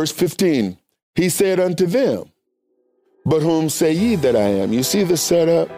Verse 0.00 0.12
15, 0.12 0.78
he 1.14 1.28
said 1.28 1.60
unto 1.60 1.84
them, 1.84 2.24
But 3.26 3.42
whom 3.42 3.68
say 3.68 3.92
ye 3.92 4.16
that 4.16 4.34
I 4.34 4.48
am? 4.62 4.72
You 4.72 4.82
see 4.82 5.02
the 5.02 5.18
setup? 5.18 5.68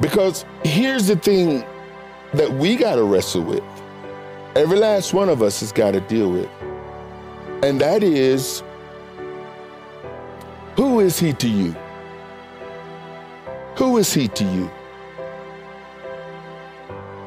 Because 0.00 0.44
here's 0.64 1.06
the 1.06 1.14
thing 1.14 1.64
that 2.32 2.50
we 2.50 2.74
got 2.74 2.96
to 2.96 3.04
wrestle 3.04 3.42
with. 3.42 3.62
Every 4.56 4.76
last 4.76 5.14
one 5.14 5.28
of 5.28 5.42
us 5.42 5.60
has 5.60 5.70
got 5.70 5.92
to 5.92 6.00
deal 6.00 6.28
with. 6.28 6.48
And 7.62 7.80
that 7.80 8.02
is 8.02 8.64
who 10.74 10.98
is 10.98 11.20
he 11.20 11.34
to 11.34 11.48
you? 11.48 11.70
Who 13.76 13.96
is 13.98 14.12
he 14.12 14.26
to 14.26 14.44
you? 14.44 14.68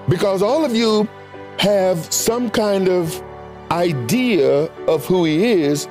Because 0.10 0.42
all 0.42 0.66
of 0.66 0.76
you 0.76 1.08
have 1.60 2.12
some 2.12 2.50
kind 2.50 2.90
of 2.90 3.24
idea 3.72 4.66
of 4.88 5.06
who 5.06 5.26
he 5.26 5.62
is. 5.62 5.88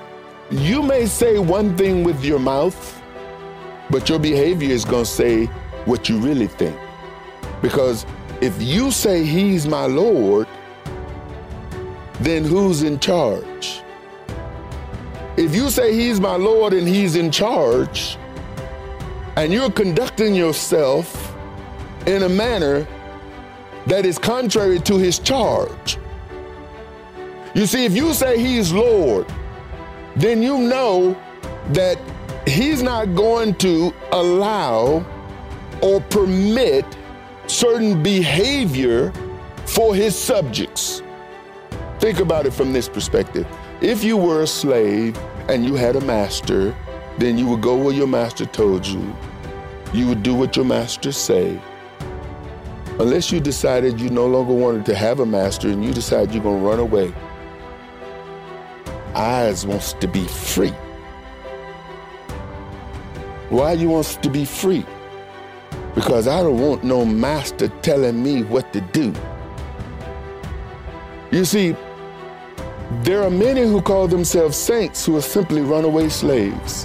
You 0.51 0.83
may 0.83 1.07
say 1.07 1.39
one 1.39 1.77
thing 1.77 2.05
with 2.05 2.25
your 2.25 2.39
mouth, 2.39 3.03
but 3.91 4.09
your 4.09 4.19
behavior 4.19 4.71
is 4.71 4.85
going 4.85 5.05
to 5.05 5.11
say 5.11 5.47
what 5.85 6.09
you 6.09 6.19
really 6.19 6.47
think. 6.47 6.79
Because 7.63 8.07
if 8.41 8.61
you 8.61 8.91
say 8.91 9.25
he's 9.25 9.67
my 9.67 9.87
Lord, 9.87 10.47
then 12.21 12.45
who's 12.45 12.83
in 12.83 12.99
charge? 12.99 13.83
If 15.37 15.55
you 15.55 15.69
say 15.69 15.95
he's 15.95 16.21
my 16.21 16.37
Lord 16.37 16.73
and 16.73 16.89
he's 16.89 17.17
in 17.17 17.31
charge, 17.31 18.17
and 19.37 19.53
you're 19.53 19.71
conducting 19.71 20.35
yourself 20.35 21.35
in 22.07 22.23
a 22.23 22.29
manner 22.29 22.87
that 23.87 24.07
is 24.07 24.19
contrary 24.19 24.81
to 24.81 24.97
his 24.97 25.19
charge. 25.19 25.99
You 27.57 27.65
see, 27.65 27.87
if 27.87 27.97
you 27.97 28.13
say 28.13 28.39
he's 28.39 28.71
Lord, 28.71 29.27
then 30.15 30.43
you 30.43 30.59
know 30.59 31.17
that 31.71 31.99
he's 32.47 32.83
not 32.83 33.15
going 33.15 33.55
to 33.55 33.95
allow 34.13 35.03
or 35.81 36.03
permit 36.03 36.85
certain 37.47 38.03
behavior 38.03 39.11
for 39.65 39.95
his 39.95 40.15
subjects. 40.15 41.03
Think 41.99 42.21
about 42.21 42.45
it 42.45 42.53
from 42.53 42.75
this 42.75 42.91
perspective. 42.91 43.47
If 43.81 44.05
you 44.05 44.19
were 44.19 44.43
a 44.43 44.47
slave 44.47 45.17
and 45.49 45.65
you 45.65 45.77
had 45.77 45.97
a 45.97 46.03
master, 46.03 46.77
then 47.17 47.39
you 47.39 47.47
would 47.47 47.63
go 47.63 47.75
where 47.75 47.95
your 47.95 48.07
master 48.07 48.45
told 48.45 48.87
you. 48.87 49.17
You 49.95 50.09
would 50.09 50.23
do 50.23 50.35
what 50.35 50.57
your 50.57 50.67
master 50.67 51.11
say. 51.11 51.59
Unless 53.01 53.33
you 53.33 53.41
decided 53.41 53.99
you 53.99 54.11
no 54.11 54.27
longer 54.27 54.53
wanted 54.53 54.85
to 54.85 54.95
have 54.95 55.21
a 55.21 55.27
master 55.27 55.71
and 55.71 55.83
you 55.83 55.95
decide 55.95 56.35
you're 56.35 56.43
going 56.43 56.61
to 56.61 56.69
run 56.69 56.81
away. 56.81 57.15
Eyes 59.17 59.65
wants 59.65 59.95
to 59.95 60.07
be 60.07 60.27
free. 60.27 60.75
Why 63.49 63.73
you 63.73 63.89
wants 63.89 64.17
to 64.17 64.29
be 64.29 64.45
free? 64.45 64.85
Because 65.95 66.29
I 66.29 66.43
don't 66.43 66.61
want 66.61 66.85
no 66.85 67.07
master 67.07 67.69
telling 67.81 68.23
me 68.23 68.43
what 68.43 68.75
to 68.75 68.83
do. 68.83 69.15
You 71.31 71.47
see, 71.47 71.75
there 73.05 73.23
are 73.23 73.31
many 73.31 73.63
who 73.63 73.81
call 73.81 74.07
themselves 74.07 74.55
saints 74.55 75.07
who 75.07 75.17
are 75.17 75.23
simply 75.23 75.63
runaway 75.63 76.11
slaves. 76.11 76.85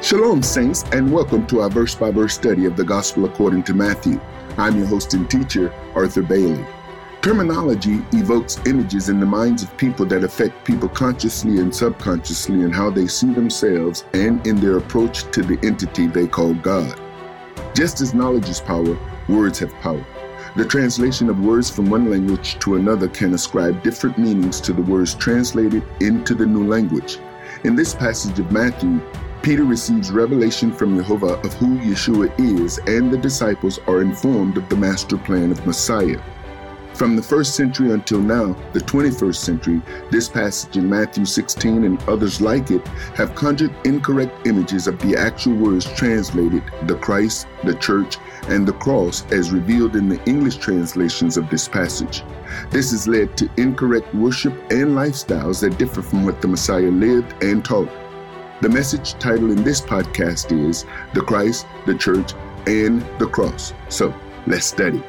Shalom, 0.00 0.42
saints, 0.42 0.84
and 0.92 1.12
welcome 1.12 1.46
to 1.48 1.60
our 1.60 1.68
verse 1.68 1.94
by 1.94 2.10
verse 2.10 2.32
study 2.32 2.64
of 2.64 2.78
the 2.78 2.84
Gospel 2.84 3.26
according 3.26 3.62
to 3.64 3.74
Matthew. 3.74 4.18
I'm 4.58 4.76
your 4.76 4.86
host 4.86 5.14
and 5.14 5.30
teacher, 5.30 5.72
Arthur 5.94 6.22
Bailey. 6.22 6.64
Terminology 7.22 8.02
evokes 8.12 8.58
images 8.66 9.08
in 9.08 9.18
the 9.18 9.26
minds 9.26 9.62
of 9.62 9.76
people 9.78 10.04
that 10.06 10.24
affect 10.24 10.64
people 10.64 10.88
consciously 10.88 11.58
and 11.58 11.74
subconsciously 11.74 12.60
in 12.60 12.70
how 12.70 12.90
they 12.90 13.06
see 13.06 13.32
themselves 13.32 14.04
and 14.12 14.46
in 14.46 14.56
their 14.56 14.76
approach 14.76 15.22
to 15.30 15.42
the 15.42 15.58
entity 15.64 16.06
they 16.06 16.26
call 16.26 16.52
God. 16.52 17.00
Just 17.74 18.00
as 18.02 18.12
knowledge 18.12 18.48
is 18.48 18.60
power, 18.60 18.98
words 19.28 19.58
have 19.60 19.72
power. 19.76 20.04
The 20.54 20.66
translation 20.66 21.30
of 21.30 21.40
words 21.40 21.70
from 21.70 21.88
one 21.88 22.10
language 22.10 22.58
to 22.58 22.74
another 22.74 23.08
can 23.08 23.32
ascribe 23.32 23.82
different 23.82 24.18
meanings 24.18 24.60
to 24.62 24.74
the 24.74 24.82
words 24.82 25.14
translated 25.14 25.82
into 26.00 26.34
the 26.34 26.44
new 26.44 26.66
language. 26.66 27.18
In 27.64 27.74
this 27.74 27.94
passage 27.94 28.38
of 28.38 28.52
Matthew, 28.52 29.00
Peter 29.42 29.64
receives 29.64 30.12
revelation 30.12 30.70
from 30.70 30.96
Jehovah 30.96 31.34
of 31.40 31.52
who 31.54 31.76
Yeshua 31.78 32.32
is, 32.38 32.78
and 32.86 33.10
the 33.12 33.18
disciples 33.18 33.80
are 33.88 34.00
informed 34.00 34.56
of 34.56 34.68
the 34.68 34.76
master 34.76 35.18
plan 35.18 35.50
of 35.50 35.66
Messiah. 35.66 36.22
From 36.94 37.16
the 37.16 37.22
first 37.22 37.56
century 37.56 37.90
until 37.90 38.20
now, 38.20 38.56
the 38.72 38.78
21st 38.78 39.34
century, 39.34 39.82
this 40.12 40.28
passage 40.28 40.76
in 40.76 40.88
Matthew 40.88 41.24
16 41.24 41.82
and 41.82 42.00
others 42.04 42.40
like 42.40 42.70
it 42.70 42.86
have 43.16 43.34
conjured 43.34 43.74
incorrect 43.84 44.46
images 44.46 44.86
of 44.86 44.96
the 45.00 45.16
actual 45.16 45.56
words 45.56 45.92
translated 45.94 46.62
the 46.86 46.94
Christ, 46.94 47.48
the 47.64 47.74
church, 47.74 48.18
and 48.44 48.64
the 48.64 48.74
cross 48.74 49.24
as 49.32 49.50
revealed 49.50 49.96
in 49.96 50.08
the 50.08 50.22
English 50.24 50.58
translations 50.58 51.36
of 51.36 51.50
this 51.50 51.66
passage. 51.66 52.22
This 52.70 52.92
has 52.92 53.08
led 53.08 53.36
to 53.38 53.50
incorrect 53.56 54.14
worship 54.14 54.52
and 54.70 54.90
lifestyles 54.90 55.62
that 55.62 55.78
differ 55.78 56.02
from 56.02 56.24
what 56.24 56.40
the 56.40 56.48
Messiah 56.48 56.90
lived 56.90 57.42
and 57.42 57.64
taught. 57.64 57.90
The 58.62 58.68
message 58.68 59.14
title 59.14 59.50
in 59.50 59.64
this 59.64 59.80
podcast 59.80 60.56
is 60.56 60.84
The 61.14 61.20
Christ, 61.20 61.66
the 61.84 61.96
Church, 61.96 62.32
and 62.68 63.02
the 63.18 63.26
Cross. 63.26 63.72
So 63.88 64.14
let's 64.46 64.66
study. 64.66 65.02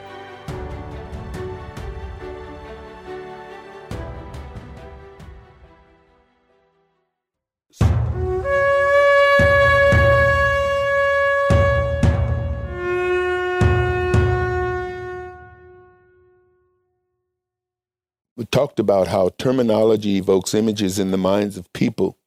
We 18.36 18.46
talked 18.46 18.80
about 18.80 19.10
how 19.10 19.30
terminology 19.38 20.18
evokes 20.18 20.56
images 20.56 20.98
in 20.98 21.12
the 21.12 21.20
minds 21.20 21.56
of 21.56 21.72
people, 21.74 22.18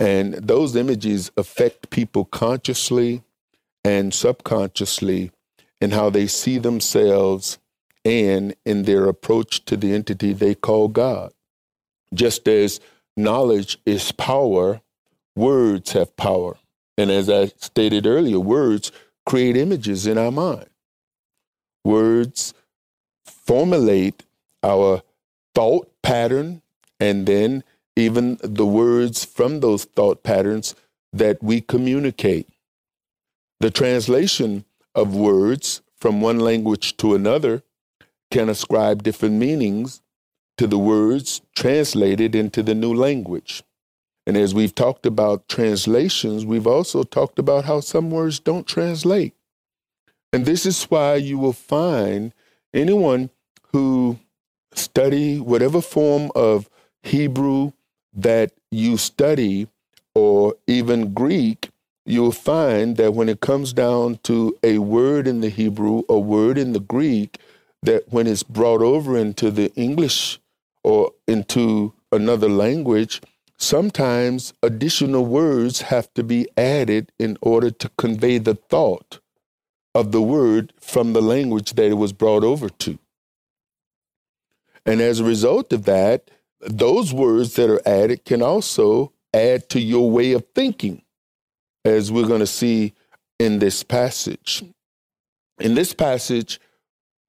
and 0.00 0.32
those 0.34 0.74
images 0.74 1.30
affect 1.36 1.90
people 1.90 2.24
consciously 2.24 3.22
and 3.84 4.14
subconsciously 4.14 5.30
in 5.80 5.90
how 5.90 6.08
they 6.08 6.26
see 6.26 6.58
themselves 6.58 7.58
and 8.04 8.56
in 8.64 8.84
their 8.84 9.06
approach 9.06 9.64
to 9.66 9.76
the 9.76 9.92
entity 9.92 10.32
they 10.32 10.54
call 10.54 10.88
God. 10.88 11.32
Just 12.14 12.48
as 12.48 12.80
knowledge 13.14 13.78
is 13.84 14.10
power, 14.12 14.80
words 15.36 15.92
have 15.92 16.16
power. 16.16 16.56
And 16.96 17.10
as 17.10 17.28
I 17.28 17.46
stated 17.58 18.06
earlier, 18.06 18.40
words 18.40 18.90
create 19.26 19.56
images 19.56 20.06
in 20.06 20.16
our 20.16 20.32
mind. 20.32 20.68
Words 21.84 22.54
formulate 23.24 24.24
our 24.62 25.02
thought 25.54 25.90
pattern 26.02 26.62
and 26.98 27.26
then 27.26 27.64
even 28.00 28.38
the 28.42 28.66
words 28.66 29.24
from 29.24 29.60
those 29.60 29.84
thought 29.84 30.22
patterns 30.22 30.74
that 31.12 31.42
we 31.42 31.60
communicate. 31.60 32.48
The 33.60 33.70
translation 33.70 34.64
of 34.94 35.14
words 35.14 35.82
from 35.96 36.20
one 36.20 36.40
language 36.40 36.96
to 36.98 37.14
another 37.14 37.62
can 38.30 38.48
ascribe 38.48 39.02
different 39.02 39.34
meanings 39.34 40.00
to 40.56 40.66
the 40.66 40.78
words 40.78 41.42
translated 41.54 42.34
into 42.34 42.62
the 42.62 42.74
new 42.74 42.94
language. 42.94 43.62
And 44.26 44.36
as 44.36 44.54
we've 44.54 44.74
talked 44.74 45.06
about 45.06 45.48
translations, 45.48 46.44
we've 46.44 46.66
also 46.66 47.02
talked 47.02 47.38
about 47.38 47.64
how 47.64 47.80
some 47.80 48.10
words 48.10 48.38
don't 48.38 48.66
translate. 48.66 49.34
And 50.32 50.46
this 50.46 50.64
is 50.64 50.84
why 50.84 51.16
you 51.16 51.38
will 51.38 51.52
find 51.52 52.32
anyone 52.72 53.30
who 53.72 54.18
study 54.72 55.40
whatever 55.40 55.80
form 55.80 56.30
of 56.34 56.70
Hebrew 57.02 57.72
that 58.14 58.52
you 58.70 58.96
study 58.96 59.68
or 60.14 60.54
even 60.66 61.14
Greek, 61.14 61.70
you'll 62.04 62.32
find 62.32 62.96
that 62.96 63.14
when 63.14 63.28
it 63.28 63.40
comes 63.40 63.72
down 63.72 64.18
to 64.24 64.56
a 64.62 64.78
word 64.78 65.26
in 65.26 65.40
the 65.40 65.48
Hebrew, 65.48 66.02
a 66.08 66.18
word 66.18 66.58
in 66.58 66.72
the 66.72 66.80
Greek, 66.80 67.38
that 67.82 68.12
when 68.12 68.26
it's 68.26 68.42
brought 68.42 68.82
over 68.82 69.16
into 69.16 69.50
the 69.50 69.72
English 69.74 70.38
or 70.82 71.12
into 71.26 71.94
another 72.12 72.48
language, 72.48 73.20
sometimes 73.56 74.52
additional 74.62 75.24
words 75.24 75.82
have 75.82 76.12
to 76.14 76.22
be 76.22 76.48
added 76.56 77.12
in 77.18 77.36
order 77.40 77.70
to 77.70 77.88
convey 77.96 78.38
the 78.38 78.54
thought 78.54 79.20
of 79.94 80.12
the 80.12 80.22
word 80.22 80.72
from 80.80 81.12
the 81.12 81.22
language 81.22 81.74
that 81.74 81.90
it 81.90 81.94
was 81.94 82.12
brought 82.12 82.44
over 82.44 82.68
to. 82.68 82.98
And 84.86 85.00
as 85.00 85.20
a 85.20 85.24
result 85.24 85.72
of 85.72 85.84
that, 85.84 86.30
those 86.60 87.12
words 87.12 87.54
that 87.54 87.70
are 87.70 87.86
added 87.86 88.24
can 88.24 88.42
also 88.42 89.12
add 89.32 89.68
to 89.70 89.80
your 89.80 90.10
way 90.10 90.32
of 90.32 90.44
thinking, 90.54 91.02
as 91.84 92.12
we're 92.12 92.26
going 92.26 92.40
to 92.40 92.46
see 92.46 92.94
in 93.38 93.58
this 93.58 93.82
passage. 93.82 94.62
In 95.58 95.74
this 95.74 95.94
passage, 95.94 96.60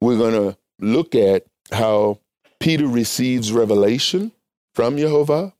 we're 0.01 0.17
going 0.17 0.33
to 0.33 0.57
look 0.79 1.15
at 1.15 1.45
how 1.71 2.19
Peter 2.59 2.87
receives 2.87 3.51
revelation 3.51 4.31
from 4.75 4.97
Jehovah 4.97 5.53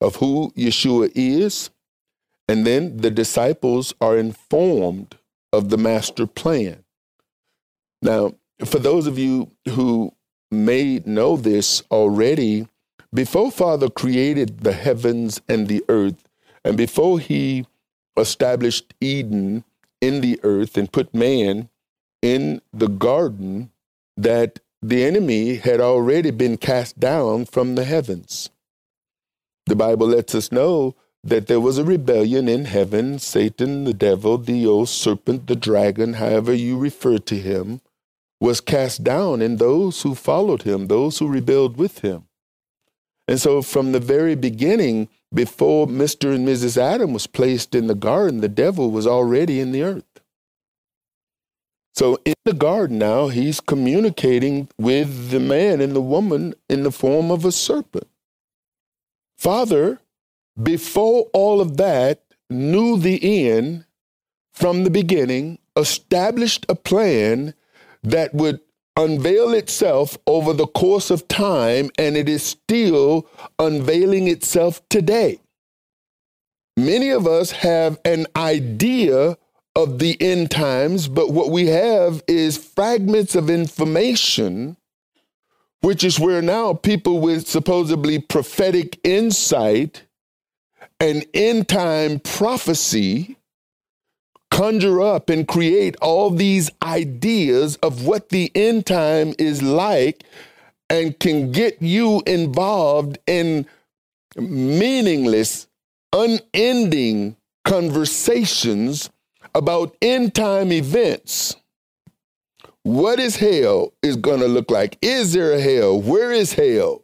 of 0.00 0.16
who 0.16 0.52
Yeshua 0.56 1.10
is, 1.14 1.70
and 2.48 2.66
then 2.66 2.98
the 2.98 3.10
disciples 3.10 3.94
are 4.00 4.16
informed 4.16 5.16
of 5.52 5.68
the 5.68 5.76
master 5.76 6.26
plan. 6.26 6.84
Now, 8.02 8.34
for 8.64 8.78
those 8.78 9.06
of 9.06 9.18
you 9.18 9.50
who 9.68 10.14
may 10.50 11.00
know 11.04 11.36
this 11.36 11.82
already, 11.90 12.66
before 13.12 13.50
Father 13.50 13.88
created 13.88 14.60
the 14.60 14.72
heavens 14.72 15.40
and 15.48 15.68
the 15.68 15.84
earth, 15.88 16.28
and 16.64 16.76
before 16.76 17.18
he 17.18 17.66
established 18.16 18.94
Eden 19.00 19.64
in 20.00 20.20
the 20.20 20.38
earth 20.42 20.76
and 20.76 20.92
put 20.92 21.14
man 21.14 21.68
in 22.22 22.60
the 22.72 22.88
garden, 22.88 23.70
that 24.16 24.60
the 24.82 25.04
enemy 25.04 25.56
had 25.56 25.80
already 25.80 26.30
been 26.30 26.56
cast 26.56 26.98
down 26.98 27.44
from 27.44 27.74
the 27.74 27.84
heavens. 27.84 28.50
The 29.66 29.76
Bible 29.76 30.08
lets 30.08 30.34
us 30.34 30.52
know 30.52 30.94
that 31.22 31.46
there 31.46 31.60
was 31.60 31.78
a 31.78 31.84
rebellion 31.84 32.48
in 32.48 32.64
heaven. 32.64 33.18
Satan, 33.18 33.84
the 33.84 33.94
devil, 33.94 34.38
the 34.38 34.66
old 34.66 34.88
serpent, 34.88 35.46
the 35.46 35.56
dragon, 35.56 36.14
however 36.14 36.52
you 36.52 36.78
refer 36.78 37.18
to 37.18 37.36
him, 37.36 37.80
was 38.40 38.60
cast 38.60 39.04
down, 39.04 39.42
and 39.42 39.58
those 39.58 40.02
who 40.02 40.14
followed 40.14 40.62
him, 40.62 40.86
those 40.86 41.18
who 41.18 41.28
rebelled 41.28 41.76
with 41.76 41.98
him. 41.98 42.24
And 43.30 43.40
so, 43.40 43.62
from 43.62 43.92
the 43.92 44.00
very 44.00 44.34
beginning, 44.34 45.08
before 45.32 45.86
Mr. 45.86 46.34
and 46.34 46.48
Mrs. 46.48 46.76
Adam 46.76 47.12
was 47.12 47.28
placed 47.28 47.76
in 47.76 47.86
the 47.86 47.94
garden, 47.94 48.40
the 48.40 48.48
devil 48.48 48.90
was 48.90 49.06
already 49.06 49.60
in 49.60 49.70
the 49.70 49.84
earth. 49.84 50.20
So, 51.94 52.18
in 52.24 52.34
the 52.44 52.52
garden 52.52 52.98
now, 52.98 53.28
he's 53.28 53.60
communicating 53.60 54.66
with 54.78 55.30
the 55.30 55.38
man 55.38 55.80
and 55.80 55.94
the 55.94 56.00
woman 56.00 56.54
in 56.68 56.82
the 56.82 56.90
form 56.90 57.30
of 57.30 57.44
a 57.44 57.52
serpent. 57.52 58.08
Father, 59.38 60.00
before 60.60 61.30
all 61.32 61.60
of 61.60 61.76
that, 61.76 62.24
knew 62.50 62.98
the 62.98 63.48
end 63.48 63.84
from 64.52 64.82
the 64.82 64.90
beginning, 64.90 65.60
established 65.76 66.66
a 66.68 66.74
plan 66.74 67.54
that 68.02 68.34
would 68.34 68.58
unveil 68.96 69.52
itself 69.52 70.18
over 70.26 70.52
the 70.52 70.66
course 70.66 71.10
of 71.10 71.28
time, 71.28 71.90
and 71.98 72.16
it 72.16 72.28
is 72.28 72.42
still 72.42 73.26
unveiling 73.58 74.28
itself 74.28 74.86
today. 74.88 75.38
Many 76.76 77.10
of 77.10 77.26
us 77.26 77.50
have 77.50 78.00
an 78.04 78.26
idea 78.36 79.36
of 79.76 79.98
the 79.98 80.20
end 80.20 80.50
times, 80.50 81.08
but 81.08 81.30
what 81.30 81.50
we 81.50 81.66
have 81.66 82.22
is 82.26 82.56
fragments 82.56 83.34
of 83.34 83.48
information, 83.48 84.76
which 85.80 86.04
is 86.04 86.18
where 86.18 86.42
now 86.42 86.74
people 86.74 87.20
with 87.20 87.46
supposedly 87.46 88.18
prophetic 88.18 88.98
insight 89.04 90.04
and 90.98 91.24
end 91.32 91.68
time 91.68 92.20
prophecy 92.20 93.36
conjure 94.50 95.00
up 95.00 95.30
and 95.30 95.46
create 95.46 95.96
all 96.02 96.30
these 96.30 96.70
ideas 96.82 97.76
of 97.76 98.06
what 98.06 98.28
the 98.30 98.50
end 98.54 98.86
time 98.86 99.34
is 99.38 99.62
like 99.62 100.24
and 100.88 101.18
can 101.18 101.52
get 101.52 101.80
you 101.80 102.22
involved 102.26 103.18
in 103.26 103.66
meaningless, 104.36 105.66
unending 106.12 107.36
conversations 107.64 109.10
about 109.54 109.96
end 110.02 110.34
time 110.34 110.72
events. 110.72 111.56
What 112.82 113.20
is 113.20 113.36
hell 113.36 113.92
is 114.02 114.16
going 114.16 114.40
to 114.40 114.48
look 114.48 114.70
like? 114.70 114.98
Is 115.02 115.32
there 115.32 115.52
a 115.52 115.60
hell? 115.60 116.00
Where 116.00 116.32
is 116.32 116.54
hell? 116.54 117.02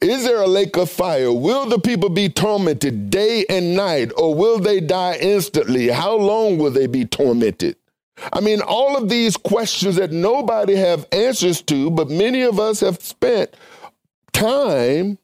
Is 0.00 0.24
there 0.24 0.40
a 0.40 0.46
lake 0.46 0.76
of 0.76 0.88
fire? 0.90 1.30
Will 1.30 1.68
the 1.68 1.78
people 1.78 2.08
be 2.08 2.30
tormented 2.30 3.10
day 3.10 3.44
and 3.50 3.76
night, 3.76 4.12
or 4.16 4.34
will 4.34 4.58
they 4.58 4.80
die 4.80 5.16
instantly? 5.20 5.88
How 5.88 6.16
long 6.16 6.56
will 6.56 6.70
they 6.70 6.86
be 6.86 7.04
tormented? 7.04 7.76
I 8.32 8.40
mean, 8.40 8.60
all 8.62 8.96
of 8.96 9.08
these 9.08 9.36
questions 9.36 9.96
that 9.96 10.10
nobody 10.10 10.76
have 10.76 11.06
answers 11.12 11.60
to, 11.62 11.90
but 11.90 12.08
many 12.10 12.42
of 12.42 12.58
us 12.58 12.80
have 12.80 13.02
spent 13.02 13.54
time 14.32 15.18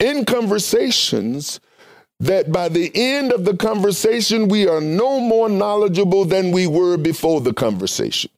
in 0.00 0.24
conversations 0.24 1.60
that 2.18 2.52
by 2.52 2.68
the 2.68 2.90
end 2.94 3.32
of 3.32 3.44
the 3.44 3.56
conversation, 3.56 4.48
we 4.48 4.68
are 4.68 4.80
no 4.80 5.20
more 5.20 5.48
knowledgeable 5.48 6.24
than 6.24 6.52
we 6.52 6.66
were 6.66 6.96
before 6.96 7.40
the 7.40 7.52
conversation. 7.52 8.30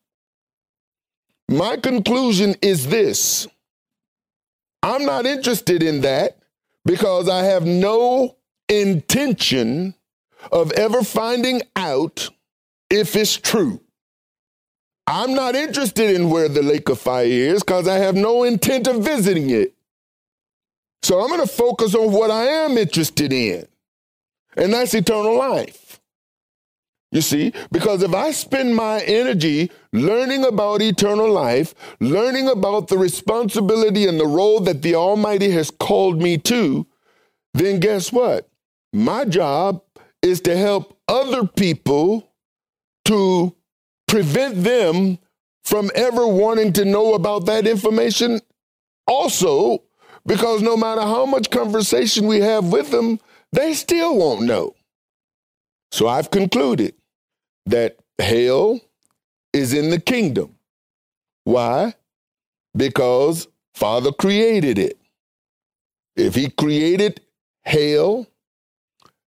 My 1.48 1.76
conclusion 1.76 2.54
is 2.62 2.88
this 2.88 3.46
I'm 4.84 5.06
not 5.06 5.24
interested 5.24 5.82
in 5.82 6.02
that 6.02 6.36
because 6.84 7.26
I 7.26 7.44
have 7.44 7.64
no 7.64 8.36
intention 8.68 9.94
of 10.52 10.72
ever 10.72 11.02
finding 11.02 11.62
out 11.74 12.28
if 12.90 13.16
it's 13.16 13.34
true. 13.34 13.80
I'm 15.06 15.32
not 15.32 15.54
interested 15.54 16.14
in 16.14 16.28
where 16.28 16.50
the 16.50 16.62
lake 16.62 16.90
of 16.90 16.98
fire 16.98 17.24
is 17.24 17.62
because 17.62 17.88
I 17.88 17.96
have 17.96 18.14
no 18.14 18.42
intent 18.42 18.86
of 18.86 19.02
visiting 19.02 19.48
it. 19.48 19.74
So 21.02 21.18
I'm 21.18 21.28
going 21.28 21.40
to 21.40 21.46
focus 21.46 21.94
on 21.94 22.12
what 22.12 22.30
I 22.30 22.44
am 22.44 22.76
interested 22.76 23.32
in, 23.32 23.66
and 24.54 24.74
that's 24.74 24.92
eternal 24.92 25.38
life. 25.38 25.98
You 27.10 27.22
see, 27.22 27.54
because 27.72 28.02
if 28.02 28.12
I 28.12 28.32
spend 28.32 28.76
my 28.76 29.00
energy 29.00 29.70
learning 29.94 30.44
about 30.44 30.82
eternal 30.82 31.30
life, 31.30 31.72
learning 32.00 32.48
about 32.48 32.88
the 32.88 32.98
responsibility 32.98 34.06
and 34.06 34.18
the 34.18 34.26
role 34.26 34.58
that 34.60 34.82
the 34.82 34.94
Almighty 34.94 35.50
has 35.52 35.70
called 35.70 36.20
me 36.20 36.36
to, 36.36 36.86
then 37.54 37.78
guess 37.78 38.12
what? 38.12 38.50
My 38.92 39.24
job 39.24 39.82
is 40.20 40.40
to 40.42 40.56
help 40.56 40.98
other 41.06 41.46
people 41.46 42.28
to 43.04 43.54
prevent 44.08 44.64
them 44.64 45.18
from 45.62 45.90
ever 45.94 46.26
wanting 46.26 46.72
to 46.72 46.84
know 46.84 47.14
about 47.14 47.46
that 47.46 47.66
information 47.66 48.40
also, 49.06 49.84
because 50.26 50.60
no 50.60 50.76
matter 50.76 51.02
how 51.02 51.24
much 51.24 51.50
conversation 51.50 52.26
we 52.26 52.40
have 52.40 52.72
with 52.72 52.90
them, 52.90 53.20
they 53.52 53.74
still 53.74 54.16
won't 54.16 54.42
know. 54.42 54.74
So 55.92 56.08
I've 56.08 56.30
concluded 56.30 56.94
that 57.66 57.96
hell 58.18 58.80
is 59.54 59.72
in 59.72 59.88
the 59.88 60.00
kingdom. 60.00 60.54
Why? 61.44 61.94
Because 62.76 63.48
Father 63.74 64.12
created 64.12 64.78
it. 64.78 64.98
If 66.16 66.34
he 66.34 66.50
created 66.50 67.20
hell, 67.62 68.26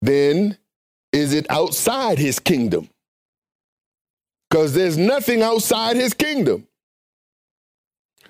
then 0.02 0.58
is 1.12 1.34
it 1.34 1.46
outside 1.50 2.18
his 2.18 2.40
kingdom? 2.40 2.90
Because 4.50 4.74
there's 4.74 4.98
nothing 4.98 5.42
outside 5.42 5.96
his 5.96 6.14
kingdom. 6.14 6.68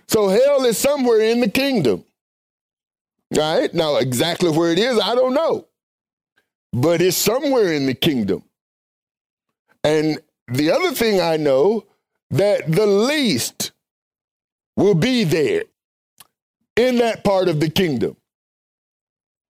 So 0.07 0.27
hell 0.27 0.65
is 0.65 0.77
somewhere 0.77 1.21
in 1.21 1.41
the 1.41 1.49
kingdom. 1.49 2.03
Right? 3.35 3.73
Now, 3.73 3.97
exactly 3.97 4.49
where 4.49 4.71
it 4.71 4.79
is, 4.79 4.99
I 4.99 5.15
don't 5.15 5.33
know. 5.33 5.67
But 6.71 7.01
it's 7.01 7.17
somewhere 7.17 7.73
in 7.73 7.85
the 7.85 7.93
kingdom. 7.93 8.43
And 9.83 10.19
the 10.47 10.71
other 10.71 10.91
thing 10.91 11.21
I 11.21 11.37
know 11.37 11.85
that 12.31 12.71
the 12.71 12.85
least 12.87 13.71
will 14.75 14.95
be 14.95 15.23
there 15.23 15.63
in 16.75 16.97
that 16.97 17.23
part 17.23 17.47
of 17.47 17.59
the 17.59 17.69
kingdom. 17.69 18.17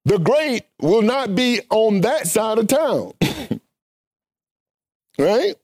The 0.06 0.20
great 0.20 0.64
will 0.82 1.02
not 1.02 1.34
be 1.34 1.62
on 1.70 2.02
that 2.02 2.28
side 2.28 2.58
of 2.58 2.68
town. 2.68 3.14
right? 5.18 5.56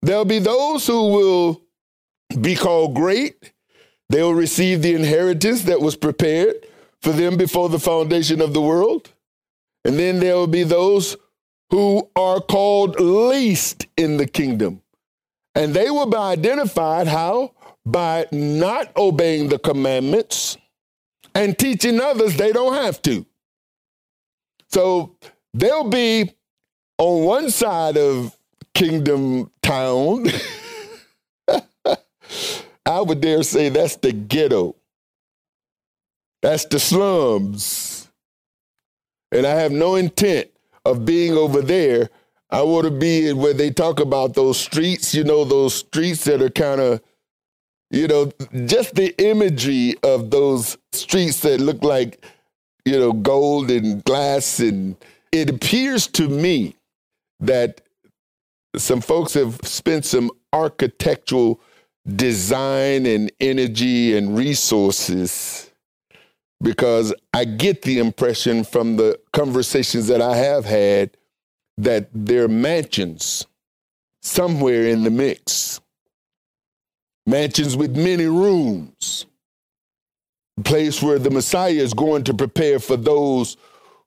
There'll 0.00 0.24
be 0.24 0.38
those 0.38 0.86
who 0.86 1.08
will 1.08 1.62
be 2.40 2.56
called 2.56 2.94
great. 2.94 3.52
They'll 4.08 4.34
receive 4.34 4.82
the 4.82 4.94
inheritance 4.94 5.64
that 5.64 5.80
was 5.80 5.96
prepared 5.96 6.66
for 7.02 7.12
them 7.12 7.36
before 7.36 7.68
the 7.68 7.78
foundation 7.78 8.40
of 8.40 8.54
the 8.54 8.60
world. 8.60 9.12
And 9.84 9.98
then 9.98 10.20
there 10.20 10.36
will 10.36 10.46
be 10.46 10.62
those 10.62 11.16
who 11.72 12.08
are 12.14 12.38
called 12.38 13.00
least 13.00 13.86
in 13.96 14.18
the 14.18 14.26
kingdom. 14.26 14.82
And 15.54 15.72
they 15.72 15.90
will 15.90 16.06
be 16.06 16.18
identified 16.18 17.06
how? 17.06 17.54
By 17.86 18.26
not 18.30 18.94
obeying 18.94 19.48
the 19.48 19.58
commandments 19.58 20.58
and 21.34 21.58
teaching 21.58 21.98
others 21.98 22.36
they 22.36 22.52
don't 22.52 22.74
have 22.74 23.00
to. 23.02 23.24
So 24.68 25.16
they'll 25.54 25.88
be 25.88 26.34
on 26.98 27.24
one 27.24 27.48
side 27.48 27.96
of 27.96 28.36
kingdom 28.74 29.50
town. 29.62 30.26
I 32.84 33.00
would 33.00 33.22
dare 33.22 33.42
say 33.44 33.70
that's 33.70 33.96
the 33.96 34.12
ghetto. 34.12 34.76
That's 36.42 36.66
the 36.66 36.78
slums. 36.78 38.10
And 39.30 39.46
I 39.46 39.54
have 39.54 39.72
no 39.72 39.94
intent 39.94 40.51
of 40.84 41.04
being 41.04 41.34
over 41.34 41.62
there. 41.62 42.10
I 42.50 42.62
want 42.62 42.84
to 42.84 42.90
be 42.90 43.32
where 43.32 43.54
they 43.54 43.70
talk 43.70 44.00
about 44.00 44.34
those 44.34 44.58
streets, 44.58 45.14
you 45.14 45.24
know, 45.24 45.44
those 45.44 45.74
streets 45.74 46.24
that 46.24 46.42
are 46.42 46.50
kind 46.50 46.80
of, 46.80 47.00
You 47.90 48.08
know, 48.08 48.32
just 48.66 48.94
the 48.94 49.14
imagery 49.22 49.96
of 50.02 50.30
those 50.30 50.78
streets 50.92 51.40
that 51.40 51.60
look 51.60 51.84
like, 51.84 52.24
you 52.86 52.98
know, 52.98 53.12
gold 53.12 53.70
and 53.70 54.02
glass. 54.04 54.60
And 54.60 54.96
it 55.30 55.50
appears 55.50 56.06
to 56.08 56.28
me 56.28 56.76
that 57.40 57.82
some 58.76 59.02
folks 59.02 59.34
have 59.34 59.60
spent 59.62 60.06
some 60.06 60.30
architectural 60.54 61.60
design 62.06 63.06
and 63.06 63.30
energy 63.40 64.16
and 64.16 64.36
resources 64.38 65.71
because 66.62 67.12
I 67.34 67.44
get 67.44 67.82
the 67.82 67.98
impression 67.98 68.62
from 68.62 68.96
the 68.96 69.18
conversations 69.32 70.06
that 70.06 70.22
I 70.22 70.36
have 70.36 70.64
had 70.64 71.10
that 71.76 72.08
there 72.14 72.44
are 72.44 72.48
mansions 72.48 73.46
somewhere 74.20 74.86
in 74.86 75.02
the 75.02 75.10
mix. 75.10 75.80
Mansions 77.26 77.76
with 77.76 77.96
many 77.96 78.26
rooms. 78.26 79.26
A 80.58 80.62
place 80.62 81.02
where 81.02 81.18
the 81.18 81.30
Messiah 81.30 81.72
is 81.72 81.94
going 81.94 82.24
to 82.24 82.34
prepare 82.34 82.78
for 82.78 82.96
those 82.96 83.56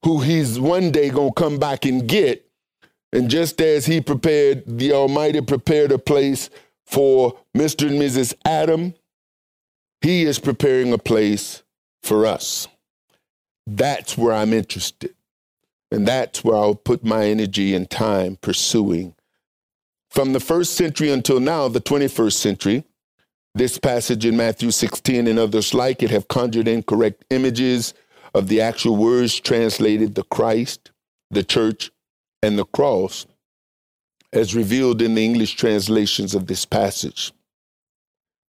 who 0.04 0.22
he's 0.22 0.60
one 0.60 0.92
day 0.92 1.10
going 1.10 1.34
to 1.34 1.42
come 1.42 1.58
back 1.58 1.86
and 1.86 2.08
get. 2.08 2.48
And 3.12 3.30
just 3.30 3.60
as 3.62 3.86
he 3.86 4.00
prepared, 4.00 4.64
the 4.66 4.94
Almighty 4.94 5.42
prepared 5.42 5.92
a 5.92 5.98
place 5.98 6.50
for 6.86 7.38
Mr. 7.56 7.88
and 7.88 8.00
Mrs. 8.00 8.34
Adam, 8.46 8.94
he 10.02 10.24
is 10.24 10.38
preparing 10.38 10.94
a 10.94 10.98
place 10.98 11.64
for 12.06 12.26
us. 12.26 12.68
That's 13.68 14.18
where 14.18 14.34
I'm 14.34 14.54
interested. 14.54 15.16
And 15.92 16.08
that's 16.08 16.44
where 16.44 16.56
I'll 16.56 16.76
put 16.76 17.04
my 17.04 17.26
energy 17.26 17.74
and 17.74 17.90
time 17.90 18.38
pursuing. 18.42 19.16
From 20.10 20.34
the 20.34 20.40
first 20.40 20.76
century 20.76 21.10
until 21.10 21.40
now, 21.40 21.68
the 21.68 21.82
21st 21.82 22.34
century, 22.34 22.84
this 23.54 23.78
passage 23.78 24.26
in 24.26 24.38
Matthew 24.38 24.72
16 24.72 25.28
and 25.28 25.40
others 25.40 25.74
like 25.74 26.04
it 26.04 26.10
have 26.10 26.28
conjured 26.28 26.68
incorrect 26.68 27.26
images 27.30 27.94
of 28.34 28.48
the 28.48 28.62
actual 28.62 28.98
words 28.98 29.40
translated 29.40 30.16
the 30.16 30.24
Christ, 30.24 30.92
the 31.32 31.44
church, 31.44 31.92
and 32.44 32.60
the 32.60 32.66
cross 32.66 33.26
as 34.34 34.54
revealed 34.54 35.02
in 35.02 35.16
the 35.16 35.24
English 35.24 35.56
translations 35.56 36.36
of 36.36 36.48
this 36.48 36.66
passage. 36.66 37.32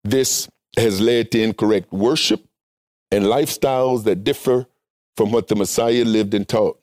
This 0.03 0.49
has 0.77 1.01
led 1.01 1.31
to 1.31 1.43
incorrect 1.43 1.93
worship 1.93 2.46
and 3.11 3.25
lifestyles 3.25 4.05
that 4.05 4.25
differ 4.25 4.67
from 5.17 5.33
what 5.33 5.49
the 5.49 5.57
Messiah 5.57 6.05
lived 6.05 6.35
and 6.35 6.49
taught. 6.49 6.81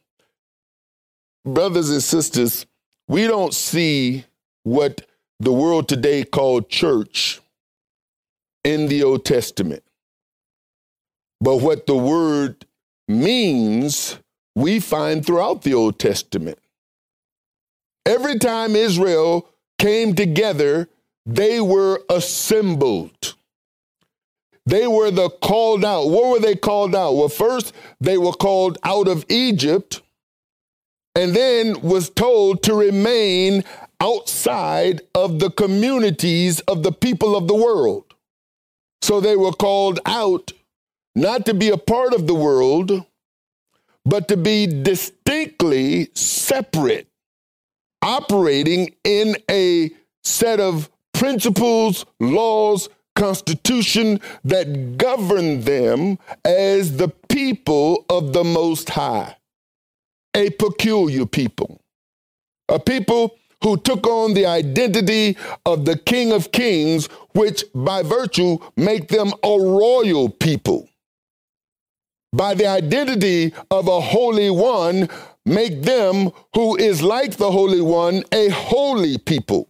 Brothers 1.46 1.90
and 1.90 2.02
sisters, 2.02 2.66
we 3.08 3.28
don't 3.28 3.54
see 3.54 4.26
what 4.64 5.06
the 5.40 5.52
world 5.52 5.90
today 5.90 6.24
called 6.24 6.70
church 6.70 7.42
in 8.64 8.88
the 8.88 9.04
Old 9.04 9.26
Testament. 9.26 9.84
But 11.42 11.58
what 11.58 11.86
the 11.86 11.98
word 11.98 12.66
means, 13.08 14.18
we 14.56 14.80
find 14.80 15.26
throughout 15.26 15.64
the 15.64 15.74
Old 15.74 16.00
Testament. 16.00 16.58
Every 18.06 18.40
time 18.40 18.76
Israel 18.76 19.50
came 19.78 20.16
together, 20.16 20.88
they 21.26 21.60
were 21.60 22.02
assembled. 22.10 23.36
They 24.66 24.88
were 24.88 25.12
the 25.12 25.30
called 25.30 25.84
out. 25.84 26.10
What 26.10 26.30
were 26.30 26.40
they 26.40 26.56
called 26.56 26.96
out? 26.96 27.16
Well, 27.16 27.30
first, 27.30 27.74
they 28.00 28.18
were 28.18 28.32
called 28.32 28.78
out 28.84 29.08
of 29.08 29.26
Egypt 29.30 30.02
and 31.16 31.36
then 31.36 31.82
was 31.82 32.10
told 32.10 32.64
to 32.64 32.74
remain 32.74 33.64
outside 34.00 35.02
of 35.14 35.40
the 35.40 35.52
communities 35.52 36.60
of 36.62 36.84
the 36.84 36.92
people 36.92 37.36
of 37.36 37.48
the 37.48 37.56
world. 37.56 38.14
So 39.02 39.20
they 39.20 39.36
were 39.36 39.52
called 39.52 40.00
out 40.06 40.54
not 41.16 41.46
to 41.46 41.54
be 41.54 41.70
a 41.70 41.78
part 41.78 42.14
of 42.14 42.26
the 42.26 42.34
world, 42.34 43.06
but 44.06 44.28
to 44.30 44.38
be 44.38 44.66
distinctly 44.66 46.10
separate 46.16 47.08
operating 48.02 48.96
in 49.04 49.36
a 49.50 49.92
set 50.24 50.60
of 50.60 50.90
principles, 51.14 52.06
laws, 52.20 52.90
constitution 53.16 54.20
that 54.44 54.98
governed 54.98 55.64
them 55.64 56.18
as 56.46 56.98
the 56.98 57.10
people 57.30 58.06
of 58.10 58.34
the 58.34 58.44
Most 58.44 58.90
High, 58.90 59.36
a 60.36 60.50
peculiar 60.52 61.26
people, 61.26 61.82
a 62.70 62.80
people 62.80 63.36
who 63.64 63.78
took 63.78 64.06
on 64.06 64.34
the 64.34 64.46
identity 64.46 65.38
of 65.66 65.86
the 65.86 65.98
King 65.98 66.34
of 66.34 66.52
Kings, 66.52 67.08
which 67.34 67.64
by 67.74 68.04
virtue 68.04 68.58
make 68.76 69.08
them 69.08 69.32
a 69.44 69.58
royal 69.58 70.30
people. 70.30 70.90
By 72.34 72.56
the 72.56 72.68
identity 72.68 73.54
of 73.70 73.88
a 73.88 74.02
holy 74.02 74.50
one, 74.50 75.08
make 75.46 75.84
them 75.84 76.32
who 76.56 76.76
is 76.76 77.02
like 77.02 77.38
the 77.38 77.52
Holy 77.52 77.82
One 77.82 78.24
a 78.32 78.50
holy 78.50 79.18
people, 79.18 79.70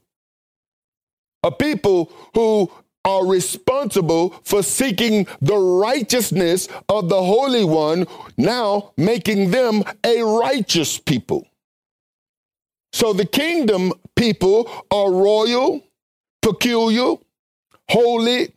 a 1.44 1.52
people 1.52 2.12
who 2.34 2.72
are 3.05 3.25
responsible 3.25 4.29
for 4.43 4.63
seeking 4.63 5.27
the 5.41 5.57
righteousness 5.57 6.67
of 6.89 7.10
the 7.10 7.22
Holy 7.22 7.65
One, 7.65 8.07
now 8.38 8.91
making 8.98 9.51
them 9.51 9.83
a 10.05 10.22
righteous 10.22 10.98
people. 10.98 11.48
So 12.93 13.12
the 13.12 13.25
kingdom 13.25 13.91
people 14.15 14.69
are 14.91 15.12
royal, 15.12 15.81
peculiar, 16.41 17.15
holy, 17.89 18.53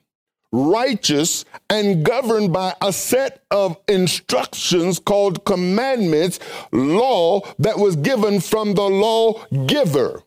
righteous, 0.53 1.45
and 1.69 2.05
governed 2.05 2.53
by 2.53 2.75
a 2.81 2.93
set 2.93 3.43
of 3.51 3.77
instructions 3.89 4.99
called 4.99 5.45
commandments, 5.45 6.39
law 6.73 7.41
that 7.59 7.79
was 7.79 7.97
given 7.97 8.41
from 8.41 8.75
the 8.75 8.83
law 8.83 9.45
giver. 9.67 10.23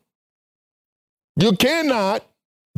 You 1.35 1.53
cannot 1.53 2.25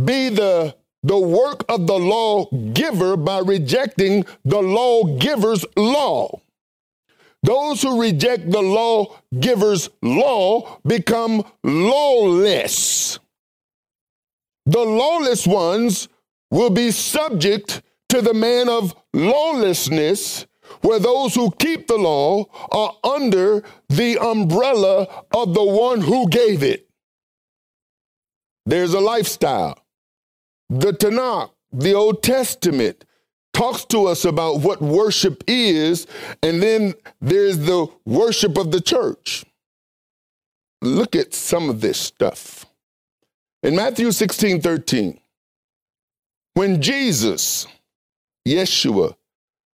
be 0.04 0.30
the 0.30 0.76
the 1.04 1.20
work 1.20 1.64
of 1.70 1.88
the 1.88 1.98
law 1.98 2.46
giver 2.74 3.18
by 3.18 3.40
rejecting 3.40 4.26
the 4.46 4.62
law 4.62 5.18
giver's 5.18 5.66
law. 5.76 6.40
Those 7.44 7.82
who 7.82 8.00
reject 8.00 8.52
the 8.52 8.62
law 8.62 9.18
giver's 9.40 9.90
law 10.02 10.80
become 10.86 11.44
lawless. 11.64 13.20
The 14.68 14.80
lawless 14.80 15.48
ones 15.48 16.08
will 16.52 16.70
be 16.70 16.92
subject 16.92 17.82
to 18.10 18.22
the 18.22 18.34
man 18.34 18.70
of 18.70 18.94
lawlessness, 19.14 20.46
where 20.82 21.00
those 21.00 21.34
who 21.34 21.50
keep 21.52 21.88
the 21.88 21.98
law 21.98 22.46
are 22.72 22.96
under 23.04 23.64
the 23.90 24.20
umbrella 24.20 25.26
of 25.34 25.54
the 25.56 25.64
one 25.64 26.02
who 26.02 26.30
gave 26.30 26.62
it. 26.62 26.88
There's 28.66 28.94
a 28.94 29.00
lifestyle. 29.00 29.81
The 30.72 30.94
Tanakh, 30.94 31.52
the 31.74 31.94
Old 31.96 32.24
Testament, 32.24 33.04
talks 33.52 33.84
to 33.86 34.06
us 34.06 34.24
about 34.24 34.62
what 34.62 34.82
worship 34.82 35.44
is, 35.46 36.08
and 36.42 36.64
then 36.64 36.94
there's 37.20 37.58
the 37.58 37.88
worship 38.06 38.58
of 38.58 38.72
the 38.72 38.80
church. 38.80 39.44
Look 40.82 41.14
at 41.14 41.34
some 41.34 41.70
of 41.70 41.82
this 41.82 42.00
stuff. 42.00 42.66
In 43.62 43.76
Matthew 43.76 44.14
16 44.14 44.62
13, 44.62 45.20
when 46.54 46.82
Jesus, 46.82 47.68
Yeshua, 48.48 49.18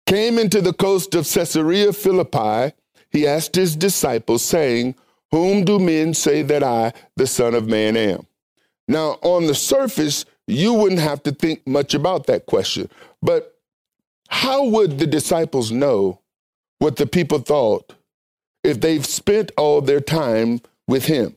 came 0.06 0.38
into 0.38 0.62
the 0.62 0.74
coast 0.74 1.16
of 1.16 1.28
Caesarea 1.28 1.92
Philippi, 1.92 2.76
he 3.10 3.26
asked 3.26 3.56
his 3.56 3.76
disciples, 3.76 4.44
saying, 4.44 4.94
Whom 5.32 5.66
do 5.66 5.80
men 5.80 6.14
say 6.14 6.44
that 6.44 6.62
I, 6.62 6.94
the 7.16 7.26
Son 7.26 7.56
of 7.56 7.68
Man, 7.68 7.98
am? 7.98 8.28
Now, 8.88 9.18
on 9.24 9.48
the 9.48 9.56
surface, 9.56 10.26
you 10.48 10.74
wouldn't 10.74 11.02
have 11.02 11.24
to 11.24 11.32
think 11.32 11.66
much 11.66 11.94
about 11.94 12.26
that 12.28 12.46
question. 12.46 12.90
But 13.22 13.56
how 14.30 14.66
would 14.66 15.00
the 15.00 15.08
disciples 15.08 15.72
know 15.72 16.20
what 16.80 16.98
the 16.98 17.06
people 17.06 17.40
thought 17.40 17.94
if 18.64 18.82
they've 18.82 19.06
spent 19.06 19.52
all 19.58 19.82
their 19.82 20.02
time 20.02 20.62
with 20.88 21.06
him? 21.06 21.36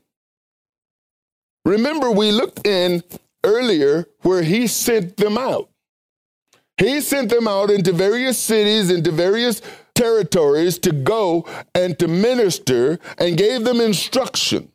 Remember, 1.65 2.11
we 2.11 2.31
looked 2.31 2.67
in 2.67 3.03
earlier 3.45 4.07
where 4.23 4.43
he 4.43 4.67
sent 4.67 5.17
them 5.17 5.37
out. 5.37 5.69
He 6.79 7.01
sent 7.01 7.31
them 7.31 7.49
out 7.49 7.71
into 7.71 7.93
various 7.93 8.39
cities, 8.39 8.91
into 8.91 9.11
various 9.11 9.63
territories 9.95 10.79
to 10.79 10.93
go 10.93 11.47
and 11.75 11.99
to 11.99 12.07
minister 12.07 12.99
and 13.19 13.37
gave 13.37 13.65
them 13.65 13.81
instruction. 13.81 14.71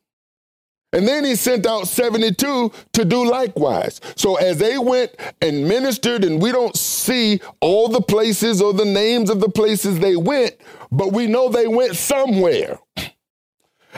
And 0.93 1.07
then 1.07 1.23
he 1.23 1.35
sent 1.35 1.65
out 1.65 1.87
72 1.87 2.71
to 2.93 3.05
do 3.05 3.29
likewise. 3.29 4.01
So 4.15 4.35
as 4.35 4.57
they 4.57 4.77
went 4.77 5.15
and 5.41 5.67
ministered, 5.67 6.23
and 6.25 6.41
we 6.41 6.51
don't 6.51 6.75
see 6.75 7.39
all 7.61 7.87
the 7.87 8.01
places 8.01 8.61
or 8.61 8.73
the 8.73 8.85
names 8.85 9.29
of 9.29 9.39
the 9.39 9.49
places 9.49 9.99
they 9.99 10.17
went, 10.17 10.55
but 10.91 11.13
we 11.13 11.27
know 11.27 11.49
they 11.49 11.67
went 11.67 11.95
somewhere. 11.95 12.79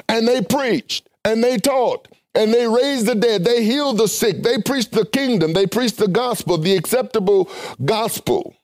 And 0.07 0.27
they 0.27 0.41
preached 0.41 1.09
and 1.25 1.43
they 1.43 1.57
taught 1.57 2.07
and 2.35 2.53
they 2.53 2.67
raised 2.67 3.05
the 3.05 3.15
dead, 3.15 3.43
they 3.43 3.63
healed 3.63 3.97
the 3.97 4.07
sick, 4.07 4.41
they 4.41 4.59
preached 4.59 4.91
the 4.91 5.05
kingdom, 5.05 5.53
they 5.53 5.67
preached 5.67 5.97
the 5.97 6.07
gospel, 6.07 6.57
the 6.57 6.75
acceptable 6.75 7.49
gospel. 7.85 8.55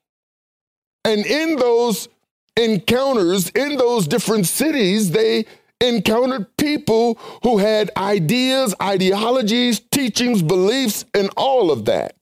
And 1.05 1.25
in 1.25 1.55
those 1.55 2.09
encounters, 2.57 3.49
in 3.49 3.77
those 3.77 4.07
different 4.07 4.47
cities, 4.47 5.11
they 5.11 5.45
encountered 5.81 6.55
people 6.57 7.17
who 7.43 7.57
had 7.57 7.89
ideas, 7.97 8.75
ideologies, 8.81 9.79
teachings, 9.79 10.41
beliefs, 10.41 11.05
and 11.13 11.29
all 11.37 11.71
of 11.71 11.85
that. 11.85 12.15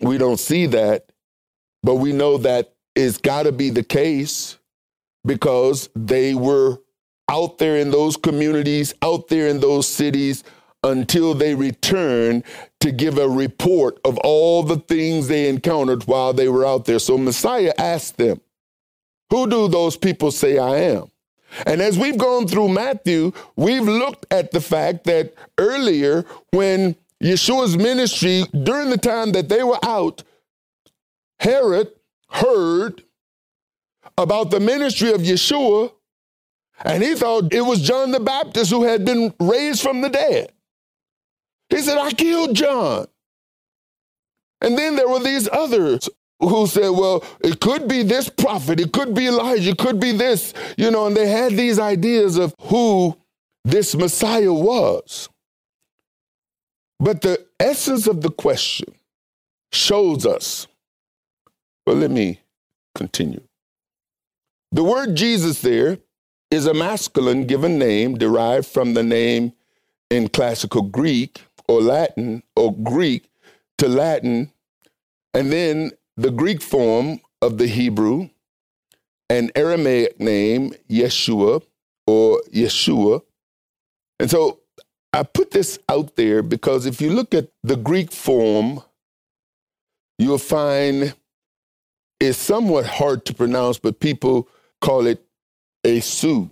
We 0.00 0.18
don't 0.18 0.40
see 0.40 0.66
that, 0.66 1.10
but 1.82 1.96
we 1.96 2.12
know 2.12 2.38
that 2.38 2.74
it's 2.96 3.18
got 3.18 3.44
to 3.44 3.52
be 3.52 3.70
the 3.70 3.84
case 3.84 4.58
because 5.24 5.90
they 5.94 6.34
were 6.34 6.78
out 7.30 7.58
there 7.58 7.76
in 7.76 7.90
those 7.90 8.16
communities, 8.16 8.94
out 9.02 9.28
there 9.28 9.46
in 9.48 9.60
those 9.60 9.86
cities 9.86 10.42
until 10.82 11.34
they 11.34 11.54
return 11.54 12.42
to 12.80 12.90
give 12.90 13.18
a 13.18 13.28
report 13.28 14.00
of 14.04 14.18
all 14.18 14.62
the 14.62 14.78
things 14.78 15.28
they 15.28 15.48
encountered 15.48 16.04
while 16.06 16.32
they 16.32 16.48
were 16.48 16.64
out 16.64 16.86
there. 16.86 16.98
So 16.98 17.18
Messiah 17.18 17.74
asked 17.78 18.16
them, 18.16 18.40
Who 19.28 19.46
do 19.46 19.68
those 19.68 19.96
people 19.96 20.30
say 20.30 20.58
I 20.58 20.76
am? 20.78 21.10
And 21.66 21.80
as 21.80 21.98
we've 21.98 22.18
gone 22.18 22.46
through 22.46 22.68
Matthew, 22.68 23.32
we've 23.56 23.82
looked 23.82 24.26
at 24.30 24.52
the 24.52 24.60
fact 24.60 25.04
that 25.04 25.34
earlier, 25.58 26.24
when 26.52 26.96
Yeshua's 27.22 27.76
ministry, 27.76 28.44
during 28.62 28.90
the 28.90 28.98
time 28.98 29.32
that 29.32 29.48
they 29.48 29.62
were 29.62 29.78
out, 29.82 30.22
Herod 31.38 31.88
heard 32.30 33.02
about 34.16 34.50
the 34.50 34.60
ministry 34.60 35.12
of 35.12 35.22
Yeshua, 35.22 35.92
and 36.84 37.02
he 37.02 37.14
thought 37.14 37.52
it 37.52 37.62
was 37.62 37.82
John 37.82 38.10
the 38.10 38.20
Baptist 38.20 38.70
who 38.70 38.84
had 38.84 39.04
been 39.04 39.34
raised 39.40 39.82
from 39.82 40.00
the 40.00 40.08
dead. 40.08 40.52
He 41.68 41.78
said, 41.78 41.98
I 41.98 42.10
killed 42.10 42.56
John. 42.56 43.06
And 44.60 44.76
then 44.76 44.96
there 44.96 45.08
were 45.08 45.20
these 45.20 45.48
others 45.50 46.08
who 46.40 46.66
said, 46.66 46.88
well, 46.88 47.24
it 47.40 47.60
could 47.60 47.86
be 47.86 48.02
this 48.02 48.28
prophet, 48.28 48.80
it 48.80 48.92
could 48.92 49.14
be 49.14 49.26
Elijah, 49.26 49.70
it 49.70 49.78
could 49.78 50.00
be 50.00 50.12
this, 50.12 50.54
you 50.76 50.90
know, 50.90 51.06
and 51.06 51.16
they 51.16 51.28
had 51.28 51.52
these 51.52 51.78
ideas 51.78 52.36
of 52.36 52.54
who 52.62 53.16
this 53.64 53.94
Messiah 53.94 54.52
was. 54.52 55.28
But 56.98 57.22
the 57.22 57.46
essence 57.58 58.06
of 58.06 58.22
the 58.22 58.30
question 58.30 58.94
shows 59.72 60.26
us. 60.26 60.66
Well, 61.86 61.96
let 61.96 62.10
me 62.10 62.40
continue. 62.94 63.42
The 64.72 64.84
word 64.84 65.14
Jesus 65.16 65.62
there 65.62 65.98
is 66.50 66.66
a 66.66 66.74
masculine 66.74 67.46
given 67.46 67.78
name 67.78 68.16
derived 68.16 68.66
from 68.66 68.94
the 68.94 69.02
name 69.02 69.52
in 70.10 70.28
classical 70.28 70.82
Greek 70.82 71.42
or 71.68 71.80
Latin 71.80 72.42
or 72.56 72.74
Greek 72.74 73.30
to 73.78 73.88
Latin, 73.88 74.52
and 75.32 75.52
then 75.52 75.92
the 76.20 76.30
Greek 76.30 76.60
form 76.60 77.20
of 77.40 77.56
the 77.56 77.66
Hebrew, 77.66 78.28
an 79.30 79.50
Aramaic 79.54 80.20
name, 80.20 80.74
Yeshua 80.88 81.62
or 82.06 82.42
Yeshua. 82.52 83.22
And 84.18 84.30
so 84.30 84.60
I 85.14 85.22
put 85.22 85.50
this 85.50 85.78
out 85.88 86.16
there 86.16 86.42
because 86.42 86.84
if 86.84 87.00
you 87.00 87.10
look 87.10 87.32
at 87.32 87.48
the 87.62 87.76
Greek 87.76 88.12
form, 88.12 88.82
you'll 90.18 90.36
find 90.36 91.14
it's 92.20 92.36
somewhat 92.36 92.84
hard 92.84 93.24
to 93.24 93.34
pronounce, 93.34 93.78
but 93.78 93.98
people 93.98 94.46
call 94.82 95.06
it 95.06 95.24
Esu. 95.86 96.50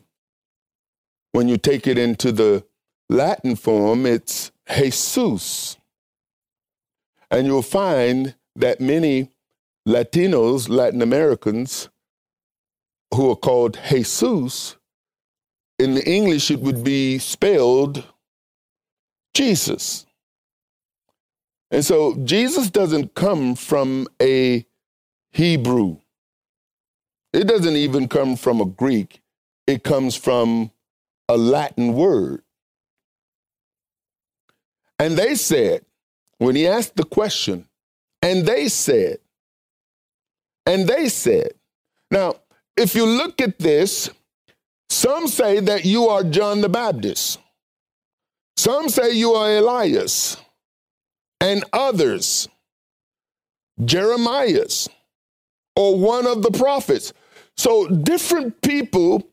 When 1.32 1.46
you 1.46 1.58
take 1.58 1.86
it 1.86 1.98
into 1.98 2.32
the 2.32 2.64
Latin 3.10 3.54
form, 3.54 4.06
it's 4.06 4.50
Jesus. 4.74 5.76
And 7.30 7.46
you'll 7.46 7.60
find 7.60 8.34
that 8.56 8.80
many 8.80 9.30
Latinos, 9.88 10.68
Latin 10.68 11.00
Americans, 11.00 11.88
who 13.14 13.30
are 13.30 13.36
called 13.36 13.78
Jesus, 13.88 14.76
in 15.78 15.94
the 15.94 16.06
English 16.06 16.50
it 16.50 16.60
would 16.60 16.84
be 16.84 17.18
spelled 17.18 18.04
Jesus. 19.32 20.04
And 21.70 21.82
so 21.82 22.14
Jesus 22.24 22.68
doesn't 22.70 23.14
come 23.14 23.54
from 23.54 24.06
a 24.20 24.66
Hebrew. 25.32 25.96
It 27.32 27.44
doesn't 27.48 27.76
even 27.76 28.08
come 28.08 28.36
from 28.36 28.60
a 28.60 28.66
Greek. 28.66 29.22
It 29.66 29.84
comes 29.84 30.14
from 30.14 30.70
a 31.30 31.38
Latin 31.38 31.94
word. 31.94 32.42
And 34.98 35.16
they 35.16 35.34
said, 35.34 35.86
when 36.36 36.56
he 36.56 36.66
asked 36.66 36.96
the 36.96 37.04
question, 37.04 37.68
and 38.20 38.44
they 38.44 38.68
said, 38.68 39.18
and 40.68 40.86
they 40.86 41.08
said, 41.08 41.52
now, 42.10 42.34
if 42.76 42.94
you 42.94 43.06
look 43.06 43.40
at 43.40 43.58
this, 43.58 44.10
some 44.90 45.26
say 45.26 45.60
that 45.60 45.86
you 45.86 46.08
are 46.08 46.22
John 46.22 46.60
the 46.60 46.68
Baptist. 46.68 47.38
Some 48.56 48.88
say 48.88 49.12
you 49.12 49.32
are 49.32 49.56
Elias, 49.56 50.36
and 51.40 51.64
others, 51.72 52.48
Jeremiah's, 53.82 54.88
or 55.74 55.98
one 55.98 56.26
of 56.26 56.42
the 56.42 56.50
prophets. 56.50 57.12
So 57.56 57.86
different 57.88 58.60
people 58.60 59.26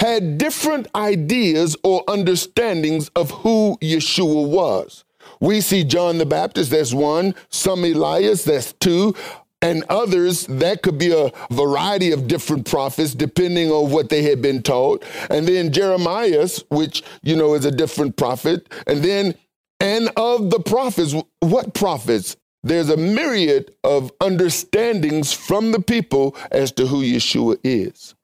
had 0.00 0.38
different 0.38 0.86
ideas 0.94 1.76
or 1.82 2.02
understandings 2.08 3.10
of 3.14 3.30
who 3.30 3.76
Yeshua 3.82 4.48
was. 4.48 5.04
We 5.40 5.60
see 5.60 5.84
John 5.84 6.18
the 6.18 6.26
Baptist, 6.26 6.70
that's 6.70 6.94
one, 6.94 7.34
some 7.50 7.84
Elias, 7.84 8.44
that's 8.44 8.72
two, 8.74 9.14
and 9.60 9.84
others 9.88 10.46
that 10.46 10.82
could 10.82 10.98
be 10.98 11.12
a 11.12 11.30
variety 11.50 12.12
of 12.12 12.28
different 12.28 12.68
prophets 12.68 13.14
depending 13.14 13.70
on 13.70 13.90
what 13.90 14.08
they 14.08 14.22
had 14.22 14.40
been 14.40 14.62
taught 14.62 15.04
and 15.30 15.46
then 15.46 15.72
jeremiah's 15.72 16.64
which 16.70 17.02
you 17.22 17.34
know 17.34 17.54
is 17.54 17.64
a 17.64 17.70
different 17.70 18.16
prophet 18.16 18.72
and 18.86 19.02
then 19.02 19.34
and 19.80 20.10
of 20.16 20.50
the 20.50 20.60
prophets 20.60 21.14
what 21.40 21.74
prophets 21.74 22.36
there's 22.62 22.90
a 22.90 22.96
myriad 22.96 23.74
of 23.84 24.12
understandings 24.20 25.32
from 25.32 25.72
the 25.72 25.80
people 25.80 26.36
as 26.50 26.72
to 26.72 26.86
who 26.86 27.02
yeshua 27.02 27.58
is 27.64 28.14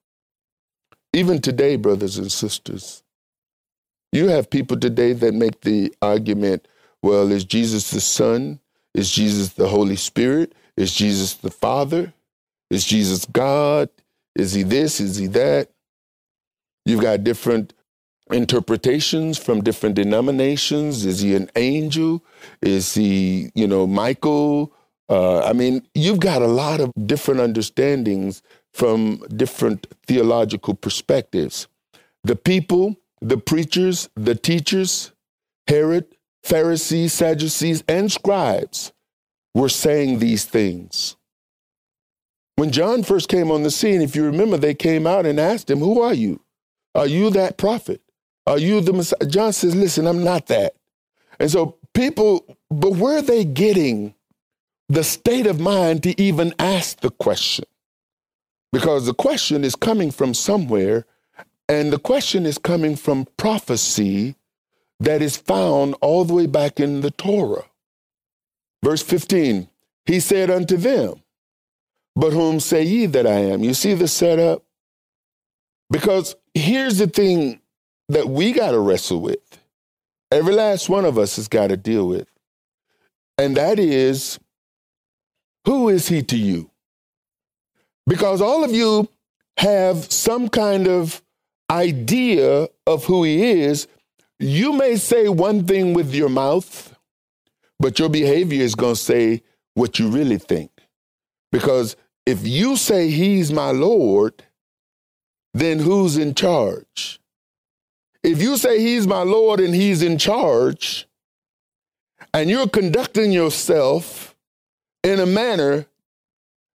even 1.12 1.40
today 1.40 1.76
brothers 1.76 2.18
and 2.18 2.30
sisters 2.30 3.02
you 4.12 4.28
have 4.28 4.48
people 4.48 4.78
today 4.78 5.12
that 5.12 5.34
make 5.34 5.62
the 5.62 5.92
argument 6.00 6.68
well, 7.04 7.30
is 7.32 7.44
Jesus 7.44 7.90
the 7.90 8.00
Son? 8.00 8.60
Is 8.94 9.10
Jesus 9.10 9.52
the 9.52 9.68
Holy 9.68 9.96
Spirit? 9.96 10.54
Is 10.76 10.94
Jesus 10.94 11.34
the 11.34 11.50
Father? 11.50 12.12
Is 12.70 12.84
Jesus 12.84 13.24
God? 13.26 13.88
Is 14.34 14.52
he 14.52 14.62
this? 14.62 15.00
Is 15.00 15.16
he 15.16 15.26
that? 15.28 15.70
You've 16.84 17.00
got 17.02 17.24
different 17.24 17.72
interpretations 18.30 19.38
from 19.38 19.62
different 19.62 19.94
denominations. 19.94 21.04
Is 21.04 21.20
he 21.20 21.34
an 21.34 21.50
angel? 21.56 22.24
Is 22.62 22.94
he, 22.94 23.50
you 23.54 23.66
know, 23.66 23.86
Michael? 23.86 24.72
Uh, 25.08 25.40
I 25.40 25.52
mean, 25.52 25.86
you've 25.94 26.20
got 26.20 26.42
a 26.42 26.46
lot 26.46 26.80
of 26.80 26.90
different 27.06 27.40
understandings 27.40 28.42
from 28.72 29.22
different 29.36 29.86
theological 30.06 30.74
perspectives. 30.74 31.68
The 32.24 32.36
people, 32.36 32.96
the 33.20 33.36
preachers, 33.36 34.08
the 34.16 34.34
teachers, 34.34 35.12
Herod, 35.68 36.06
Pharisees, 36.42 37.12
Sadducees, 37.12 37.84
and 37.86 38.10
scribes 38.10 38.92
were 39.54 39.68
saying 39.68 40.18
these 40.18 40.44
things. 40.44 41.16
When 42.56 42.70
John 42.70 43.02
first 43.02 43.28
came 43.28 43.50
on 43.50 43.62
the 43.62 43.70
scene, 43.70 44.02
if 44.02 44.14
you 44.14 44.24
remember, 44.24 44.56
they 44.56 44.74
came 44.74 45.06
out 45.06 45.26
and 45.26 45.40
asked 45.40 45.70
him, 45.70 45.78
Who 45.78 46.00
are 46.00 46.14
you? 46.14 46.40
Are 46.94 47.06
you 47.06 47.30
that 47.30 47.56
prophet? 47.56 48.00
Are 48.46 48.58
you 48.58 48.80
the 48.80 48.92
Messiah? 48.92 49.26
John 49.26 49.52
says, 49.52 49.74
Listen, 49.74 50.06
I'm 50.06 50.22
not 50.22 50.46
that. 50.46 50.74
And 51.40 51.50
so 51.50 51.78
people, 51.94 52.44
but 52.70 52.92
where 52.92 53.18
are 53.18 53.22
they 53.22 53.44
getting 53.44 54.14
the 54.88 55.02
state 55.02 55.46
of 55.46 55.58
mind 55.58 56.02
to 56.04 56.20
even 56.20 56.54
ask 56.58 57.00
the 57.00 57.10
question? 57.10 57.64
Because 58.72 59.06
the 59.06 59.14
question 59.14 59.64
is 59.64 59.76
coming 59.76 60.10
from 60.10 60.34
somewhere, 60.34 61.06
and 61.68 61.92
the 61.92 61.98
question 61.98 62.44
is 62.46 62.58
coming 62.58 62.96
from 62.96 63.26
prophecy 63.36 64.36
that 65.00 65.22
is 65.22 65.36
found 65.36 65.94
all 66.00 66.24
the 66.24 66.34
way 66.34 66.46
back 66.46 66.78
in 66.78 67.00
the 67.00 67.10
Torah. 67.10 67.64
Verse 68.84 69.02
15, 69.02 69.66
he 70.04 70.20
said 70.20 70.50
unto 70.50 70.76
them, 70.76 71.22
But 72.14 72.34
whom 72.34 72.60
say 72.60 72.82
ye 72.82 73.06
that 73.06 73.26
I 73.26 73.38
am? 73.38 73.64
You 73.64 73.72
see 73.72 73.94
the 73.94 74.06
setup? 74.06 74.62
Because 75.90 76.36
here's 76.52 76.98
the 76.98 77.06
thing 77.06 77.60
that 78.10 78.28
we 78.28 78.52
got 78.52 78.72
to 78.72 78.78
wrestle 78.78 79.22
with. 79.22 79.38
Every 80.30 80.52
last 80.52 80.90
one 80.90 81.06
of 81.06 81.16
us 81.16 81.36
has 81.36 81.48
got 81.48 81.68
to 81.68 81.78
deal 81.78 82.06
with. 82.06 82.28
And 83.38 83.56
that 83.56 83.78
is, 83.78 84.38
who 85.64 85.88
is 85.88 86.08
he 86.08 86.22
to 86.22 86.36
you? 86.36 86.70
Because 88.06 88.42
all 88.42 88.64
of 88.64 88.72
you 88.72 89.08
have 89.56 90.12
some 90.12 90.50
kind 90.50 90.86
of 90.86 91.22
idea 91.70 92.68
of 92.86 93.06
who 93.06 93.24
he 93.24 93.62
is 93.62 93.88
you 94.38 94.72
may 94.72 94.96
say 94.96 95.28
one 95.28 95.64
thing 95.64 95.94
with 95.94 96.14
your 96.14 96.28
mouth, 96.28 96.93
but 97.78 97.98
your 97.98 98.08
behavior 98.08 98.62
is 98.62 98.74
going 98.74 98.94
to 98.94 99.00
say 99.00 99.42
what 99.74 99.98
you 99.98 100.08
really 100.08 100.38
think. 100.38 100.70
Because 101.52 101.96
if 102.26 102.46
you 102.46 102.76
say 102.76 103.10
he's 103.10 103.52
my 103.52 103.70
Lord, 103.70 104.44
then 105.52 105.78
who's 105.78 106.16
in 106.16 106.34
charge? 106.34 107.20
If 108.22 108.40
you 108.40 108.56
say 108.56 108.80
he's 108.80 109.06
my 109.06 109.22
Lord 109.22 109.60
and 109.60 109.74
he's 109.74 110.02
in 110.02 110.18
charge, 110.18 111.06
and 112.32 112.50
you're 112.50 112.68
conducting 112.68 113.30
yourself 113.30 114.34
in 115.02 115.20
a 115.20 115.26
manner 115.26 115.86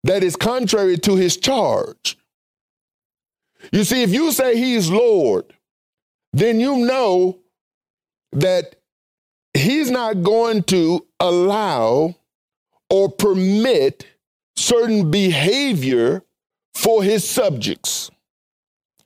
that 0.04 0.22
is 0.22 0.36
contrary 0.36 0.96
to 0.98 1.16
his 1.16 1.36
charge. 1.36 2.16
You 3.72 3.84
see, 3.84 4.02
if 4.02 4.10
you 4.10 4.30
say 4.30 4.56
he's 4.56 4.90
Lord, 4.90 5.52
then 6.32 6.60
you 6.60 6.76
know 6.86 7.38
that 8.32 8.76
he's 9.58 9.90
not 9.90 10.22
going 10.22 10.62
to 10.64 11.06
allow 11.20 12.14
or 12.90 13.10
permit 13.10 14.06
certain 14.56 15.10
behavior 15.10 16.22
for 16.74 17.02
his 17.02 17.28
subjects. 17.28 18.10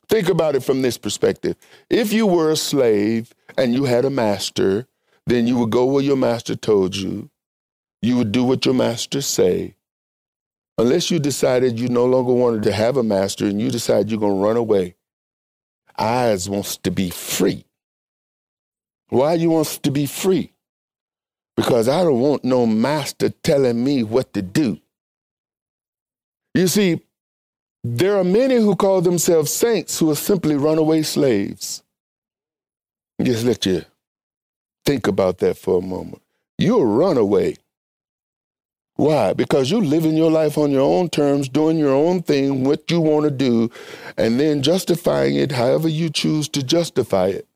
Think 0.08 0.28
about 0.28 0.54
it 0.54 0.62
from 0.62 0.82
this 0.82 0.98
perspective. 0.98 1.56
If 1.88 2.12
you 2.12 2.26
were 2.26 2.50
a 2.50 2.56
slave 2.56 3.32
and 3.56 3.74
you 3.74 3.84
had 3.84 4.04
a 4.04 4.10
master, 4.10 4.86
then 5.26 5.46
you 5.46 5.56
would 5.58 5.70
go 5.70 5.86
where 5.86 6.02
your 6.02 6.16
master 6.16 6.54
told 6.54 6.94
you. 6.94 7.30
You 8.02 8.16
would 8.18 8.32
do 8.32 8.44
what 8.44 8.66
your 8.66 8.74
master 8.74 9.20
say. 9.20 9.74
Unless 10.76 11.10
you 11.10 11.18
decided 11.18 11.78
you 11.78 11.88
no 11.88 12.04
longer 12.04 12.32
wanted 12.32 12.62
to 12.64 12.72
have 12.72 12.96
a 12.96 13.02
master 13.02 13.46
and 13.46 13.60
you 13.60 13.70
decide 13.70 14.10
you're 14.10 14.20
going 14.20 14.36
to 14.36 14.46
run 14.46 14.56
away. 14.56 14.96
Eyes 15.98 16.48
wants 16.48 16.76
to 16.78 16.90
be 16.90 17.10
free. 17.10 17.64
Why 19.12 19.34
you 19.34 19.50
wants 19.50 19.76
to 19.76 19.90
be 19.90 20.06
free? 20.06 20.54
Because 21.54 21.86
I 21.86 22.02
don't 22.02 22.20
want 22.20 22.44
no 22.44 22.64
master 22.64 23.28
telling 23.28 23.84
me 23.84 24.02
what 24.02 24.32
to 24.32 24.40
do. 24.40 24.78
You 26.54 26.66
see, 26.66 27.02
there 27.84 28.16
are 28.16 28.24
many 28.24 28.54
who 28.54 28.74
call 28.74 29.02
themselves 29.02 29.52
saints 29.52 29.98
who 29.98 30.10
are 30.10 30.16
simply 30.16 30.56
runaway 30.56 31.02
slaves. 31.02 31.82
Just 33.22 33.44
let 33.44 33.66
you 33.66 33.84
think 34.86 35.06
about 35.06 35.36
that 35.40 35.58
for 35.58 35.80
a 35.80 35.82
moment. 35.82 36.22
You're 36.56 36.82
a 36.82 36.86
runaway. 36.86 37.56
Why? 38.96 39.34
Because 39.34 39.70
you're 39.70 39.82
living 39.82 40.16
your 40.16 40.30
life 40.30 40.56
on 40.56 40.70
your 40.70 40.80
own 40.80 41.10
terms, 41.10 41.50
doing 41.50 41.76
your 41.76 41.94
own 41.94 42.22
thing, 42.22 42.64
what 42.64 42.90
you 42.90 43.02
want 43.02 43.24
to 43.24 43.30
do, 43.30 43.70
and 44.16 44.40
then 44.40 44.62
justifying 44.62 45.36
it 45.36 45.52
however 45.52 45.86
you 45.86 46.08
choose 46.08 46.48
to 46.48 46.62
justify 46.62 47.26
it. 47.26 47.46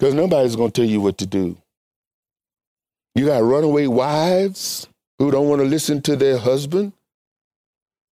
Because 0.00 0.14
nobody's 0.14 0.56
going 0.56 0.70
to 0.70 0.80
tell 0.80 0.90
you 0.90 1.02
what 1.02 1.18
to 1.18 1.26
do. 1.26 1.58
You 3.14 3.26
got 3.26 3.42
runaway 3.42 3.86
wives 3.86 4.88
who 5.18 5.30
don't 5.30 5.46
want 5.46 5.60
to 5.60 5.68
listen 5.68 6.00
to 6.02 6.16
their 6.16 6.38
husband. 6.38 6.94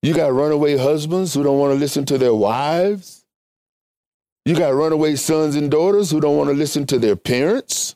You 0.02 0.16
got 0.16 0.34
runaway 0.34 0.78
husbands 0.78 1.36
who 1.36 1.44
don't 1.44 1.60
want 1.60 1.74
to 1.74 1.80
listen 1.80 2.04
to 2.06 2.18
their 2.18 2.34
wives. 2.34 3.24
You 4.46 4.56
got 4.56 4.74
runaway 4.74 5.16
sons 5.16 5.56
and 5.56 5.70
daughters 5.70 6.10
who 6.10 6.20
don't 6.20 6.38
want 6.38 6.50
to 6.50 6.56
listen 6.56 6.88
to 6.88 6.98
their 6.98 7.16
parents. 7.16 7.96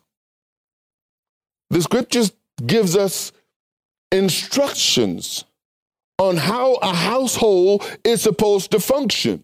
The 1.71 1.81
scriptures 1.81 2.31
gives 2.63 2.95
us 2.95 3.31
instructions 4.11 5.45
on 6.19 6.37
how 6.37 6.75
a 6.75 6.93
household 6.93 7.89
is 8.03 8.21
supposed 8.21 8.69
to 8.71 8.79
function. 8.79 9.43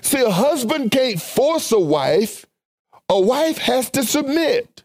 See, 0.00 0.22
a 0.22 0.30
husband 0.30 0.92
can't 0.92 1.20
force 1.20 1.72
a 1.72 1.78
wife. 1.78 2.46
A 3.10 3.20
wife 3.20 3.58
has 3.58 3.90
to 3.90 4.04
submit. 4.04 4.84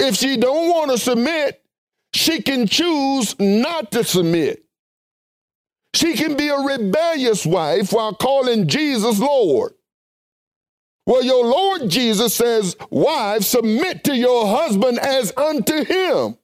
If 0.00 0.16
she 0.16 0.36
don't 0.36 0.68
want 0.68 0.90
to 0.90 0.98
submit, 0.98 1.62
she 2.12 2.42
can 2.42 2.66
choose 2.66 3.38
not 3.38 3.92
to 3.92 4.02
submit. 4.02 4.64
She 5.94 6.14
can 6.14 6.36
be 6.36 6.48
a 6.48 6.58
rebellious 6.58 7.46
wife 7.46 7.92
while 7.92 8.12
calling 8.12 8.66
Jesus 8.66 9.20
Lord. 9.20 9.74
Well, 11.06 11.22
your 11.22 11.46
Lord 11.46 11.88
Jesus 11.88 12.34
says, 12.34 12.76
Wives, 12.90 13.46
submit 13.46 14.02
to 14.04 14.16
your 14.16 14.48
husband 14.48 14.98
as 14.98 15.32
unto 15.36 15.84
him. 15.84 16.36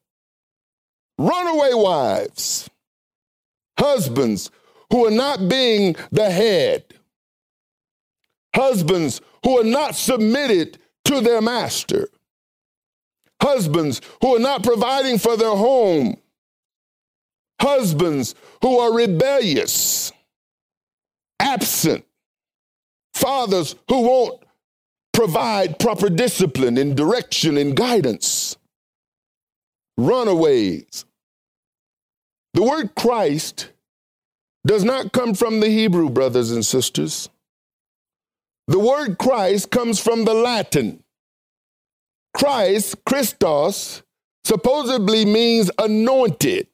Runaway 1.18 1.74
wives, 1.74 2.70
husbands 3.78 4.50
who 4.90 5.06
are 5.06 5.10
not 5.10 5.48
being 5.48 5.96
the 6.12 6.30
head, 6.30 6.84
husbands 8.54 9.20
who 9.44 9.58
are 9.60 9.64
not 9.64 9.94
submitted 9.94 10.78
to 11.04 11.20
their 11.20 11.40
master, 11.40 12.08
husbands 13.42 14.00
who 14.22 14.36
are 14.36 14.40
not 14.40 14.62
providing 14.62 15.18
for 15.18 15.36
their 15.36 15.54
home, 15.54 16.16
husbands 17.60 18.34
who 18.62 18.78
are 18.78 18.94
rebellious, 18.94 20.12
absent, 21.40 22.04
fathers 23.12 23.76
who 23.88 24.02
won't 24.02 24.42
provide 25.12 25.78
proper 25.78 26.08
discipline 26.08 26.78
and 26.78 26.96
direction 26.96 27.56
and 27.56 27.76
guidance, 27.76 28.56
runaways. 29.96 31.04
The 32.54 32.62
word 32.62 32.94
Christ 32.94 33.70
does 34.66 34.84
not 34.84 35.12
come 35.12 35.34
from 35.34 35.60
the 35.60 35.68
Hebrew, 35.68 36.08
brothers 36.08 36.50
and 36.50 36.64
sisters. 36.64 37.28
The 38.66 38.78
word 38.78 39.18
Christ 39.18 39.70
comes 39.70 40.00
from 40.00 40.24
the 40.24 40.34
Latin. 40.34 41.02
Christ, 42.34 42.96
Christos, 43.04 44.02
supposedly 44.42 45.24
means 45.24 45.70
anointed. 45.78 46.66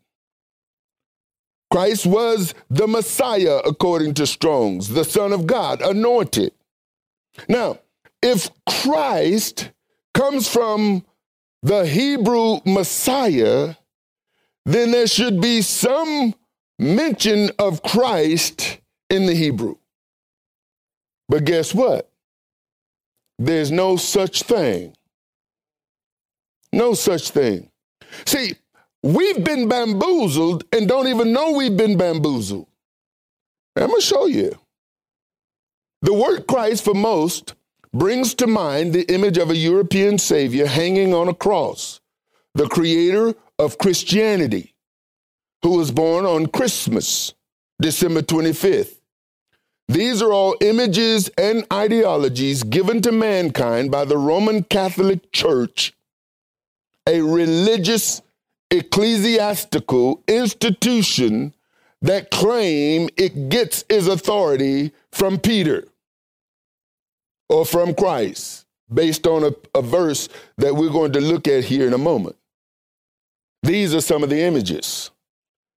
Christ 1.70 2.06
was 2.06 2.54
the 2.68 2.88
Messiah, 2.88 3.58
according 3.64 4.14
to 4.14 4.26
Strong's, 4.26 4.88
the 4.88 5.04
Son 5.04 5.32
of 5.32 5.46
God, 5.46 5.80
anointed. 5.82 6.52
Now, 7.48 7.78
if 8.22 8.50
Christ 8.68 9.70
comes 10.14 10.48
from 10.48 11.04
the 11.62 11.86
Hebrew 11.86 12.58
Messiah, 12.66 13.76
then 14.64 14.90
there 14.90 15.06
should 15.06 15.40
be 15.40 15.62
some 15.62 16.34
mention 16.78 17.50
of 17.58 17.82
Christ 17.82 18.80
in 19.08 19.26
the 19.26 19.34
Hebrew. 19.34 19.76
But 21.30 21.44
guess 21.44 21.74
what? 21.74 22.10
There's 23.38 23.70
no 23.70 23.96
such 23.96 24.42
thing. 24.42 24.94
No 26.72 26.92
such 26.92 27.30
thing. 27.30 27.70
See, 28.26 28.56
We've 29.02 29.42
been 29.42 29.68
bamboozled 29.68 30.64
and 30.72 30.86
don't 30.86 31.08
even 31.08 31.32
know 31.32 31.52
we've 31.52 31.76
been 31.76 31.96
bamboozled. 31.96 32.66
I'm 33.76 33.88
going 33.88 34.00
to 34.00 34.06
show 34.06 34.26
you. 34.26 34.52
The 36.02 36.12
word 36.12 36.46
Christ, 36.46 36.84
for 36.84 36.94
most, 36.94 37.54
brings 37.94 38.34
to 38.34 38.46
mind 38.46 38.92
the 38.92 39.10
image 39.12 39.38
of 39.38 39.50
a 39.50 39.56
European 39.56 40.18
Savior 40.18 40.66
hanging 40.66 41.14
on 41.14 41.28
a 41.28 41.34
cross, 41.34 42.00
the 42.54 42.68
creator 42.68 43.34
of 43.58 43.78
Christianity, 43.78 44.74
who 45.62 45.78
was 45.78 45.90
born 45.90 46.26
on 46.26 46.46
Christmas, 46.46 47.34
December 47.80 48.20
25th. 48.22 48.99
These 49.90 50.22
are 50.22 50.32
all 50.32 50.54
images 50.60 51.28
and 51.36 51.66
ideologies 51.72 52.62
given 52.62 53.02
to 53.02 53.10
mankind 53.10 53.90
by 53.90 54.04
the 54.04 54.16
Roman 54.16 54.62
Catholic 54.62 55.32
Church, 55.32 55.92
a 57.08 57.20
religious 57.20 58.22
ecclesiastical 58.70 60.22
institution 60.28 61.54
that 62.02 62.30
claim 62.30 63.08
it 63.16 63.48
gets 63.48 63.84
its 63.88 64.06
authority 64.06 64.92
from 65.10 65.40
Peter 65.40 65.88
or 67.48 67.66
from 67.66 67.92
Christ, 67.92 68.66
based 68.94 69.26
on 69.26 69.42
a, 69.42 69.52
a, 69.76 69.82
verse 69.82 70.28
that 70.58 70.76
we're 70.76 70.90
going 70.90 71.14
to 71.14 71.20
look 71.20 71.48
at 71.48 71.64
here 71.64 71.88
in 71.88 71.94
a 71.94 71.98
moment. 71.98 72.36
These 73.64 73.92
are 73.92 74.00
some 74.00 74.22
of 74.22 74.30
the 74.30 74.40
images. 74.40 75.10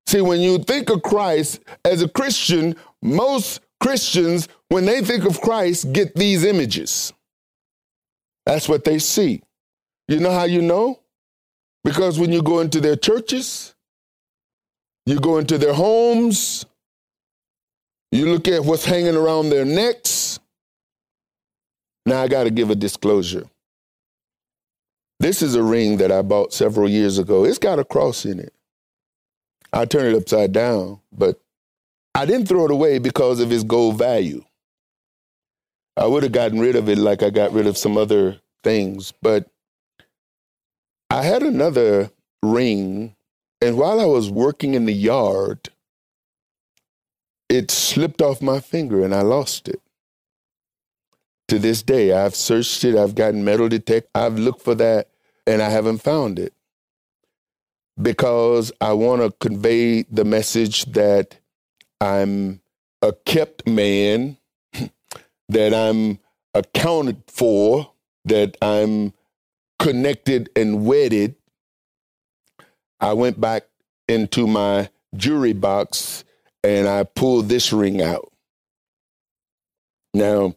See, 0.05 0.21
when 0.21 0.39
you 0.39 0.59
think 0.59 0.91
of 0.91 1.01
Christ 1.01 1.61
as 1.83 2.03
a 2.03 2.09
Christian, 2.09 2.75
most 3.01 3.59
Christians, 3.83 4.47
when 4.69 4.85
they 4.85 5.01
think 5.01 5.25
of 5.25 5.41
Christ, 5.41 5.91
get 5.91 6.15
these 6.15 6.45
images. 6.45 7.11
That's 8.45 8.69
what 8.69 8.85
they 8.85 8.97
see. 8.97 9.43
You 10.07 10.21
know 10.21 10.31
how 10.31 10.45
you 10.45 10.61
know? 10.61 11.01
Because 11.83 12.17
when 12.17 12.31
you 12.31 12.41
go 12.41 12.61
into 12.61 12.79
their 12.79 12.95
churches, 12.95 13.75
you 15.05 15.19
go 15.19 15.37
into 15.37 15.57
their 15.57 15.73
homes, 15.73 16.65
you 18.13 18.27
look 18.27 18.47
at 18.47 18.63
what's 18.63 18.85
hanging 18.85 19.17
around 19.17 19.49
their 19.49 19.65
necks. 19.65 20.39
Now, 22.05 22.21
I 22.21 22.29
got 22.29 22.45
to 22.45 22.51
give 22.51 22.69
a 22.69 22.75
disclosure. 22.75 23.49
This 25.19 25.41
is 25.41 25.55
a 25.55 25.63
ring 25.63 25.97
that 25.97 26.11
I 26.11 26.21
bought 26.21 26.53
several 26.53 26.87
years 26.87 27.17
ago. 27.17 27.43
It's 27.43 27.59
got 27.59 27.79
a 27.79 27.83
cross 27.83 28.23
in 28.23 28.39
it. 28.39 28.53
I 29.73 29.83
turned 29.83 30.15
it 30.15 30.17
upside 30.17 30.53
down, 30.53 31.01
but 31.11 31.42
I 32.15 32.25
didn't 32.25 32.47
throw 32.47 32.65
it 32.65 32.71
away 32.71 32.99
because 32.99 33.39
of 33.39 33.51
its 33.51 33.63
gold 33.63 33.97
value. 33.97 34.43
I 35.97 36.05
would 36.05 36.23
have 36.23 36.31
gotten 36.31 36.59
rid 36.59 36.75
of 36.75 36.89
it 36.89 36.97
like 36.97 37.23
I 37.23 37.29
got 37.29 37.53
rid 37.53 37.67
of 37.67 37.77
some 37.77 37.97
other 37.97 38.39
things. 38.63 39.13
But 39.21 39.47
I 41.09 41.23
had 41.23 41.43
another 41.43 42.11
ring, 42.41 43.15
and 43.61 43.77
while 43.77 43.99
I 43.99 44.05
was 44.05 44.29
working 44.29 44.73
in 44.73 44.85
the 44.85 44.93
yard, 44.93 45.69
it 47.49 47.69
slipped 47.69 48.21
off 48.21 48.41
my 48.41 48.59
finger 48.59 49.03
and 49.03 49.13
I 49.13 49.21
lost 49.21 49.67
it. 49.67 49.81
To 51.49 51.59
this 51.59 51.83
day, 51.83 52.13
I've 52.13 52.35
searched 52.35 52.83
it, 52.83 52.95
I've 52.95 53.15
gotten 53.15 53.43
metal 53.43 53.69
detect, 53.69 54.09
I've 54.15 54.39
looked 54.39 54.61
for 54.61 54.73
that, 54.75 55.09
and 55.45 55.61
I 55.61 55.69
haven't 55.69 55.99
found 55.99 56.39
it 56.39 56.53
because 58.01 58.71
I 58.81 58.93
want 58.93 59.21
to 59.21 59.31
convey 59.47 60.03
the 60.03 60.25
message 60.25 60.85
that 60.93 61.37
I'm 62.03 62.59
a 63.01 63.13
kept 63.25 63.65
man, 63.65 64.37
that 65.49 65.73
I'm 65.73 66.19
accounted 66.53 67.23
for, 67.27 67.93
that 68.25 68.57
I'm 68.61 69.13
connected 69.79 70.49
and 70.53 70.85
wedded. 70.85 71.35
I 72.99 73.13
went 73.13 73.39
back 73.39 73.63
into 74.09 74.47
my 74.47 74.89
jewelry 75.15 75.53
box 75.53 76.25
and 76.61 76.89
I 76.89 77.03
pulled 77.03 77.47
this 77.47 77.71
ring 77.71 78.01
out. 78.01 78.31
Now, 80.13 80.55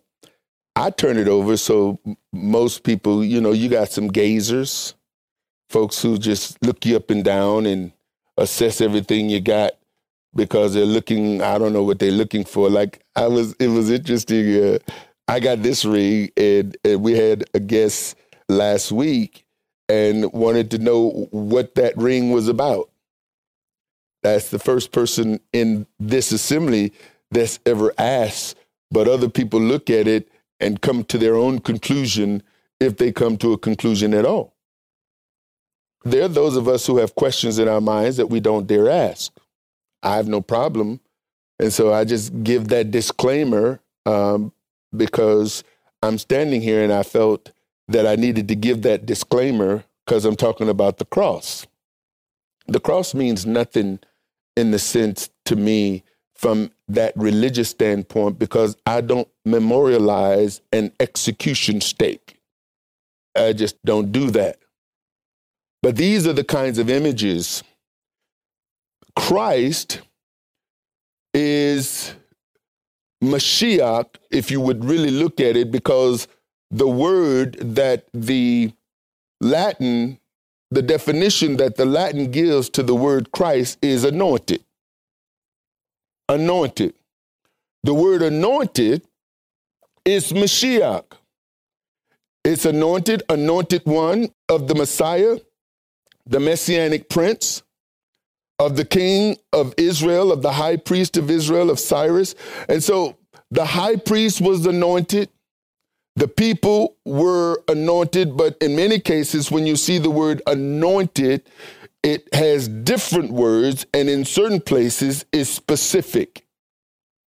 I 0.75 0.91
turn 0.91 1.17
it 1.17 1.29
over 1.29 1.57
so 1.57 2.01
most 2.33 2.83
people, 2.83 3.25
you 3.25 3.41
know, 3.41 3.53
you 3.53 3.69
got 3.69 3.91
some 3.91 4.11
gazers 4.11 4.95
folks 5.71 6.03
who 6.03 6.19
just 6.19 6.61
look 6.65 6.85
you 6.85 6.97
up 6.97 7.11
and 7.11 7.25
down 7.25 7.67
and 7.67 7.93
assess 8.37 8.81
everything 8.81 9.29
you 9.31 9.41
got 9.41 9.73
because 10.37 10.75
they're 10.75 10.85
looking 10.85 11.43
i 11.43 11.59
don't 11.59 11.73
know 11.73 11.83
what 11.83 11.99
they're 11.99 12.11
looking 12.11 12.45
for. 12.45 12.69
Like 12.71 13.03
i 13.17 13.27
was 13.27 13.55
it 13.55 13.69
was 13.69 13.91
interesting 13.91 14.63
uh, 14.63 14.79
i 15.29 15.41
got 15.41 15.63
this 15.63 15.85
ring 15.85 16.31
and, 16.37 16.77
and 16.85 17.03
we 17.03 17.13
had 17.13 17.45
a 17.55 17.61
guest 17.61 18.17
last 18.49 18.93
week 18.93 19.45
and 19.89 20.33
wanted 20.33 20.71
to 20.73 20.79
know 20.79 21.29
what 21.31 21.77
that 21.77 21.97
ring 21.97 22.33
was 22.33 22.49
about. 22.49 22.91
That's 24.23 24.51
the 24.51 24.59
first 24.59 24.91
person 24.93 25.39
in 25.53 25.87
this 26.01 26.33
assembly 26.33 26.93
that's 27.31 27.61
ever 27.67 27.93
asked 27.99 28.57
but 28.91 29.09
other 29.09 29.29
people 29.29 29.61
look 29.61 29.91
at 29.91 30.07
it 30.07 30.29
and 30.61 30.81
come 30.81 31.05
to 31.05 31.19
their 31.19 31.35
own 31.35 31.59
conclusion 31.59 32.43
if 32.81 32.97
they 32.97 33.13
come 33.13 33.37
to 33.39 33.53
a 33.53 33.59
conclusion 33.59 34.15
at 34.15 34.25
all. 34.25 34.55
There 36.05 36.25
are 36.25 36.29
those 36.29 36.57
of 36.57 36.69
us 36.69 36.87
who 36.87 36.99
have 36.99 37.15
questions 37.15 37.59
in 37.59 37.69
our 37.69 37.81
minds 37.81 38.17
that 38.17 38.29
we 38.29 38.41
don't 38.41 38.67
dare 38.67 38.89
ask. 38.89 39.33
I 40.07 40.17
have 40.17 40.29
no 40.29 40.41
problem. 40.41 41.01
And 41.59 41.73
so 41.73 41.93
I 41.93 42.05
just 42.05 42.45
give 42.45 42.69
that 42.69 42.93
disclaimer 42.93 43.81
um, 44.07 44.53
because 44.97 45.65
I'm 46.01 46.19
standing 46.19 46.61
here 46.61 46.83
and 46.83 46.93
I 46.93 47.03
felt 47.03 47.51
that 47.89 48.07
I 48.07 48.15
needed 48.15 48.47
to 48.49 48.55
give 48.55 48.83
that 48.83 49.05
disclaimer 49.05 49.85
because 50.05 50.25
I'm 50.25 50.37
talking 50.37 50.69
about 50.69 50.99
the 50.99 51.07
cross. 51.07 51.67
The 52.69 52.79
cross 52.79 53.15
means 53.15 53.47
nothing 53.47 53.99
in 54.57 54.71
the 54.71 54.79
sense 54.79 55.29
to 55.47 55.57
me 55.57 56.05
from 56.37 56.71
that 56.87 57.13
religious 57.17 57.71
standpoint 57.71 58.39
because 58.39 58.77
I 58.87 59.01
don't 59.01 59.29
memorialize 59.45 60.61
an 60.73 60.93
execution 61.01 61.81
stake. 61.81 62.39
I 63.37 63.55
just 63.55 63.83
don't 63.85 64.13
do 64.13 64.31
that. 64.31 64.59
But 65.83 65.97
these 65.97 66.29
are 66.29 66.33
the 66.33 66.45
kinds 66.45 66.79
of 66.79 66.91
images. 66.91 67.65
Christ 69.17 70.01
is 71.35 72.15
Mashiach, 73.23 74.07
if 74.31 74.51
you 74.51 74.61
would 74.61 74.85
really 74.85 75.11
look 75.11 75.41
at 75.41 75.57
it, 75.57 75.71
because 75.71 76.29
the 76.71 76.89
word 76.89 77.57
that 77.61 78.07
the 78.13 78.73
Latin, 79.41 80.19
the 80.71 80.83
definition 80.83 81.57
that 81.57 81.77
the 81.77 81.87
Latin 81.87 82.31
gives 82.31 82.69
to 82.71 82.83
the 82.83 82.95
word 82.95 83.33
Christ 83.33 83.79
is 83.83 84.05
anointed. 84.05 84.63
Anointed. 86.29 86.95
The 87.85 87.95
word 87.95 88.23
anointed 88.23 89.03
is 90.05 90.33
Mashiach. 90.33 91.05
It's 92.45 92.65
anointed, 92.65 93.23
anointed 93.29 93.83
one 93.87 94.29
of 94.49 94.69
the 94.69 94.75
Messiah, 94.75 95.39
the 96.27 96.41
messianic 96.41 97.09
prince, 97.09 97.63
of 98.59 98.77
the 98.77 98.85
king 98.85 99.37
of 99.53 99.75
Israel, 99.77 100.33
of 100.33 100.43
the 100.43 100.53
high 100.53 100.77
priest 100.77 101.17
of 101.17 101.31
Israel, 101.31 101.71
of 101.71 101.79
Cyrus. 101.79 102.35
And 102.69 102.83
so 102.83 103.17
the 103.51 103.65
high 103.65 103.97
priest 103.97 104.41
was 104.41 104.65
anointed. 104.67 105.29
The 106.17 106.29
people 106.29 106.97
were 107.05 107.63
anointed, 107.69 108.37
but 108.37 108.57
in 108.63 108.75
many 108.75 108.99
cases, 108.99 109.51
when 109.51 109.67
you 109.67 109.77
see 109.77 109.99
the 109.99 110.11
word 110.11 110.41
anointed, 110.47 111.43
it 112.03 112.33
has 112.35 112.69
different 112.69 113.33
words, 113.33 113.85
and 113.93 114.09
in 114.09 114.25
certain 114.25 114.61
places 114.61 115.27
is 115.33 115.51
specific. 115.51 116.47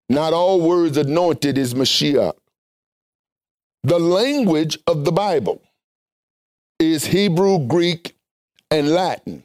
Not 0.08 0.32
all 0.32 0.60
words 0.60 0.96
anointed 0.96 1.58
is 1.58 1.74
Mashiach. 1.74 2.34
The 3.84 4.00
language 4.00 4.78
of 4.86 5.04
the 5.04 5.12
Bible 5.12 5.62
is 6.78 7.06
Hebrew, 7.06 7.66
Greek, 7.66 8.16
and 8.70 8.88
Latin. 8.90 9.44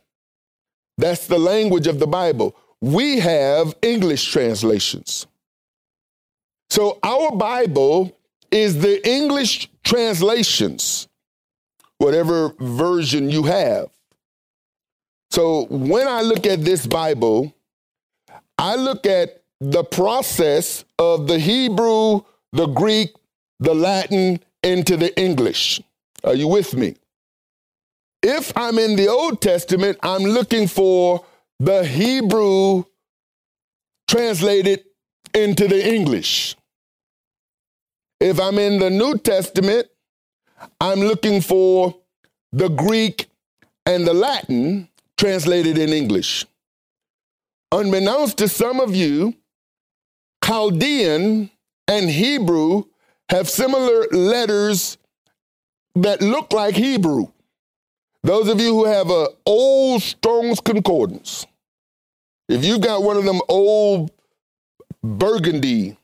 That's 0.98 1.28
the 1.28 1.38
language 1.38 1.88
of 1.88 2.00
the 2.00 2.08
Bible. 2.08 2.56
We 2.82 3.20
have 3.20 3.76
English 3.82 4.32
translations. 4.32 5.28
So 6.70 7.00
our 7.04 7.32
Bible 7.32 8.18
is 8.52 8.80
the 8.80 9.08
English 9.08 9.70
translations, 9.84 11.08
whatever 11.98 12.50
version 12.60 13.30
you 13.30 13.44
have. 13.44 13.90
So 15.32 15.66
when 15.70 16.08
I 16.08 16.22
look 16.22 16.46
at 16.46 16.64
this 16.64 16.88
Bible, 16.88 17.54
I 18.58 18.76
look 18.76 19.06
at 19.06 19.42
the 19.60 19.84
process 19.84 20.86
of 21.00 21.28
the 21.28 21.40
Hebrew, 21.40 22.22
the 22.54 22.68
Greek, 22.68 23.14
the 23.60 23.74
Latin 23.74 24.40
into 24.64 24.98
the 24.98 25.18
English. 25.20 25.82
Are 26.24 26.36
you 26.36 26.48
with 26.48 26.74
me? 26.76 26.96
If 28.24 28.52
I'm 28.56 28.80
in 28.80 28.96
the 28.96 29.08
Old 29.08 29.42
Testament, 29.42 29.98
I'm 30.02 30.24
looking 30.24 30.68
for 30.68 31.26
the 31.60 31.86
Hebrew 31.86 32.84
translated 34.08 34.84
into 35.34 35.68
the 35.68 35.94
English. 35.94 36.56
If 38.20 38.40
I'm 38.40 38.58
in 38.58 38.80
the 38.80 38.90
New 38.90 39.18
Testament, 39.18 39.88
I'm 40.82 41.00
looking 41.00 41.42
for 41.42 41.96
the 42.52 42.70
Greek 42.70 43.28
and 43.86 44.08
the 44.08 44.14
Latin 44.14 44.90
translated 45.18 45.78
in 45.78 45.90
English. 45.90 46.46
Unbeknownst 47.72 48.38
to 48.38 48.48
some 48.48 48.80
of 48.80 48.96
you, 48.96 49.36
Chaldean 50.44 51.52
and 51.88 52.10
Hebrew 52.10 52.86
have 53.30 53.50
similar 53.50 54.08
letters 54.12 54.98
that 55.96 56.22
look 56.22 56.54
like 56.54 56.76
Hebrew. 56.76 57.28
Those 58.28 58.50
of 58.50 58.60
you 58.60 58.74
who 58.74 58.84
have 58.84 59.10
a 59.10 59.30
old 59.46 60.02
Strong's 60.02 60.60
Concordance, 60.60 61.46
if 62.50 62.66
you've 62.66 62.82
got 62.82 63.02
one 63.02 63.16
of 63.16 63.24
them 63.24 63.40
old 63.48 64.12
burgundy, 65.02 65.96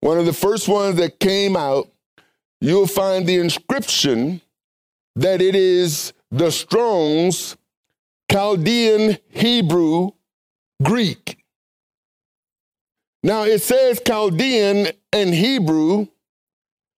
one 0.00 0.18
of 0.18 0.26
the 0.26 0.32
first 0.32 0.66
ones 0.66 0.96
that 0.96 1.20
came 1.20 1.56
out, 1.56 1.88
you'll 2.60 2.88
find 2.88 3.28
the 3.28 3.36
inscription 3.36 4.40
that 5.14 5.40
it 5.40 5.54
is 5.54 6.12
the 6.32 6.50
Strong's 6.50 7.56
Chaldean 8.28 9.16
Hebrew 9.28 10.10
Greek. 10.82 11.44
Now 13.22 13.44
it 13.44 13.62
says 13.62 14.02
Chaldean 14.04 14.88
and 15.12 15.32
Hebrew 15.32 16.08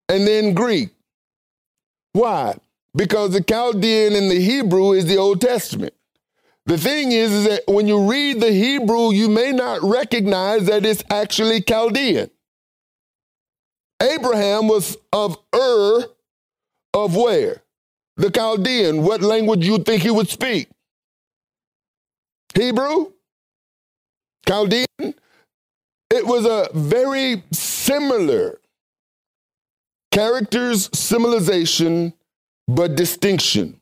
and 0.09 0.27
then 0.27 0.55
Greek. 0.55 0.89
Why? 2.15 2.55
Because 2.95 3.33
the 3.33 3.43
Chaldean 3.43 4.15
and 4.15 4.31
the 4.31 4.41
Hebrew 4.41 4.93
is 4.93 5.07
the 5.07 5.17
Old 5.17 5.41
Testament. 5.41 5.95
The 6.67 6.79
thing 6.79 7.11
is, 7.13 7.33
is 7.33 7.45
that 7.49 7.63
when 7.67 7.89
you 7.89 8.09
read 8.09 8.41
the 8.41 8.53
Hebrew, 8.53 9.13
you 9.13 9.29
may 9.29 9.51
not 9.51 9.83
recognize 9.83 10.67
that 10.67 10.87
it's 10.87 11.03
actually 11.11 11.61
Chaldean. 11.63 12.31
Abraham 14.01 14.69
was 14.69 14.97
of 15.13 15.39
Ur 15.55 16.05
of 16.95 17.17
where? 17.17 17.63
The 18.17 18.31
Chaldean. 18.31 19.03
What 19.03 19.23
language 19.23 19.67
you 19.67 19.79
think 19.79 20.03
he 20.03 20.11
would 20.11 20.29
speak? 20.29 20.69
Hebrew? 22.55 23.13
Chaldean? 24.47 24.87
It 24.99 26.27
was 26.27 26.45
a 26.45 26.69
very 26.75 27.43
similar 27.53 28.61
characters, 30.11 30.91
symbolization, 30.93 32.13
but 32.75 32.97
distinction. 32.97 33.81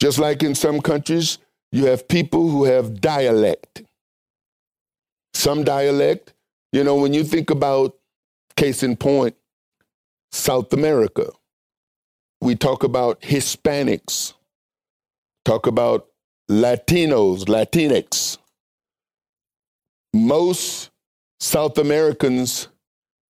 Just 0.00 0.18
like 0.18 0.42
in 0.42 0.54
some 0.54 0.80
countries, 0.80 1.38
you 1.70 1.86
have 1.86 2.08
people 2.08 2.48
who 2.50 2.64
have 2.64 3.00
dialect. 3.00 3.82
Some 5.34 5.64
dialect, 5.64 6.34
you 6.72 6.84
know, 6.84 6.96
when 6.96 7.14
you 7.14 7.24
think 7.24 7.50
about 7.50 7.96
case 8.56 8.82
in 8.82 8.96
point, 8.96 9.36
South 10.30 10.72
America. 10.72 11.30
We 12.40 12.56
talk 12.56 12.82
about 12.82 13.20
Hispanics, 13.20 14.34
talk 15.44 15.66
about 15.66 16.08
Latinos, 16.50 17.44
Latinx. 17.44 18.38
Most 20.12 20.90
South 21.40 21.78
Americans 21.78 22.68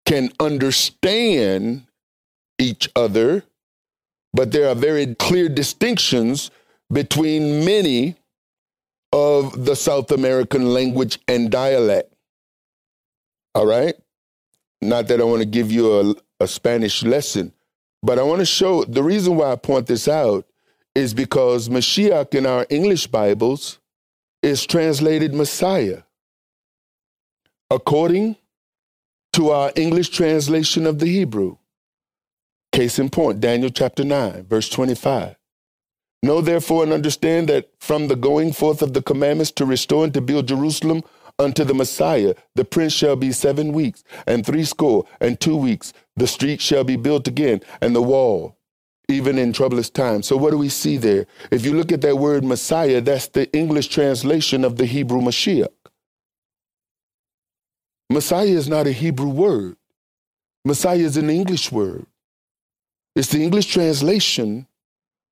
can 0.07 0.31
understand 0.41 1.87
each 2.59 2.89
other, 2.97 3.45
but 4.33 4.53
there 4.53 4.69
are 4.69 4.75
very 4.75 5.15
clear 5.17 5.49
distinctions 5.49 6.51
between 6.93 7.65
many 7.65 8.17
of 9.13 9.65
the 9.65 9.77
South 9.77 10.11
American 10.11 10.73
language 10.73 11.19
and 11.29 11.51
dialect. 11.51 12.13
All 13.55 13.67
right? 13.67 13.95
Not 14.81 15.09
that 15.09 15.21
I 15.21 15.25
want 15.25 15.41
to 15.41 15.47
give 15.47 15.71
you 15.71 16.01
a, 16.01 16.15
a 16.45 16.49
Spanish 16.49 17.03
lesson, 17.03 17.53
but 18.03 18.19
I 18.19 18.23
want 18.23 18.41
to 18.41 18.47
show 18.47 18.85
the 18.85 19.03
reason 19.03 19.37
why 19.37 19.53
I 19.53 19.57
point 19.57 19.87
this 19.87 20.09
out 20.09 20.47
is 20.95 21.15
because 21.15 21.69
Mashiach 21.69 22.35
in 22.35 22.47
our 22.47 22.67
English 22.69 23.07
Bibles 23.07 23.79
is 24.43 24.67
translated 24.67 25.35
Messiah. 25.35 26.03
According 27.71 28.37
to 29.35 29.51
our 29.51 29.73
English 29.77 30.11
translation 30.11 30.87
of 30.87 30.99
the 30.99 31.07
Hebrew. 31.07 31.57
Case 32.73 32.99
in 32.99 33.11
point, 33.11 33.41
Daniel 33.41 33.71
chapter 33.71 34.03
9, 34.03 34.45
verse 34.45 34.71
25. 34.71 35.37
Know 36.23 36.41
therefore 36.41 36.85
and 36.85 36.93
understand 36.93 37.49
that 37.51 37.71
from 37.81 38.09
the 38.09 38.17
going 38.17 38.53
forth 38.53 38.81
of 38.81 38.95
the 38.95 39.03
commandments 39.03 39.51
to 39.53 39.67
restore 39.67 40.05
and 40.05 40.15
to 40.15 40.23
build 40.23 40.49
Jerusalem 40.49 41.03
unto 41.39 41.65
the 41.65 41.75
Messiah, 41.75 42.35
the 42.55 42.65
prince 42.65 42.95
shall 42.95 43.17
be 43.17 43.33
seven 43.33 43.73
weeks, 43.73 44.05
and 44.27 44.47
threescore 44.47 45.05
and 45.21 45.39
two 45.39 45.57
weeks. 45.57 45.93
The 46.17 46.27
street 46.27 46.63
shall 46.63 46.85
be 46.85 46.97
built 46.97 47.29
again, 47.29 47.61
and 47.83 47.95
the 47.95 48.03
wall, 48.03 48.57
even 49.09 49.37
in 49.37 49.53
troublous 49.53 49.91
times. 49.91 50.27
So, 50.27 50.37
what 50.39 50.53
do 50.53 50.59
we 50.59 50.69
see 50.71 50.97
there? 50.97 51.27
If 51.51 51.67
you 51.67 51.75
look 51.75 51.93
at 51.93 52.01
that 52.03 52.19
word 52.19 52.45
Messiah, 52.45 53.01
that's 53.03 53.29
the 53.29 53.53
English 53.53 53.89
translation 53.89 54.65
of 54.65 54.77
the 54.77 54.87
Hebrew 54.87 55.21
Mashiach. 55.21 55.69
Messiah 58.09 58.47
is 58.47 58.69
not 58.69 58.87
a 58.87 58.93
Hebrew 58.93 59.29
word, 59.29 59.77
Messiah 60.65 60.99
is 60.99 61.19
an 61.19 61.29
English 61.29 61.73
word. 61.73 62.07
It's 63.15 63.29
the 63.29 63.43
English 63.43 63.67
translation 63.67 64.67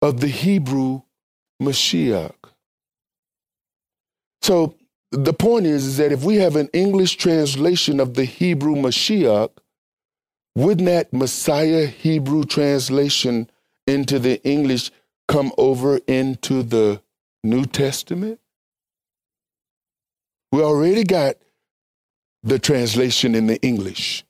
of 0.02 0.20
the 0.20 0.28
Hebrew 0.28 1.02
Mashiach. 1.62 2.34
So 4.42 4.74
the 5.12 5.32
point 5.32 5.66
is, 5.66 5.86
is 5.86 5.96
that 5.96 6.12
if 6.12 6.22
we 6.22 6.36
have 6.36 6.56
an 6.56 6.68
English 6.72 7.16
translation 7.16 8.00
of 8.00 8.14
the 8.14 8.24
Hebrew 8.24 8.74
Mashiach, 8.74 9.50
wouldn't 10.54 10.86
that 10.86 11.12
Messiah 11.12 11.86
Hebrew 11.86 12.44
translation 12.44 13.50
into 13.86 14.18
the 14.18 14.42
English 14.42 14.90
come 15.28 15.52
over 15.56 16.00
into 16.06 16.62
the 16.62 17.00
New 17.42 17.64
Testament? 17.64 18.40
We 20.52 20.62
already 20.62 21.04
got 21.04 21.36
the 22.42 22.58
translation 22.58 23.34
in 23.34 23.46
the 23.46 23.60
English. 23.62 24.24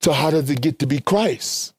So, 0.00 0.12
how 0.12 0.30
does 0.30 0.48
it 0.50 0.60
get 0.60 0.78
to 0.80 0.86
be 0.86 1.00
Christ? 1.00 1.74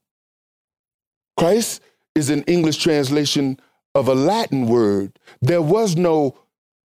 Christ 1.38 1.82
is 2.16 2.30
an 2.30 2.44
English 2.44 2.78
translation 2.78 3.60
of 3.96 4.08
a 4.08 4.16
Latin 4.16 4.68
word. 4.68 5.18
There 5.42 5.62
was 5.62 5.96
no 5.96 6.38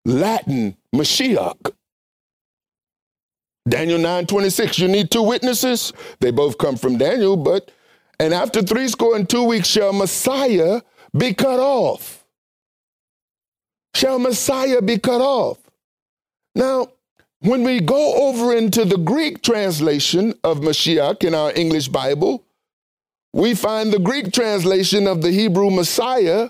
Latin 0.05 0.77
Mashiach. 0.93 1.71
Daniel 3.67 3.99
9 3.99 4.25
26, 4.25 4.79
you 4.79 4.87
need 4.87 5.11
two 5.11 5.21
witnesses. 5.21 5.93
They 6.19 6.31
both 6.31 6.57
come 6.57 6.75
from 6.75 6.97
Daniel, 6.97 7.37
but, 7.37 7.71
and 8.19 8.33
after 8.33 8.61
three 8.61 8.87
score 8.87 9.15
and 9.15 9.29
two 9.29 9.43
weeks 9.43 9.67
shall 9.67 9.93
Messiah 9.93 10.81
be 11.15 11.33
cut 11.33 11.59
off. 11.59 12.25
Shall 13.93 14.19
Messiah 14.19 14.81
be 14.81 14.97
cut 14.97 15.21
off? 15.21 15.57
Now, 16.55 16.87
when 17.41 17.63
we 17.63 17.79
go 17.79 18.29
over 18.29 18.55
into 18.55 18.85
the 18.85 18.97
Greek 18.97 19.41
translation 19.41 20.33
of 20.43 20.59
Mashiach 20.59 21.23
in 21.23 21.35
our 21.35 21.51
English 21.53 21.87
Bible, 21.87 22.43
we 23.33 23.55
find 23.55 23.91
the 23.91 23.99
Greek 23.99 24.31
translation 24.31 25.07
of 25.07 25.21
the 25.21 25.31
Hebrew 25.31 25.69
Messiah, 25.69 26.49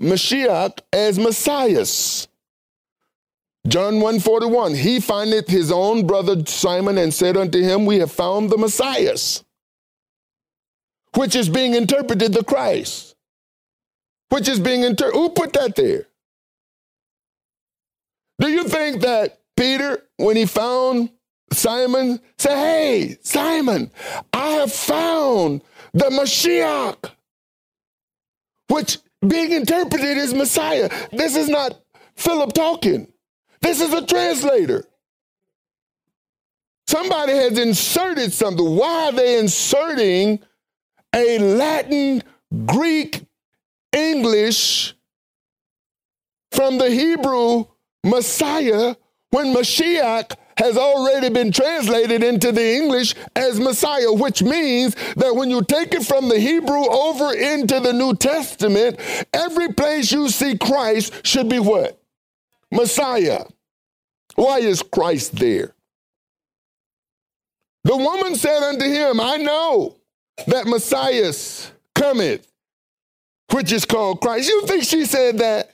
Mashiach, 0.00 0.80
as 0.92 1.18
Messias. 1.18 2.28
John 3.66 4.00
1:41, 4.00 4.74
he 4.74 5.00
findeth 5.00 5.48
his 5.48 5.70
own 5.70 6.06
brother 6.06 6.44
Simon 6.46 6.98
and 6.98 7.12
said 7.12 7.36
unto 7.36 7.60
him, 7.60 7.86
We 7.86 7.98
have 7.98 8.10
found 8.10 8.50
the 8.50 8.58
Messias, 8.58 9.44
which 11.14 11.34
is 11.36 11.48
being 11.48 11.74
interpreted 11.74 12.32
the 12.32 12.44
Christ, 12.44 13.14
which 14.30 14.48
is 14.48 14.60
being 14.60 14.82
interpreted. 14.82 15.20
Who 15.20 15.28
put 15.30 15.52
that 15.54 15.76
there? 15.76 16.06
Do 18.40 18.48
you 18.48 18.64
think 18.64 19.02
that 19.02 19.38
Peter, 19.56 20.02
when 20.16 20.36
he 20.36 20.46
found 20.46 21.10
Simon, 21.52 22.20
said, 22.38 22.56
Hey, 22.56 23.18
Simon, 23.22 23.90
I 24.32 24.48
have 24.52 24.72
found 24.72 25.60
the 25.92 26.06
Mashiach, 26.06 27.10
which 28.68 28.98
being 29.26 29.52
interpreted 29.52 30.16
as 30.16 30.34
Messiah. 30.34 30.88
This 31.12 31.36
is 31.36 31.48
not 31.48 31.80
Philip 32.16 32.52
talking, 32.52 33.12
this 33.60 33.80
is 33.80 33.92
a 33.92 34.04
translator. 34.04 34.84
Somebody 36.86 37.34
has 37.34 37.56
inserted 37.56 38.32
something. 38.32 38.76
Why 38.76 39.06
are 39.06 39.12
they 39.12 39.38
inserting 39.38 40.40
a 41.14 41.38
Latin, 41.38 42.22
Greek, 42.66 43.24
English 43.92 44.94
from 46.50 46.78
the 46.78 46.90
Hebrew 46.90 47.66
Messiah 48.04 48.96
when 49.30 49.54
Mashiach 49.54 50.34
has 50.60 50.76
already 50.76 51.30
been 51.30 51.50
translated 51.50 52.22
into 52.22 52.52
the 52.52 52.74
English 52.74 53.14
as 53.34 53.58
Messiah, 53.58 54.12
which 54.12 54.42
means 54.42 54.94
that 55.16 55.34
when 55.34 55.50
you 55.50 55.62
take 55.62 55.94
it 55.94 56.04
from 56.04 56.28
the 56.28 56.38
Hebrew 56.38 56.86
over 56.86 57.32
into 57.32 57.80
the 57.80 57.94
New 57.94 58.14
Testament, 58.14 59.00
every 59.32 59.72
place 59.72 60.12
you 60.12 60.28
see 60.28 60.58
Christ 60.58 61.26
should 61.26 61.48
be 61.48 61.58
what? 61.58 61.98
Messiah. 62.70 63.44
Why 64.34 64.58
is 64.58 64.82
Christ 64.82 65.36
there? 65.36 65.74
The 67.84 67.96
woman 67.96 68.36
said 68.36 68.62
unto 68.62 68.84
him, 68.84 69.18
I 69.18 69.38
know 69.38 69.96
that 70.46 70.66
Messiah 70.66 71.32
cometh, 71.94 72.46
which 73.50 73.72
is 73.72 73.86
called 73.86 74.20
Christ. 74.20 74.50
You 74.50 74.66
think 74.66 74.84
she 74.84 75.06
said 75.06 75.38
that? 75.38 75.70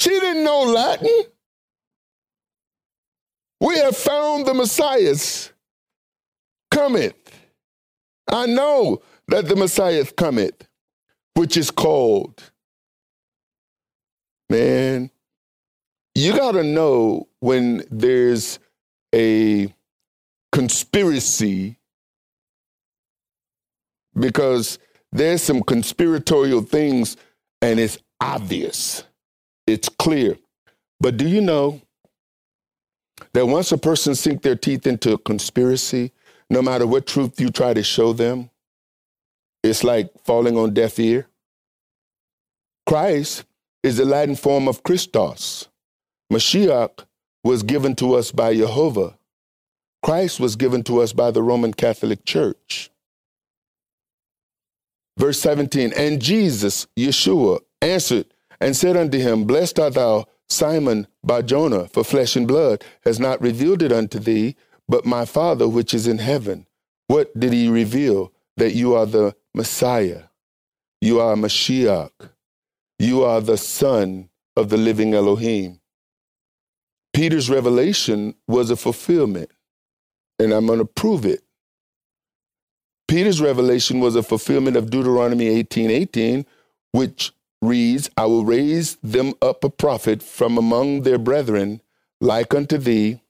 She 0.00 0.08
didn't 0.08 0.44
know 0.44 0.62
Latin. 0.62 1.24
We 3.60 3.76
have 3.78 3.96
found 3.96 4.46
the 4.46 4.54
Messiahs 4.54 5.52
cometh. 6.70 7.14
I 8.30 8.46
know 8.46 9.02
that 9.28 9.48
the 9.48 9.56
Messiah 9.56 10.04
cometh, 10.04 10.68
which 11.34 11.56
is 11.56 11.70
called. 11.70 12.52
Man, 14.50 15.10
you 16.14 16.36
got 16.36 16.52
to 16.52 16.62
know 16.62 17.28
when 17.40 17.84
there's 17.90 18.58
a 19.14 19.72
conspiracy 20.52 21.78
because 24.18 24.78
there's 25.12 25.42
some 25.42 25.62
conspiratorial 25.62 26.62
things 26.62 27.16
and 27.62 27.78
it's 27.78 27.98
obvious, 28.20 29.04
it's 29.66 29.88
clear. 29.88 30.36
But 31.00 31.16
do 31.16 31.28
you 31.28 31.40
know 31.40 31.80
that 33.32 33.46
once 33.46 33.72
a 33.72 33.78
person 33.78 34.14
sink 34.14 34.42
their 34.42 34.56
teeth 34.56 34.86
into 34.86 35.12
a 35.12 35.18
conspiracy, 35.18 36.12
no 36.50 36.62
matter 36.62 36.86
what 36.86 37.06
truth 37.06 37.40
you 37.40 37.50
try 37.50 37.74
to 37.74 37.82
show 37.82 38.12
them, 38.12 38.50
it's 39.62 39.84
like 39.84 40.10
falling 40.24 40.56
on 40.56 40.74
deaf 40.74 40.98
ear. 40.98 41.26
Christ 42.86 43.44
is 43.82 43.96
the 43.96 44.04
Latin 44.04 44.36
form 44.36 44.68
of 44.68 44.82
Christos. 44.82 45.68
Mashiach 46.32 47.04
was 47.44 47.62
given 47.62 47.94
to 47.96 48.14
us 48.14 48.32
by 48.32 48.54
Jehovah. 48.54 49.18
Christ 50.02 50.40
was 50.40 50.56
given 50.56 50.82
to 50.84 51.00
us 51.00 51.12
by 51.12 51.30
the 51.30 51.42
Roman 51.42 51.74
Catholic 51.74 52.24
Church. 52.24 52.90
Verse 55.18 55.40
17, 55.40 55.92
and 55.96 56.22
Jesus, 56.22 56.86
Yeshua, 56.96 57.60
answered 57.82 58.26
and 58.60 58.76
said 58.76 58.96
unto 58.96 59.18
him, 59.18 59.44
Blessed 59.44 59.78
art 59.80 59.94
thou, 59.94 60.26
Simon 60.50 61.06
Bar 61.22 61.42
Jonah, 61.42 61.88
for 61.88 62.04
flesh 62.04 62.36
and 62.36 62.48
blood 62.48 62.84
has 63.04 63.20
not 63.20 63.40
revealed 63.40 63.82
it 63.82 63.92
unto 63.92 64.18
thee, 64.18 64.56
but 64.88 65.04
my 65.04 65.24
Father 65.24 65.68
which 65.68 65.92
is 65.92 66.06
in 66.06 66.18
heaven. 66.18 66.66
What 67.06 67.38
did 67.38 67.52
he 67.52 67.68
reveal? 67.68 68.32
That 68.56 68.74
you 68.74 68.94
are 68.94 69.06
the 69.06 69.36
Messiah. 69.54 70.24
You 71.00 71.20
are 71.20 71.36
Mashiach. 71.36 72.10
You 72.98 73.22
are 73.22 73.40
the 73.40 73.56
Son 73.56 74.30
of 74.56 74.68
the 74.68 74.76
living 74.76 75.14
Elohim. 75.14 75.80
Peter's 77.12 77.48
revelation 77.48 78.34
was 78.48 78.70
a 78.70 78.76
fulfillment, 78.76 79.50
and 80.38 80.52
I'm 80.52 80.66
going 80.66 80.80
to 80.80 80.84
prove 80.84 81.24
it. 81.24 81.42
Peter's 83.06 83.40
revelation 83.40 84.00
was 84.00 84.16
a 84.16 84.22
fulfillment 84.22 84.76
of 84.76 84.90
Deuteronomy 84.90 85.48
18 85.48 85.90
18, 85.90 86.46
which 86.92 87.32
reads, 87.60 88.10
I 88.16 88.26
will 88.26 88.44
raise 88.44 88.96
them 89.02 89.34
up 89.42 89.64
a 89.64 89.70
prophet 89.70 90.22
from 90.22 90.58
among 90.58 91.02
their 91.02 91.18
brethren, 91.18 91.80
like 92.20 92.54
unto 92.54 92.78
thee, 92.78 93.20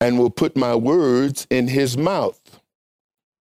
and 0.00 0.18
will 0.18 0.30
put 0.30 0.56
my 0.56 0.74
words 0.74 1.46
in 1.50 1.68
his 1.68 1.96
mouth. 1.96 2.60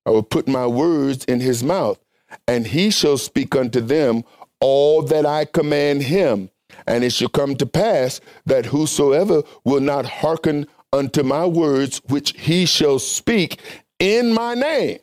I 0.05 0.11
will 0.11 0.23
put 0.23 0.47
my 0.47 0.67
words 0.67 1.25
in 1.25 1.39
his 1.39 1.63
mouth, 1.63 1.99
and 2.47 2.67
he 2.67 2.89
shall 2.89 3.17
speak 3.17 3.55
unto 3.55 3.81
them 3.81 4.23
all 4.59 5.01
that 5.03 5.25
I 5.25 5.45
command 5.45 6.03
him. 6.03 6.49
And 6.87 7.03
it 7.03 7.11
shall 7.11 7.29
come 7.29 7.55
to 7.57 7.65
pass 7.65 8.19
that 8.45 8.65
whosoever 8.65 9.43
will 9.63 9.79
not 9.79 10.05
hearken 10.05 10.67
unto 10.91 11.23
my 11.23 11.45
words, 11.45 12.01
which 12.07 12.33
he 12.39 12.65
shall 12.65 12.99
speak 12.99 13.59
in 13.99 14.33
my 14.33 14.53
name, 14.53 14.99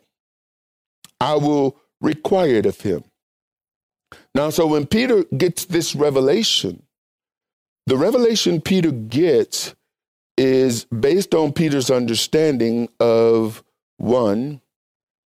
I 1.20 1.37
will 1.37 1.79
require 2.01 2.57
it 2.57 2.66
of 2.66 2.81
him. 2.81 3.05
Now, 4.35 4.51
so 4.51 4.66
when 4.66 4.87
Peter 4.87 5.24
gets 5.37 5.66
this 5.66 5.95
revelation, 5.95 6.83
the 7.87 7.97
revelation 7.97 8.61
Peter 8.61 8.91
gets 8.91 9.74
is 10.39 10.85
based 10.87 11.35
on 11.35 11.53
Peter's 11.53 11.91
understanding 11.91 12.89
of 12.99 13.62
one, 13.99 14.61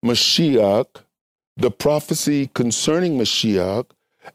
Mashiach, 0.04 1.02
the 1.56 1.70
prophecy 1.70 2.50
concerning 2.54 3.18
Mashiach, 3.18 3.90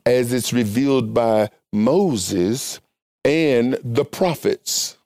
as 0.05 0.31
it's 0.31 0.53
revealed 0.53 1.13
by 1.13 1.49
Moses 1.73 2.79
and 3.25 3.77
the 3.83 4.05
prophets. 4.05 4.97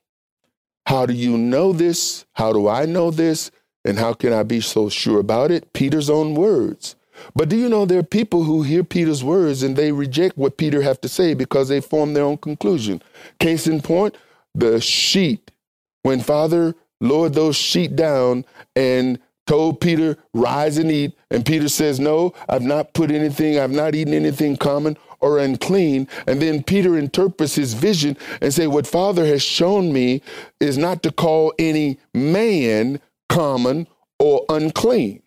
How 0.86 1.06
do 1.06 1.14
you 1.14 1.38
know 1.38 1.72
this? 1.72 2.26
How 2.34 2.52
do 2.52 2.68
I 2.68 2.84
know 2.84 3.10
this? 3.10 3.50
And 3.84 3.98
how 3.98 4.12
can 4.12 4.32
I 4.32 4.42
be 4.42 4.60
so 4.60 4.88
sure 4.88 5.20
about 5.20 5.50
it? 5.50 5.72
Peter's 5.72 6.10
own 6.10 6.34
words. 6.34 6.96
But 7.34 7.48
do 7.48 7.56
you 7.56 7.68
know 7.68 7.84
there 7.84 7.98
are 7.98 8.04
people 8.04 8.44
who 8.44 8.62
hear 8.62 8.84
Peter's 8.84 9.24
words 9.24 9.62
and 9.62 9.76
they 9.76 9.92
reject 9.92 10.36
what 10.36 10.56
Peter 10.56 10.82
have 10.82 11.00
to 11.02 11.08
say 11.08 11.34
because 11.34 11.68
they 11.68 11.80
form 11.80 12.14
their 12.14 12.24
own 12.24 12.38
conclusion. 12.38 13.02
Case 13.38 13.66
in 13.66 13.80
point, 13.80 14.16
the 14.54 14.80
sheet. 14.80 15.50
When 16.02 16.20
Father 16.20 16.74
lowered 17.00 17.34
those 17.34 17.56
sheet 17.56 17.96
down 17.96 18.44
and 18.76 19.18
told 19.46 19.80
Peter, 19.80 20.16
rise 20.32 20.78
and 20.78 20.90
eat. 20.90 21.16
And 21.30 21.44
Peter 21.44 21.68
says, 21.68 22.00
no, 22.00 22.32
I've 22.48 22.62
not 22.62 22.94
put 22.94 23.10
anything, 23.10 23.58
I've 23.58 23.70
not 23.70 23.94
eaten 23.94 24.14
anything 24.14 24.56
common 24.56 24.96
or 25.20 25.38
unclean. 25.38 26.08
And 26.26 26.40
then 26.40 26.62
Peter 26.62 26.96
interprets 26.98 27.54
his 27.54 27.74
vision 27.74 28.16
and 28.40 28.52
say, 28.52 28.66
what 28.66 28.86
Father 28.86 29.24
has 29.26 29.42
shown 29.42 29.92
me 29.92 30.22
is 30.60 30.78
not 30.78 31.02
to 31.02 31.12
call 31.12 31.52
any 31.58 31.98
man 32.12 33.00
common 33.28 33.86
or 34.18 34.44
unclean. 34.48 35.22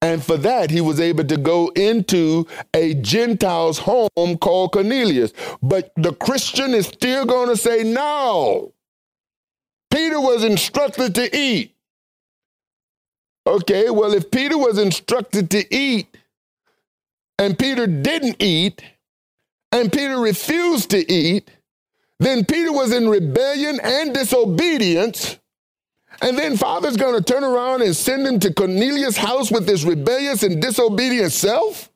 And 0.00 0.22
for 0.22 0.36
that, 0.36 0.70
he 0.70 0.80
was 0.80 1.00
able 1.00 1.24
to 1.24 1.36
go 1.36 1.68
into 1.74 2.46
a 2.72 2.94
Gentile's 2.94 3.78
home 3.78 4.38
called 4.40 4.72
Cornelius. 4.72 5.32
But 5.60 5.92
the 5.96 6.12
Christian 6.12 6.72
is 6.72 6.86
still 6.86 7.26
going 7.26 7.48
to 7.48 7.56
say, 7.56 7.82
no. 7.82 8.74
Peter 9.90 10.20
was 10.20 10.44
instructed 10.44 11.14
to 11.16 11.36
eat. 11.36 11.74
Okay, 13.46 13.90
well, 13.90 14.12
if 14.12 14.30
Peter 14.30 14.58
was 14.58 14.78
instructed 14.78 15.50
to 15.50 15.74
eat 15.74 16.06
and 17.38 17.58
Peter 17.58 17.86
didn't 17.86 18.36
eat 18.40 18.82
and 19.72 19.90
Peter 19.92 20.18
refused 20.18 20.90
to 20.90 21.10
eat, 21.10 21.50
then 22.20 22.44
Peter 22.44 22.72
was 22.72 22.92
in 22.92 23.08
rebellion 23.08 23.80
and 23.82 24.12
disobedience. 24.12 25.38
And 26.20 26.36
then 26.36 26.56
Father's 26.56 26.96
going 26.96 27.14
to 27.14 27.22
turn 27.22 27.44
around 27.44 27.82
and 27.82 27.94
send 27.94 28.26
him 28.26 28.40
to 28.40 28.52
Cornelius' 28.52 29.16
house 29.16 29.50
with 29.50 29.66
this 29.66 29.84
rebellious 29.84 30.42
and 30.42 30.60
disobedient 30.60 31.32
self? 31.32 31.90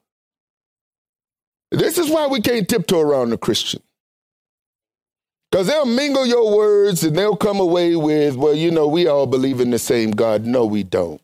This 1.73 1.99
is 1.99 2.11
why 2.11 2.27
we 2.27 2.41
can't 2.41 2.69
tiptoe 2.69 3.01
around 3.01 3.31
the 3.31 3.39
Christian. 3.39 3.83
Because 5.51 5.67
they'll 5.67 5.87
mingle 5.87 6.25
your 6.25 6.57
words 6.57 7.03
and 7.03 7.17
they'll 7.17 7.37
come 7.37 7.61
away 7.61 7.97
with, 7.97 8.37
well, 8.37 8.55
you 8.55 8.71
know, 8.71 8.87
we 8.87 9.07
all 9.07 9.27
believe 9.27 9.61
in 9.61 9.71
the 9.71 9.79
same 9.79 10.11
God. 10.11 10.47
No, 10.47 10.65
we 10.65 10.83
don't. 10.83 11.21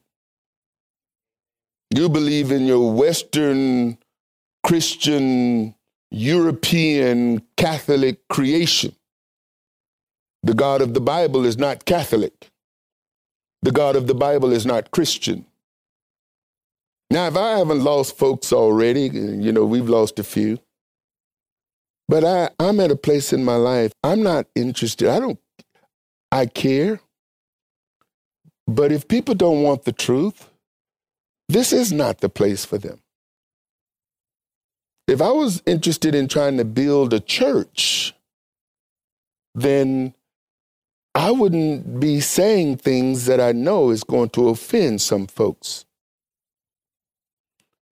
You 1.94 2.08
believe 2.08 2.50
in 2.50 2.66
your 2.66 2.92
Western 2.92 3.96
Christian, 4.64 5.74
European, 6.10 7.42
Catholic 7.56 8.26
creation. 8.28 8.94
The 10.42 10.54
God 10.54 10.82
of 10.82 10.94
the 10.94 11.00
Bible 11.00 11.46
is 11.46 11.56
not 11.56 11.84
Catholic. 11.84 12.50
The 13.62 13.72
God 13.72 13.96
of 13.96 14.06
the 14.06 14.14
Bible 14.14 14.52
is 14.52 14.64
not 14.64 14.90
Christian. 14.90 15.46
Now, 17.10 17.26
if 17.26 17.36
I 17.36 17.58
haven't 17.58 17.82
lost 17.82 18.18
folks 18.18 18.52
already, 18.52 19.02
you 19.02 19.50
know, 19.52 19.64
we've 19.64 19.88
lost 19.88 20.18
a 20.18 20.24
few, 20.24 20.58
but 22.06 22.24
I, 22.24 22.50
I'm 22.58 22.80
at 22.80 22.90
a 22.90 22.96
place 22.96 23.32
in 23.32 23.44
my 23.44 23.56
life, 23.56 23.92
I'm 24.02 24.22
not 24.22 24.46
interested. 24.54 25.08
I 25.08 25.18
don't, 25.18 25.38
I 26.30 26.46
care. 26.46 27.00
But 28.66 28.92
if 28.92 29.08
people 29.08 29.34
don't 29.34 29.62
want 29.62 29.84
the 29.84 29.92
truth, 29.92 30.50
this 31.48 31.72
is 31.72 31.92
not 31.92 32.20
the 32.20 32.28
place 32.28 32.64
for 32.64 32.76
them. 32.76 33.00
If 35.06 35.22
I 35.22 35.30
was 35.30 35.62
interested 35.64 36.14
in 36.14 36.28
trying 36.28 36.58
to 36.58 36.66
build 36.66 37.14
a 37.14 37.20
church, 37.20 38.14
then 39.54 40.14
I 41.18 41.32
wouldn't 41.32 41.98
be 41.98 42.20
saying 42.20 42.76
things 42.76 43.26
that 43.26 43.40
I 43.40 43.50
know 43.50 43.90
is 43.90 44.04
going 44.04 44.28
to 44.30 44.50
offend 44.50 45.00
some 45.00 45.26
folks. 45.26 45.84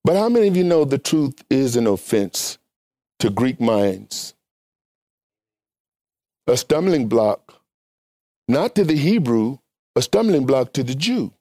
But 0.05 0.15
how 0.15 0.29
many 0.29 0.47
of 0.47 0.57
you 0.57 0.63
know 0.63 0.85
the 0.85 0.97
truth 0.97 1.43
is 1.51 1.75
an 1.75 1.89
offense 1.89 2.59
to 3.19 3.29
Greek 3.29 3.61
minds? 3.61 4.35
A 6.47 6.57
stumbling 6.57 7.09
block, 7.09 7.61
not 8.47 8.77
to 8.77 8.85
the 8.85 8.95
Hebrew, 8.95 9.59
a 9.97 10.03
stumbling 10.03 10.47
block 10.47 10.73
to 10.75 10.85
the 10.85 10.95
Jew. 10.95 11.33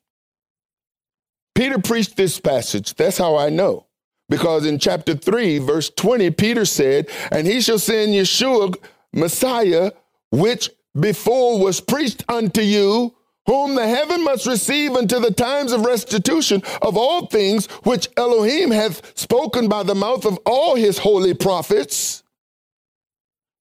Peter 1.53 1.77
preached 1.77 2.17
this 2.17 2.39
passage. 2.39 2.95
That's 2.95 3.19
how 3.19 3.37
I 3.37 3.49
know. 3.51 3.85
Because 4.27 4.65
in 4.65 4.79
chapter 4.79 5.13
3, 5.13 5.59
verse 5.59 5.91
20, 5.91 6.31
Peter 6.31 6.65
said, 6.65 7.11
And 7.31 7.45
he 7.45 7.61
shall 7.61 7.77
send 7.77 8.13
Yeshua, 8.13 8.75
Messiah, 9.13 9.91
which 10.31 10.71
before 10.99 11.59
was 11.59 11.81
preached 11.81 12.23
unto 12.29 12.61
you, 12.61 13.15
whom 13.45 13.75
the 13.75 13.87
heaven 13.87 14.23
must 14.23 14.47
receive 14.47 14.93
unto 14.93 15.19
the 15.19 15.31
times 15.31 15.71
of 15.71 15.85
restitution 15.85 16.63
of 16.81 16.97
all 16.97 17.27
things 17.27 17.67
which 17.83 18.09
Elohim 18.17 18.71
hath 18.71 19.17
spoken 19.17 19.67
by 19.67 19.83
the 19.83 19.95
mouth 19.95 20.25
of 20.25 20.39
all 20.45 20.75
his 20.75 20.97
holy 20.97 21.33
prophets 21.33 22.23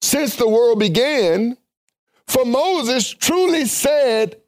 since 0.01 0.37
the 0.37 0.49
world 0.49 0.79
began. 0.79 1.57
For 2.27 2.45
Moses 2.45 3.09
truly 3.11 3.67
said 3.67 4.41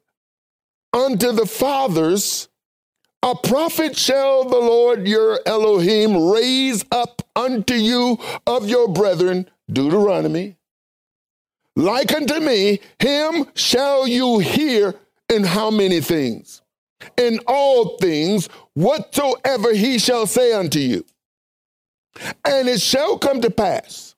unto 0.93 1.31
the 1.31 1.45
fathers, 1.45 2.47
a 3.23 3.35
prophet 3.35 3.97
shall 3.97 4.45
the 4.45 4.59
Lord 4.59 5.07
your 5.07 5.39
Elohim 5.45 6.31
raise 6.31 6.85
up 6.91 7.21
unto 7.35 7.73
you 7.73 8.19
of 8.45 8.69
your 8.69 8.87
brethren, 8.87 9.49
Deuteronomy. 9.71 10.56
Like 11.77 12.11
unto 12.11 12.39
me, 12.39 12.79
him 12.99 13.45
shall 13.53 14.07
you 14.07 14.39
hear 14.39 14.95
in 15.29 15.43
how 15.43 15.69
many 15.69 16.01
things? 16.01 16.63
In 17.17 17.39
all 17.45 17.97
things, 17.99 18.47
whatsoever 18.73 19.73
he 19.73 19.99
shall 19.99 20.25
say 20.25 20.53
unto 20.53 20.79
you. 20.79 21.05
And 22.43 22.67
it 22.67 22.81
shall 22.81 23.19
come 23.19 23.41
to 23.41 23.51
pass 23.51 24.15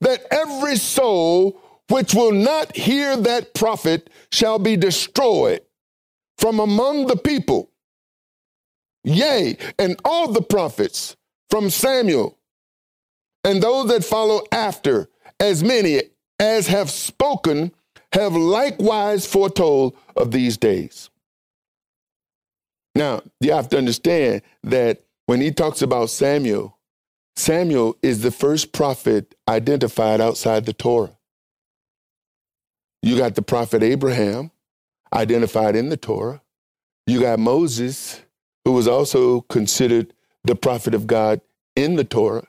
that 0.00 0.24
every 0.30 0.76
soul 0.76 1.60
which 1.88 2.14
will 2.14 2.30
not 2.30 2.76
hear 2.76 3.16
that 3.16 3.54
prophet 3.54 4.08
shall 4.30 4.60
be 4.60 4.76
destroyed 4.76 5.62
from 6.38 6.60
among 6.60 7.08
the 7.08 7.16
people 7.16 7.72
Yea, 9.04 9.58
and 9.78 10.00
all 10.04 10.32
the 10.32 10.42
prophets 10.42 11.16
from 11.50 11.70
Samuel 11.70 12.38
and 13.44 13.62
those 13.62 13.88
that 13.88 14.04
follow 14.04 14.42
after, 14.50 15.10
as 15.40 15.62
many 15.62 16.00
as 16.38 16.66
have 16.68 16.90
spoken, 16.90 17.72
have 18.12 18.34
likewise 18.34 19.26
foretold 19.26 19.96
of 20.16 20.30
these 20.30 20.56
days. 20.56 21.10
Now, 22.94 23.22
you 23.40 23.52
have 23.52 23.68
to 23.70 23.78
understand 23.78 24.42
that 24.62 25.02
when 25.26 25.40
he 25.40 25.50
talks 25.50 25.82
about 25.82 26.10
Samuel, 26.10 26.78
Samuel 27.36 27.96
is 28.02 28.22
the 28.22 28.30
first 28.30 28.72
prophet 28.72 29.34
identified 29.48 30.20
outside 30.20 30.66
the 30.66 30.72
Torah. 30.72 31.16
You 33.02 33.18
got 33.18 33.34
the 33.34 33.42
prophet 33.42 33.82
Abraham 33.82 34.52
identified 35.12 35.76
in 35.76 35.88
the 35.88 35.96
Torah. 35.96 36.40
You 37.06 37.20
got 37.20 37.38
Moses 37.38 38.22
who 38.64 38.72
was 38.72 38.88
also 38.88 39.42
considered 39.42 40.12
the 40.44 40.54
prophet 40.54 40.94
of 40.94 41.06
God 41.06 41.40
in 41.76 41.96
the 41.96 42.04
Torah. 42.04 42.46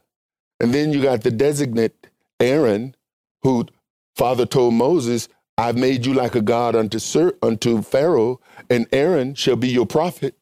And 0.59 0.73
then 0.73 0.93
you 0.93 1.01
got 1.01 1.23
the 1.23 1.31
designate 1.31 2.07
Aaron, 2.39 2.95
who 3.45 3.63
Father 4.15 4.47
told 4.47 4.73
Moses, 4.73 5.29
I've 5.55 5.77
made 5.77 6.03
you 6.05 6.15
like 6.15 6.33
a 6.33 6.41
God 6.41 6.75
unto, 6.75 6.97
Sir, 6.97 7.33
unto 7.43 7.83
Pharaoh, 7.83 8.41
and 8.71 8.87
Aaron 8.91 9.35
shall 9.35 9.55
be 9.55 9.69
your 9.69 9.85
prophet. 9.85 10.35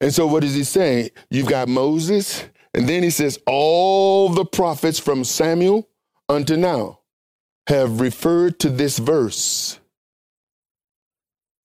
And 0.00 0.12
so 0.12 0.26
what 0.26 0.42
is 0.42 0.54
he 0.54 0.64
saying? 0.64 1.10
You've 1.30 1.46
got 1.46 1.68
Moses, 1.68 2.44
and 2.72 2.88
then 2.88 3.02
he 3.02 3.10
says, 3.10 3.38
all 3.44 4.30
the 4.30 4.46
prophets 4.46 4.98
from 4.98 5.24
Samuel 5.24 5.88
unto 6.26 6.56
now 6.56 7.00
have 7.66 8.00
referred 8.00 8.58
to 8.60 8.70
this 8.70 8.98
verse. 8.98 9.78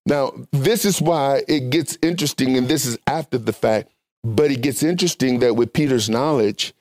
Now, 0.05 0.33
this 0.51 0.83
is 0.83 1.01
why 1.01 1.43
it 1.47 1.69
gets 1.69 1.97
interesting, 2.01 2.57
and 2.57 2.67
this 2.67 2.85
is 2.85 2.97
after 3.07 3.37
the 3.37 3.53
fact, 3.53 3.89
but 4.23 4.51
it 4.51 4.61
gets 4.61 4.83
interesting 4.83 5.39
that 5.39 5.55
with 5.55 5.71
Peter's 5.71 6.09
knowledge, 6.09 6.73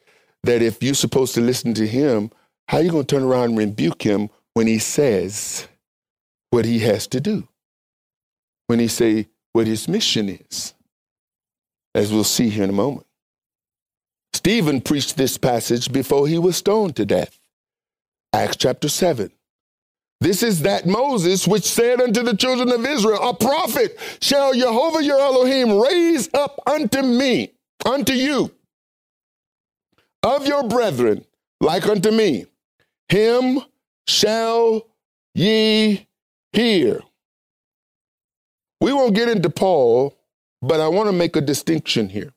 that 0.43 0.61
if 0.61 0.83
you're 0.83 0.95
supposed 0.95 1.35
to 1.35 1.41
listen 1.41 1.73
to 1.75 1.87
him, 1.87 2.33
how 2.69 2.79
are 2.79 2.83
you 2.83 2.91
going 2.91 3.05
to 3.05 3.15
turn 3.15 3.25
around 3.25 3.51
and 3.51 3.59
rebuke 3.59 4.03
him 4.03 4.31
when 4.55 4.67
he 4.67 4.79
says 4.79 5.69
what 6.51 6.65
he 6.65 6.81
has 6.81 7.07
to 7.09 7.21
do? 7.21 7.47
When 8.67 8.79
he 8.79 8.89
say 8.89 9.29
what 9.53 9.67
his 9.67 9.89
mission 9.89 10.29
is, 10.29 10.75
as 11.95 12.13
we'll 12.13 12.25
see 12.25 12.49
here 12.49 12.65
in 12.65 12.71
a 12.71 12.75
moment. 12.75 13.07
Stephen 14.33 14.81
preached 14.81 15.17
this 15.17 15.39
passage 15.39 15.93
before 15.93 16.27
he 16.27 16.39
was 16.39 16.57
stoned 16.57 16.97
to 16.97 17.07
death. 17.07 17.39
Acts 18.33 18.57
chapter 18.57 18.89
7. 18.89 19.31
This 20.21 20.43
is 20.43 20.63
that 20.63 20.87
Moses 20.87 21.47
which 21.47 21.65
said 21.65 22.01
unto 22.01 22.23
the 22.23 22.37
children 22.37 22.73
of 22.73 22.85
Israel, 22.85 23.29
A 23.29 23.35
prophet 23.35 23.99
shall 24.21 24.55
Jehovah 24.55 25.05
your 25.05 25.21
Elohim 25.21 25.79
raise 25.79 26.29
up 26.35 26.59
unto 26.67 27.03
me, 27.03 27.53
unto 27.85 28.13
you, 28.13 28.51
of 30.23 30.47
your 30.47 30.67
brethren, 30.67 31.25
like 31.61 31.87
unto 31.87 32.11
me. 32.11 32.47
Him 33.09 33.61
shall 34.07 34.87
ye 35.35 36.07
hear. 36.53 37.01
We 38.81 38.93
won't 38.93 39.15
get 39.15 39.29
into 39.29 39.51
Paul, 39.51 40.17
but 40.61 40.81
I 40.81 40.89
want 40.89 41.09
to 41.09 41.13
make 41.13 41.37
a 41.37 41.41
distinction 41.41 42.09
here. 42.09 42.33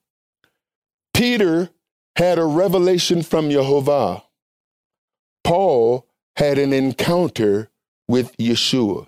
Peter 1.14 1.70
had 2.16 2.40
a 2.40 2.46
revelation 2.46 3.22
from 3.22 3.50
Jehovah. 3.50 4.24
Paul 5.44 6.06
had 6.36 6.58
an 6.58 6.74
encounter 6.74 7.70
with 8.08 8.36
Yeshua. 8.38 9.08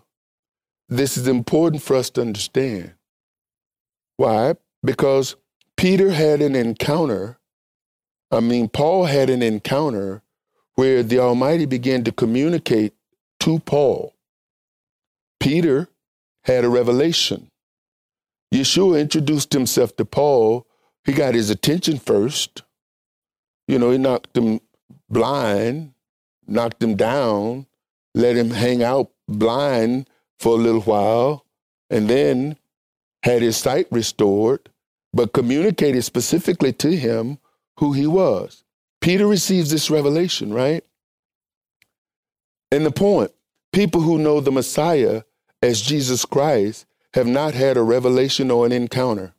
This 0.87 1.17
is 1.17 1.27
important 1.27 1.83
for 1.83 1.95
us 1.95 2.09
to 2.11 2.21
understand. 2.21 2.93
Why? 4.17 4.55
Because 4.83 5.35
Peter 5.77 6.11
had 6.11 6.41
an 6.41 6.55
encounter. 6.55 7.37
I 8.31 8.39
mean, 8.39 8.67
Paul 8.69 9.05
had 9.05 9.29
an 9.29 9.41
encounter 9.41 10.23
where 10.79 11.03
the 11.03 11.19
Almighty 11.19 11.65
began 11.65 12.03
to 12.05 12.11
communicate 12.11 12.93
to 13.41 13.59
Paul. 13.59 14.13
Peter 15.39 15.89
had 16.45 16.63
a 16.63 16.69
revelation. 16.69 17.49
Yeshua 18.53 19.01
introduced 19.01 19.51
himself 19.51 19.95
to 19.97 20.05
Paul. 20.05 20.65
He 21.03 21.11
got 21.11 21.35
his 21.35 21.49
attention 21.49 21.99
first. 21.99 22.63
You 23.67 23.77
know, 23.77 23.91
he 23.91 23.97
knocked 23.97 24.37
him 24.37 24.61
blind 25.09 25.93
knocked 26.49 26.81
him 26.81 26.95
down, 26.95 27.67
let 28.15 28.35
him 28.35 28.49
hang 28.49 28.83
out 28.83 29.11
blind 29.27 30.09
for 30.39 30.53
a 30.53 30.61
little 30.61 30.81
while, 30.81 31.45
and 31.89 32.09
then 32.09 32.57
had 33.23 33.41
his 33.41 33.57
sight 33.57 33.87
restored, 33.91 34.69
but 35.13 35.33
communicated 35.33 36.03
specifically 36.03 36.73
to 36.73 36.95
him 36.95 37.37
who 37.77 37.93
he 37.93 38.07
was. 38.07 38.63
Peter 39.01 39.27
receives 39.27 39.71
this 39.71 39.89
revelation, 39.89 40.53
right? 40.53 40.83
And 42.71 42.85
the 42.85 42.91
point 42.91 43.31
people 43.71 44.01
who 44.01 44.17
know 44.17 44.39
the 44.39 44.51
Messiah 44.51 45.23
as 45.61 45.81
Jesus 45.81 46.25
Christ 46.25 46.85
have 47.13 47.27
not 47.27 47.53
had 47.53 47.77
a 47.77 47.81
revelation 47.81 48.51
or 48.51 48.65
an 48.65 48.71
encounter, 48.71 49.33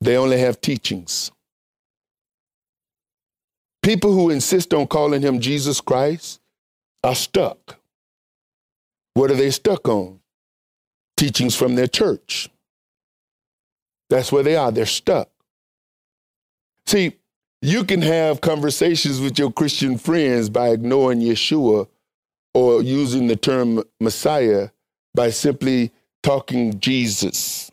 they 0.00 0.16
only 0.16 0.38
have 0.38 0.60
teachings. 0.60 1.30
People 3.82 4.12
who 4.12 4.30
insist 4.30 4.74
on 4.74 4.86
calling 4.86 5.22
him 5.22 5.40
Jesus 5.40 5.80
Christ 5.80 6.40
are 7.04 7.14
stuck. 7.14 7.78
What 9.14 9.30
are 9.30 9.36
they 9.36 9.50
stuck 9.50 9.88
on? 9.88 10.20
Teachings 11.16 11.54
from 11.54 11.76
their 11.76 11.86
church. 11.86 12.50
That's 14.10 14.30
where 14.30 14.42
they 14.42 14.56
are. 14.56 14.70
They're 14.70 14.86
stuck. 14.86 15.30
See, 16.86 17.16
you 17.62 17.84
can 17.84 18.02
have 18.02 18.40
conversations 18.40 19.20
with 19.20 19.38
your 19.38 19.52
Christian 19.52 19.98
friends 19.98 20.48
by 20.48 20.68
ignoring 20.68 21.20
Yeshua 21.20 21.88
or 22.54 22.82
using 22.82 23.26
the 23.26 23.36
term 23.36 23.82
Messiah 24.00 24.70
by 25.14 25.30
simply 25.30 25.92
talking 26.22 26.78
Jesus. 26.80 27.70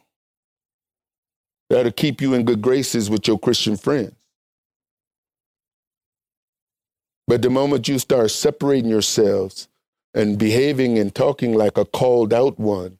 That'll 1.69 1.91
keep 1.91 2.21
you 2.21 2.33
in 2.33 2.45
good 2.45 2.61
graces 2.61 3.09
with 3.09 3.27
your 3.27 3.39
Christian 3.39 3.77
friends. 3.77 4.13
But 7.27 7.41
the 7.41 7.49
moment 7.49 7.87
you 7.87 7.99
start 7.99 8.31
separating 8.31 8.89
yourselves 8.89 9.67
and 10.13 10.37
behaving 10.37 10.99
and 10.99 11.13
talking 11.13 11.53
like 11.53 11.77
a 11.77 11.85
called 11.85 12.33
out 12.33 12.59
one 12.59 12.99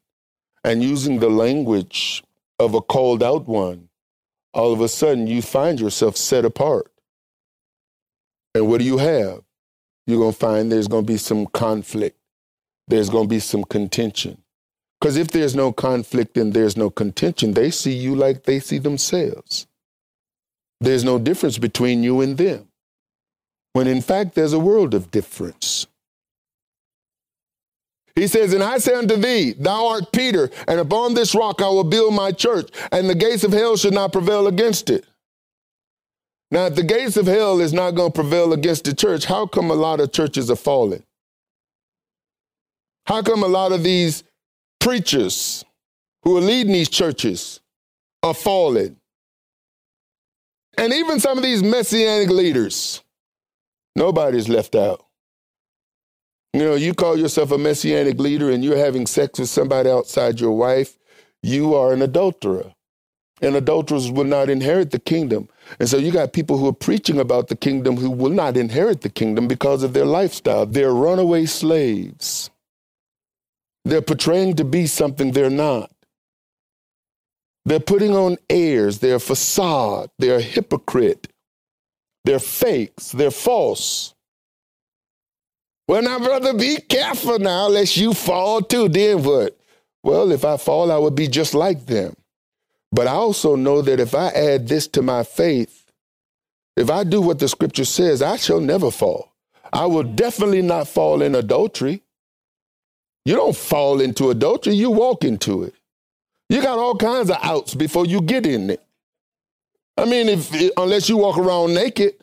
and 0.63 0.81
using 0.81 1.19
the 1.19 1.29
language 1.29 2.23
of 2.59 2.73
a 2.73 2.81
called 2.81 3.21
out 3.21 3.47
one, 3.47 3.89
all 4.53 4.73
of 4.73 4.81
a 4.81 4.87
sudden 4.87 5.27
you 5.27 5.41
find 5.41 5.79
yourself 5.79 6.17
set 6.17 6.45
apart. 6.45 6.91
And 8.55 8.67
what 8.67 8.79
do 8.79 8.85
you 8.85 8.97
have? 8.97 9.41
You're 10.05 10.19
going 10.19 10.33
to 10.33 10.37
find 10.37 10.71
there's 10.71 10.87
going 10.87 11.05
to 11.05 11.11
be 11.11 11.17
some 11.17 11.47
conflict, 11.47 12.17
there's 12.87 13.09
going 13.09 13.25
to 13.25 13.29
be 13.29 13.39
some 13.39 13.63
contention. 13.63 14.37
Because 14.99 15.17
if 15.17 15.29
there's 15.29 15.55
no 15.55 15.73
conflict 15.73 16.37
and 16.37 16.53
there's 16.53 16.77
no 16.77 16.89
contention, 16.89 17.53
they 17.53 17.71
see 17.71 17.93
you 17.93 18.15
like 18.15 18.43
they 18.43 18.59
see 18.59 18.77
themselves. 18.77 19.67
There's 20.79 21.03
no 21.03 21.19
difference 21.19 21.57
between 21.57 22.03
you 22.03 22.21
and 22.21 22.37
them 22.37 22.67
when 23.73 23.87
in 23.87 24.01
fact 24.01 24.35
there's 24.35 24.53
a 24.53 24.59
world 24.59 24.93
of 24.93 25.11
difference. 25.11 25.87
He 28.15 28.27
says, 28.27 28.53
And 28.53 28.63
I 28.63 28.77
say 28.77 28.93
unto 28.93 29.15
thee, 29.15 29.53
Thou 29.53 29.87
art 29.87 30.11
Peter, 30.11 30.49
and 30.67 30.79
upon 30.79 31.13
this 31.13 31.33
rock 31.33 31.61
I 31.61 31.67
will 31.67 31.83
build 31.83 32.13
my 32.13 32.31
church, 32.31 32.69
and 32.91 33.09
the 33.09 33.15
gates 33.15 33.43
of 33.43 33.51
hell 33.53 33.75
should 33.77 33.93
not 33.93 34.11
prevail 34.11 34.47
against 34.47 34.89
it. 34.89 35.05
Now, 36.51 36.67
if 36.67 36.75
the 36.75 36.83
gates 36.83 37.17
of 37.17 37.25
hell 37.25 37.59
is 37.59 37.73
not 37.73 37.91
going 37.91 38.11
to 38.11 38.15
prevail 38.15 38.53
against 38.53 38.85
the 38.85 38.93
church, 38.93 39.25
how 39.25 39.47
come 39.47 39.71
a 39.71 39.75
lot 39.75 39.99
of 39.99 40.11
churches 40.11 40.51
are 40.51 40.55
falling? 40.55 41.03
How 43.07 43.23
come 43.23 43.43
a 43.43 43.47
lot 43.47 43.71
of 43.71 43.83
these 43.83 44.23
preachers 44.79 45.65
who 46.23 46.37
are 46.37 46.41
leading 46.41 46.73
these 46.73 46.89
churches 46.89 47.59
are 48.21 48.35
falling? 48.35 48.97
And 50.77 50.93
even 50.93 51.19
some 51.19 51.37
of 51.37 51.43
these 51.43 51.63
messianic 51.63 52.29
leaders 52.29 53.03
Nobody's 53.95 54.49
left 54.49 54.75
out. 54.75 55.05
You 56.53 56.59
know, 56.59 56.75
you 56.75 56.93
call 56.93 57.17
yourself 57.17 57.51
a 57.51 57.57
messianic 57.57 58.19
leader 58.19 58.51
and 58.51 58.63
you're 58.63 58.77
having 58.77 59.07
sex 59.07 59.39
with 59.39 59.49
somebody 59.49 59.89
outside 59.89 60.39
your 60.39 60.51
wife, 60.51 60.97
you 61.41 61.73
are 61.75 61.93
an 61.93 62.01
adulterer. 62.01 62.73
And 63.41 63.55
adulterers 63.55 64.11
will 64.11 64.23
not 64.25 64.49
inherit 64.49 64.91
the 64.91 64.99
kingdom. 64.99 65.49
And 65.79 65.89
so 65.89 65.97
you 65.97 66.11
got 66.11 66.31
people 66.31 66.57
who 66.57 66.67
are 66.67 66.73
preaching 66.73 67.19
about 67.19 67.47
the 67.49 67.55
kingdom 67.55 67.97
who 67.97 68.09
will 68.09 68.29
not 68.31 68.55
inherit 68.55 69.01
the 69.01 69.09
kingdom 69.09 69.47
because 69.47 69.83
of 69.83 69.93
their 69.93 70.05
lifestyle. 70.05 70.65
They're 70.65 70.93
runaway 70.93 71.45
slaves. 71.47 72.51
They're 73.83 74.01
portraying 74.01 74.55
to 74.57 74.63
be 74.63 74.87
something 74.87 75.31
they're 75.31 75.49
not. 75.49 75.91
They're 77.65 77.79
putting 77.79 78.15
on 78.15 78.37
airs, 78.49 78.99
they're 78.99 79.15
a 79.15 79.19
facade, 79.19 80.09
they're 80.19 80.41
hypocrite. 80.41 81.29
They're 82.25 82.39
fakes, 82.39 83.11
they're 83.11 83.31
false. 83.31 84.12
Well, 85.87 86.01
now, 86.01 86.19
brother, 86.19 86.53
be 86.53 86.77
careful 86.77 87.39
now, 87.39 87.67
lest 87.67 87.97
you 87.97 88.13
fall 88.13 88.61
too. 88.61 88.87
Then 88.87 89.23
what? 89.23 89.57
Well, 90.03 90.31
if 90.31 90.45
I 90.45 90.57
fall, 90.57 90.91
I 90.91 90.97
would 90.97 91.15
be 91.15 91.27
just 91.27 91.53
like 91.53 91.85
them. 91.85 92.15
But 92.91 93.07
I 93.07 93.11
also 93.11 93.55
know 93.55 93.81
that 93.81 93.99
if 93.99 94.13
I 94.13 94.27
add 94.29 94.67
this 94.67 94.87
to 94.89 95.01
my 95.01 95.23
faith, 95.23 95.91
if 96.77 96.89
I 96.89 97.03
do 97.03 97.21
what 97.21 97.39
the 97.39 97.47
scripture 97.47 97.85
says, 97.85 98.21
I 98.21 98.37
shall 98.37 98.59
never 98.59 98.91
fall. 98.91 99.33
I 99.71 99.85
will 99.87 100.03
definitely 100.03 100.61
not 100.61 100.87
fall 100.87 101.21
in 101.21 101.35
adultery. 101.35 102.01
You 103.25 103.35
don't 103.35 103.55
fall 103.55 104.01
into 104.01 104.29
adultery, 104.29 104.75
you 104.75 104.91
walk 104.91 105.23
into 105.23 105.63
it. 105.63 105.73
You 106.49 106.61
got 106.61 106.77
all 106.77 106.95
kinds 106.95 107.29
of 107.29 107.37
outs 107.41 107.73
before 107.73 108.05
you 108.05 108.21
get 108.21 108.45
in 108.45 108.69
it. 108.69 108.83
I 109.97 110.05
mean, 110.05 110.29
if 110.29 110.51
unless 110.77 111.09
you 111.09 111.17
walk 111.17 111.37
around 111.37 111.73
naked. 111.73 112.15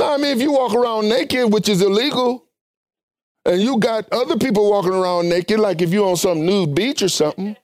No, 0.00 0.14
I 0.14 0.16
mean, 0.16 0.34
if 0.34 0.40
you 0.40 0.50
walk 0.52 0.72
around 0.72 1.10
naked, 1.10 1.52
which 1.52 1.68
is 1.68 1.82
illegal, 1.82 2.46
and 3.44 3.60
you 3.60 3.78
got 3.78 4.10
other 4.10 4.38
people 4.38 4.70
walking 4.70 4.94
around 4.94 5.28
naked, 5.28 5.60
like 5.60 5.82
if 5.82 5.90
you're 5.90 6.08
on 6.08 6.16
some 6.16 6.46
nude 6.46 6.74
beach 6.74 7.02
or 7.02 7.10
something, 7.10 7.54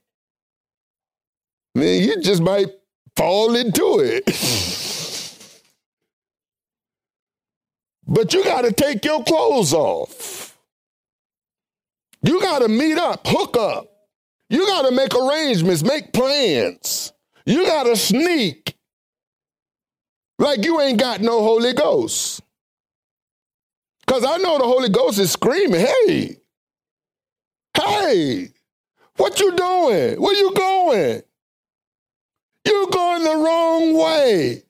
then 1.74 2.03
you 2.03 2.20
just 2.20 2.43
might 2.43 2.66
fall 3.16 3.57
into 3.57 4.01
it. 4.01 4.26
but 8.07 8.34
you 8.34 8.45
got 8.45 8.66
to 8.66 8.72
take 8.72 9.03
your 9.03 9.24
clothes 9.24 9.72
off. 9.72 10.59
You 12.20 12.39
got 12.43 12.59
to 12.59 12.68
meet 12.68 12.99
up, 12.99 13.26
hook 13.26 13.57
up. 13.57 13.91
You 14.51 14.66
got 14.66 14.82
to 14.82 14.95
make 14.95 15.14
arrangements, 15.14 15.82
make 15.82 16.12
plans. 16.12 17.14
You 17.47 17.64
got 17.64 17.84
to 17.84 17.97
sneak 17.97 18.76
like 20.39 20.64
you 20.64 20.80
ain't 20.80 20.99
got 20.99 21.20
no 21.20 21.43
Holy 21.43 21.72
Ghost. 21.72 22.43
Because 24.07 24.24
I 24.24 24.37
know 24.39 24.59
the 24.59 24.64
Holy 24.64 24.89
Ghost 24.89 25.18
is 25.18 25.32
screaming, 25.32 25.80
hey, 25.80 26.37
hey, 27.76 28.49
what 29.16 29.41
you 29.41 29.53
doing? 29.57 30.20
Where 30.20 30.34
you 30.34 30.55
going? 30.55 31.22
You're 32.64 32.87
going 32.89 33.24
the 33.24 33.37
wrong 33.37 33.97
way. 33.97 34.62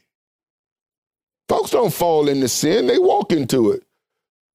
Folks 1.48 1.70
don't 1.70 1.92
fall 1.92 2.28
into 2.28 2.48
sin, 2.48 2.86
they 2.86 2.98
walk 2.98 3.32
into 3.32 3.72
it 3.72 3.84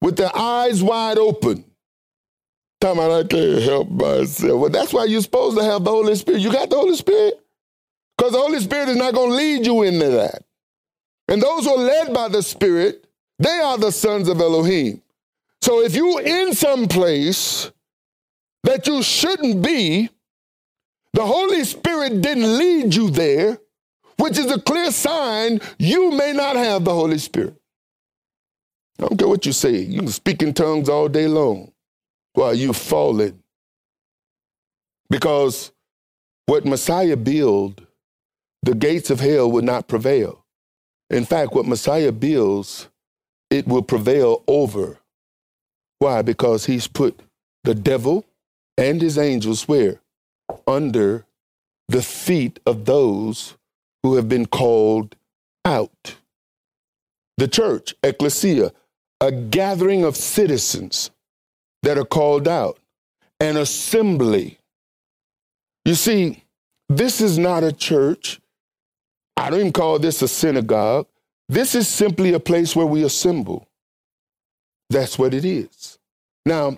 with 0.02 0.18
their 0.18 0.36
eyes 0.36 0.84
wide 0.84 1.18
open. 1.18 1.64
Talking 2.82 3.04
about 3.04 3.26
I 3.26 3.28
can't 3.28 3.62
help 3.62 3.90
myself. 3.92 4.60
Well, 4.60 4.70
that's 4.70 4.92
why 4.92 5.06
you're 5.06 5.22
supposed 5.22 5.58
to 5.58 5.64
have 5.64 5.84
the 5.84 5.92
Holy 5.92 6.16
Spirit. 6.16 6.42
You 6.42 6.52
got 6.52 6.70
the 6.70 6.78
Holy 6.78 6.96
Spirit? 6.96 7.40
Because 8.18 8.34
the 8.34 8.40
Holy 8.40 8.60
Spirit 8.60 8.90
is 8.90 8.98
not 8.98 9.14
going 9.14 9.30
to 9.30 9.36
lead 9.36 9.66
you 9.66 9.84
into 9.84 10.10
that. 10.10 10.44
And 11.28 11.42
those 11.42 11.66
who 11.66 11.76
are 11.76 11.84
led 11.84 12.14
by 12.14 12.28
the 12.28 12.44
Spirit, 12.44 13.06
they 13.40 13.60
are 13.60 13.78
the 13.78 13.92
sons 13.92 14.28
of 14.28 14.40
Elohim. 14.40 15.02
So 15.62 15.82
if 15.82 15.96
you're 15.96 16.22
in 16.22 16.54
some 16.54 16.88
place 16.88 17.72
that 18.64 18.88
you 18.88 19.02
shouldn't 19.04 19.64
be, 19.64 20.10
the 21.14 21.26
Holy 21.26 21.64
Spirit 21.64 22.22
didn't 22.22 22.58
lead 22.58 22.96
you 22.96 23.10
there, 23.10 23.60
which 24.18 24.38
is 24.38 24.52
a 24.52 24.62
clear 24.62 24.92
sign 24.92 25.60
you 25.78 26.12
may 26.12 26.34
not 26.34 26.56
have 26.56 26.84
the 26.84 26.94
Holy 26.94 27.18
Spirit. 27.18 27.56
I 29.00 29.08
don't 29.08 29.18
care 29.18 29.28
what 29.28 29.46
you 29.46 29.52
say. 29.52 29.78
You 29.78 30.00
can 30.00 30.08
speak 30.10 30.44
in 30.44 30.54
tongues 30.54 30.90
all 30.90 31.08
day 31.08 31.28
long 31.28 31.72
while 32.34 32.54
you're 32.54 32.74
falling. 32.74 33.42
Because 35.10 35.72
what 36.46 36.66
Messiah 36.66 37.18
build, 37.18 37.86
the 38.64 38.76
gates 38.76 39.10
of 39.10 39.20
hell 39.20 39.52
would 39.52 39.66
not 39.66 39.88
prevail. 39.88 40.41
In 41.12 41.26
fact, 41.26 41.54
what 41.54 41.66
Messiah 41.66 42.14
builds, 42.14 42.88
it 43.50 43.68
will 43.68 43.84
prevail 43.84 44.44
over. 44.48 44.98
Why? 46.00 46.22
Because 46.22 46.66
he's 46.66 46.88
put 46.88 47.20
the 47.66 47.76
devil 47.76 48.26
and 48.78 49.02
his 49.02 49.18
angels 49.18 49.68
where? 49.68 50.00
Under 50.66 51.26
the 51.90 52.02
feet 52.02 52.60
of 52.66 52.86
those 52.86 53.58
who 54.04 54.16
have 54.16 54.30
been 54.30 54.46
called 54.46 55.16
out. 55.66 56.16
The 57.38 57.48
church, 57.50 57.94
ecclesia, 58.04 58.72
a 59.20 59.32
gathering 59.32 60.06
of 60.06 60.16
citizens 60.16 61.12
that 61.84 61.98
are 61.98 62.06
called 62.06 62.48
out, 62.48 62.80
an 63.40 63.58
assembly. 63.58 64.60
You 65.84 65.96
see, 65.96 66.44
this 66.88 67.20
is 67.20 67.38
not 67.38 67.64
a 67.64 67.74
church. 67.74 68.40
I 69.42 69.50
don't 69.50 69.60
even 69.60 69.74
call 69.74 70.00
this 70.00 70.22
a 70.22 70.28
synagogue. 70.28 71.08
This 71.50 71.76
is 71.76 71.88
simply 71.88 72.34
a 72.34 72.40
place 72.40 72.76
where 72.76 72.86
we 72.86 73.04
assemble. 73.04 73.68
That's 74.90 75.18
what 75.18 75.34
it 75.34 75.46
is. 75.46 76.00
Now, 76.46 76.78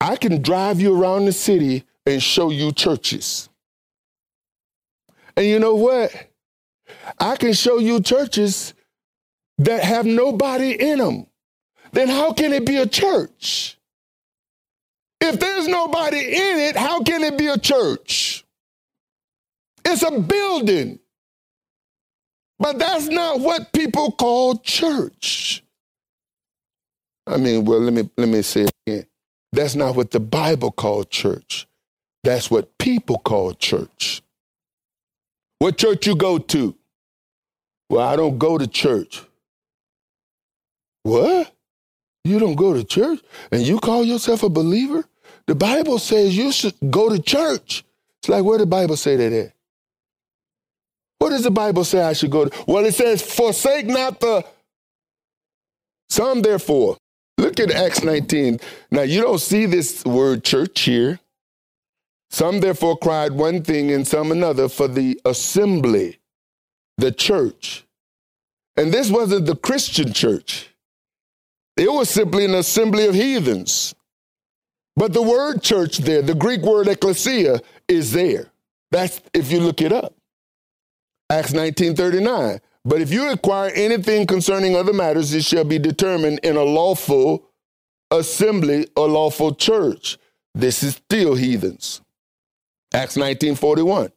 I 0.00 0.16
can 0.16 0.42
drive 0.42 0.80
you 0.80 0.98
around 0.98 1.26
the 1.26 1.32
city 1.32 1.84
and 2.06 2.22
show 2.22 2.50
you 2.50 2.72
churches. 2.72 3.48
And 5.36 5.46
you 5.46 5.58
know 5.58 5.74
what? 5.74 6.12
I 7.18 7.36
can 7.36 7.52
show 7.52 7.78
you 7.78 8.00
churches 8.00 8.74
that 9.58 9.82
have 9.82 10.06
nobody 10.06 10.72
in 10.72 10.98
them 10.98 11.26
then 11.94 12.08
how 12.08 12.32
can 12.32 12.52
it 12.52 12.66
be 12.66 12.76
a 12.76 12.86
church? 12.86 13.78
If 15.20 15.38
there's 15.38 15.68
nobody 15.68 16.18
in 16.18 16.58
it, 16.58 16.76
how 16.76 17.02
can 17.02 17.22
it 17.22 17.38
be 17.38 17.46
a 17.46 17.56
church? 17.56 18.44
It's 19.84 20.02
a 20.02 20.20
building. 20.20 20.98
But 22.64 22.78
that's 22.78 23.08
not 23.08 23.40
what 23.40 23.74
people 23.74 24.10
call 24.12 24.56
church. 24.56 25.62
I 27.26 27.36
mean, 27.36 27.66
well, 27.66 27.78
let 27.78 27.92
me 27.92 28.08
let 28.16 28.26
me 28.26 28.40
say 28.40 28.62
it 28.62 28.72
again. 28.86 29.06
That's 29.52 29.74
not 29.74 29.96
what 29.96 30.12
the 30.12 30.20
Bible 30.20 30.72
called 30.72 31.10
church. 31.10 31.66
That's 32.22 32.50
what 32.50 32.78
people 32.78 33.18
call 33.18 33.52
church. 33.52 34.22
What 35.58 35.76
church 35.76 36.06
you 36.06 36.16
go 36.16 36.38
to? 36.38 36.74
Well, 37.90 38.08
I 38.08 38.16
don't 38.16 38.38
go 38.38 38.56
to 38.56 38.66
church. 38.66 39.22
What? 41.02 41.52
You 42.24 42.38
don't 42.38 42.54
go 42.54 42.72
to 42.72 42.82
church 42.82 43.20
and 43.52 43.60
you 43.60 43.78
call 43.78 44.04
yourself 44.04 44.42
a 44.42 44.48
believer? 44.48 45.04
The 45.46 45.54
Bible 45.54 45.98
says 45.98 46.34
you 46.34 46.50
should 46.50 46.76
go 46.90 47.10
to 47.10 47.20
church. 47.20 47.84
It's 48.22 48.30
like, 48.30 48.42
where 48.42 48.56
the 48.56 48.64
Bible 48.64 48.96
say 48.96 49.16
that 49.16 49.32
at? 49.34 49.52
What 51.24 51.30
does 51.30 51.44
the 51.44 51.50
Bible 51.50 51.84
say 51.84 52.02
I 52.02 52.12
should 52.12 52.30
go 52.30 52.44
to? 52.44 52.64
Well, 52.66 52.84
it 52.84 52.92
says, 52.92 53.22
forsake 53.22 53.86
not 53.86 54.20
the. 54.20 54.44
Some, 56.10 56.42
therefore. 56.42 56.98
Look 57.38 57.58
at 57.58 57.70
Acts 57.70 58.04
19. 58.04 58.60
Now, 58.90 59.00
you 59.00 59.22
don't 59.22 59.38
see 59.38 59.64
this 59.64 60.04
word 60.04 60.44
church 60.44 60.82
here. 60.82 61.20
Some, 62.28 62.60
therefore, 62.60 62.98
cried 62.98 63.32
one 63.32 63.62
thing 63.62 63.90
and 63.90 64.06
some 64.06 64.32
another 64.32 64.68
for 64.68 64.86
the 64.86 65.18
assembly, 65.24 66.18
the 66.98 67.10
church. 67.10 67.86
And 68.76 68.92
this 68.92 69.10
wasn't 69.10 69.46
the 69.46 69.56
Christian 69.56 70.12
church. 70.12 70.74
It 71.78 71.90
was 71.90 72.10
simply 72.10 72.44
an 72.44 72.54
assembly 72.54 73.06
of 73.06 73.14
heathens. 73.14 73.94
But 74.94 75.14
the 75.14 75.22
word 75.22 75.62
church 75.62 75.96
there, 75.96 76.20
the 76.20 76.34
Greek 76.34 76.60
word 76.60 76.86
ecclesia, 76.86 77.62
is 77.88 78.12
there. 78.12 78.50
That's 78.90 79.22
if 79.32 79.50
you 79.50 79.60
look 79.60 79.80
it 79.80 79.90
up. 79.90 80.12
Acts 81.30 81.52
19:39. 81.52 82.60
But 82.84 83.00
if 83.00 83.10
you 83.10 83.30
acquire 83.30 83.70
anything 83.70 84.26
concerning 84.26 84.76
other 84.76 84.92
matters, 84.92 85.32
it 85.32 85.44
shall 85.44 85.64
be 85.64 85.78
determined 85.78 86.40
in 86.42 86.56
a 86.56 86.62
lawful 86.62 87.48
assembly, 88.10 88.86
a 88.96 89.02
lawful 89.02 89.54
church. 89.54 90.18
This 90.54 90.82
is 90.82 90.96
still 90.96 91.34
heathens. 91.34 92.02
Acts 92.92 93.16
19:41. 93.16 94.12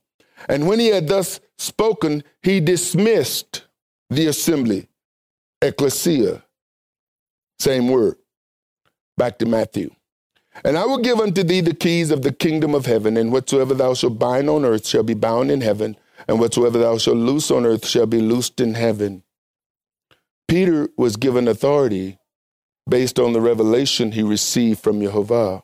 And 0.49 0.67
when 0.67 0.79
he 0.79 0.87
had 0.87 1.07
thus 1.07 1.39
spoken, 1.57 2.23
he 2.43 2.59
dismissed 2.59 3.63
the 4.09 4.27
assembly, 4.27 4.87
ecclesia, 5.61 6.43
same 7.59 7.87
word. 7.89 8.17
Back 9.17 9.39
to 9.39 9.45
Matthew. 9.45 9.89
And 10.63 10.77
I 10.77 10.85
will 10.85 10.99
give 10.99 11.19
unto 11.19 11.43
thee 11.43 11.61
the 11.61 11.73
keys 11.73 12.11
of 12.11 12.21
the 12.21 12.31
kingdom 12.31 12.75
of 12.75 12.85
heaven, 12.85 13.17
and 13.17 13.31
whatsoever 13.31 13.73
thou 13.73 13.93
shalt 13.93 14.19
bind 14.19 14.49
on 14.49 14.65
earth 14.65 14.85
shall 14.85 15.03
be 15.03 15.13
bound 15.13 15.49
in 15.49 15.61
heaven, 15.61 15.97
and 16.27 16.39
whatsoever 16.39 16.77
thou 16.77 16.97
shalt 16.97 17.17
loose 17.17 17.51
on 17.51 17.65
earth 17.65 17.85
shall 17.85 18.05
be 18.05 18.21
loosed 18.21 18.59
in 18.59 18.73
heaven. 18.73 19.23
Peter 20.47 20.89
was 20.97 21.17
given 21.17 21.47
authority 21.47 22.17
based 22.89 23.19
on 23.19 23.33
the 23.33 23.41
revelation 23.41 24.11
he 24.13 24.23
received 24.23 24.79
from 24.79 25.01
Jehovah. 25.01 25.63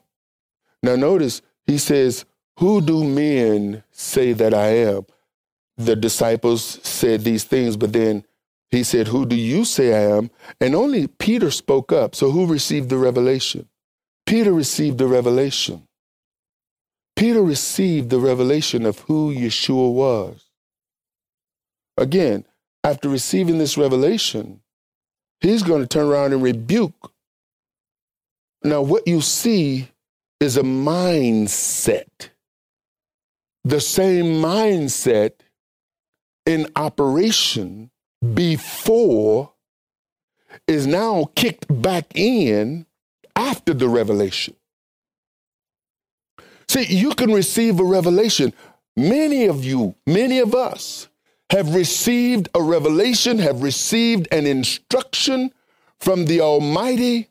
Now, 0.82 0.96
notice 0.96 1.42
he 1.66 1.78
says, 1.78 2.26
Who 2.60 2.82
do 2.82 3.04
men 3.04 3.84
say 3.92 4.34
that 4.34 4.54
I 4.54 4.68
am? 4.68 5.06
The 5.78 5.96
disciples 5.96 6.80
said 6.84 7.22
these 7.22 7.46
things, 7.46 7.78
but 7.78 7.94
then 7.94 8.26
he 8.70 8.84
said, 8.84 9.08
Who 9.08 9.26
do 9.26 9.36
you 9.36 9.66
say 9.66 9.94
I 9.94 10.18
am? 10.18 10.30
And 10.60 10.76
only 10.76 11.08
Peter 11.08 11.52
spoke 11.52 11.92
up. 11.92 12.16
So 12.16 12.32
who 12.32 12.46
received 12.46 12.90
the 12.90 12.98
revelation? 12.98 13.70
Peter 14.26 14.52
received 14.52 14.98
the 14.98 15.08
revelation. 15.08 15.88
Peter 17.16 17.42
received 17.44 18.10
the 18.10 18.20
revelation 18.20 18.86
of 18.86 19.00
who 19.00 19.34
Yeshua 19.34 19.94
was. 19.94 20.43
Again, 21.98 22.46
after 22.84 23.10
receiving 23.10 23.58
this 23.58 23.78
revelation, 23.78 24.62
he's 25.42 25.64
going 25.64 25.82
to 25.82 25.88
turn 25.88 26.08
around 26.08 26.34
and 26.34 26.42
rebuke. 26.42 27.12
Now, 28.64 28.82
what 28.82 29.08
you 29.08 29.22
see 29.22 29.90
is 30.40 30.58
a 30.58 30.64
mindset. 30.64 32.30
The 33.64 33.80
same 33.80 34.42
mindset 34.42 35.32
in 36.46 36.68
operation 36.76 37.92
before 38.34 39.52
is 40.68 40.88
now 40.88 41.30
kicked 41.36 41.66
back 41.82 42.06
in 42.16 42.86
after 43.36 43.74
the 43.74 43.88
revelation. 43.88 44.56
See, 46.68 46.86
you 46.86 47.14
can 47.14 47.32
receive 47.32 47.80
a 47.80 47.84
revelation. 47.84 48.54
Many 48.96 49.46
of 49.46 49.64
you, 49.64 49.96
many 50.06 50.40
of 50.40 50.56
us 50.56 51.08
have 51.54 51.76
received 51.76 52.50
a 52.56 52.64
revelation, 52.64 53.40
have 53.40 53.64
received 53.64 54.28
an 54.32 54.48
instruction 54.48 55.52
from 56.00 56.26
the 56.26 56.42
Almighty, 56.42 57.30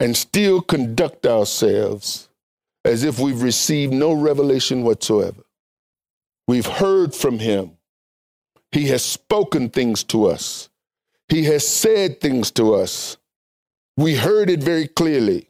and 0.00 0.16
still 0.16 0.60
conduct 0.62 1.26
ourselves 1.26 2.28
as 2.84 3.04
if 3.04 3.18
we've 3.20 3.42
received 3.42 3.92
no 3.94 4.12
revelation 4.12 4.84
whatsoever. 4.84 5.42
We've 6.48 6.66
heard 6.66 7.14
from 7.14 7.40
Him. 7.40 7.72
He 8.72 8.88
has 8.88 9.04
spoken 9.04 9.70
things 9.70 10.04
to 10.06 10.26
us. 10.26 10.70
He 11.28 11.44
has 11.44 11.66
said 11.68 12.20
things 12.20 12.50
to 12.52 12.74
us. 12.74 13.18
We 13.96 14.16
heard 14.16 14.50
it 14.50 14.62
very 14.62 14.88
clearly. 14.88 15.48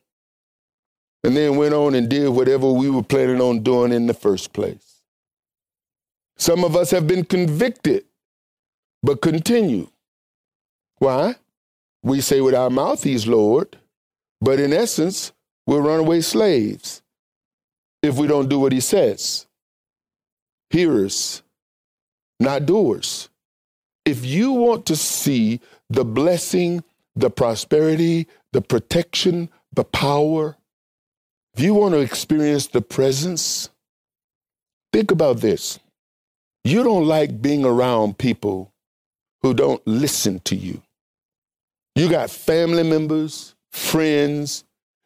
and 1.25 1.37
then 1.37 1.57
went 1.57 1.75
on 1.75 1.95
and 1.95 2.09
did 2.09 2.29
whatever 2.31 2.71
we 2.73 2.91
were 2.91 3.03
planning 3.03 3.41
on 3.41 3.61
doing 3.63 3.93
in 3.93 4.07
the 4.07 4.15
first 4.15 4.53
place. 4.53 4.86
Some 6.37 6.65
of 6.65 6.77
us 6.77 6.91
have 6.91 7.07
been 7.07 7.25
convicted, 7.25 8.05
but 9.03 9.23
continue. 9.23 9.89
Why? 10.99 11.37
We 12.03 12.21
say 12.21 12.41
with 12.41 12.55
our 12.55 12.71
mouth, 12.71 13.03
He's 13.03 13.27
Lord, 13.27 13.79
but 14.41 14.61
in 14.61 14.73
essence, 14.73 15.33
we're 15.67 15.81
runaway 15.81 16.21
slaves 16.21 17.03
if 18.03 18.17
we 18.17 18.27
don't 18.27 18.49
do 18.49 18.61
what 18.61 18.73
He 18.73 18.81
says. 18.81 19.47
Hearers, 20.71 21.43
not 22.39 22.67
doers. 22.67 23.29
If 24.05 24.25
you 24.25 24.53
want 24.53 24.87
to 24.87 24.97
see 24.97 25.61
the 25.91 26.05
blessing, 26.05 26.85
the 27.17 27.31
prosperity, 27.31 28.29
the 28.53 28.61
protection, 28.61 29.49
the 29.73 29.85
power, 29.85 30.57
if 31.55 31.61
you 31.63 31.75
want 31.75 31.95
to 31.95 32.01
experience 32.01 32.67
the 32.69 32.83
presence, 32.83 33.71
think 34.93 35.11
about 35.11 35.39
this. 35.39 35.81
You 36.67 36.83
don't 36.83 37.07
like 37.07 37.41
being 37.41 37.65
around 37.65 38.19
people 38.19 38.73
who 39.43 39.55
don't 39.55 39.81
listen 39.87 40.41
to 40.41 40.57
you. 40.57 40.83
You 41.95 42.11
got 42.11 42.29
family 42.29 42.83
members, 42.83 43.55
friends. 43.71 44.65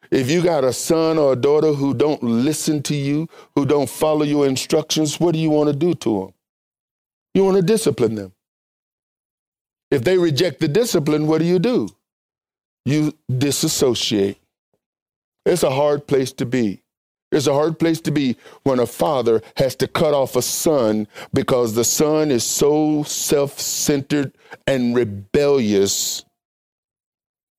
If 0.09 0.31
you 0.31 0.41
got 0.41 0.63
a 0.63 0.73
son 0.73 1.19
or 1.19 1.33
a 1.33 1.35
daughter 1.35 1.71
who 1.71 1.93
don't 1.93 2.23
listen 2.23 2.81
to 2.83 2.95
you, 2.95 3.29
who 3.53 3.67
don't 3.67 3.87
follow 3.87 4.23
your 4.23 4.47
instructions, 4.47 5.19
what 5.19 5.33
do 5.33 5.39
you 5.39 5.51
want 5.51 5.69
to 5.69 5.75
do 5.75 5.93
to 5.93 6.19
them? 6.21 6.33
You 7.35 7.43
want 7.45 7.57
to 7.57 7.63
discipline 7.63 8.15
them. 8.15 8.33
If 9.91 10.03
they 10.03 10.17
reject 10.17 10.61
the 10.61 10.67
discipline, 10.67 11.27
what 11.27 11.41
do 11.41 11.45
you 11.45 11.59
do? 11.59 11.89
You 12.85 13.13
disassociate. 13.37 14.39
It's 15.45 15.61
a 15.61 15.69
hard 15.69 16.07
place 16.07 16.31
to 16.33 16.45
be. 16.47 16.81
It's 17.31 17.47
a 17.47 17.53
hard 17.53 17.79
place 17.79 18.01
to 18.01 18.11
be 18.11 18.35
when 18.63 18.79
a 18.79 18.85
father 18.85 19.41
has 19.55 19.75
to 19.77 19.87
cut 19.87 20.13
off 20.13 20.35
a 20.35 20.41
son 20.41 21.07
because 21.33 21.73
the 21.73 21.85
son 21.85 22.29
is 22.29 22.43
so 22.43 23.03
self 23.03 23.59
centered 23.59 24.33
and 24.67 24.95
rebellious. 24.95 26.25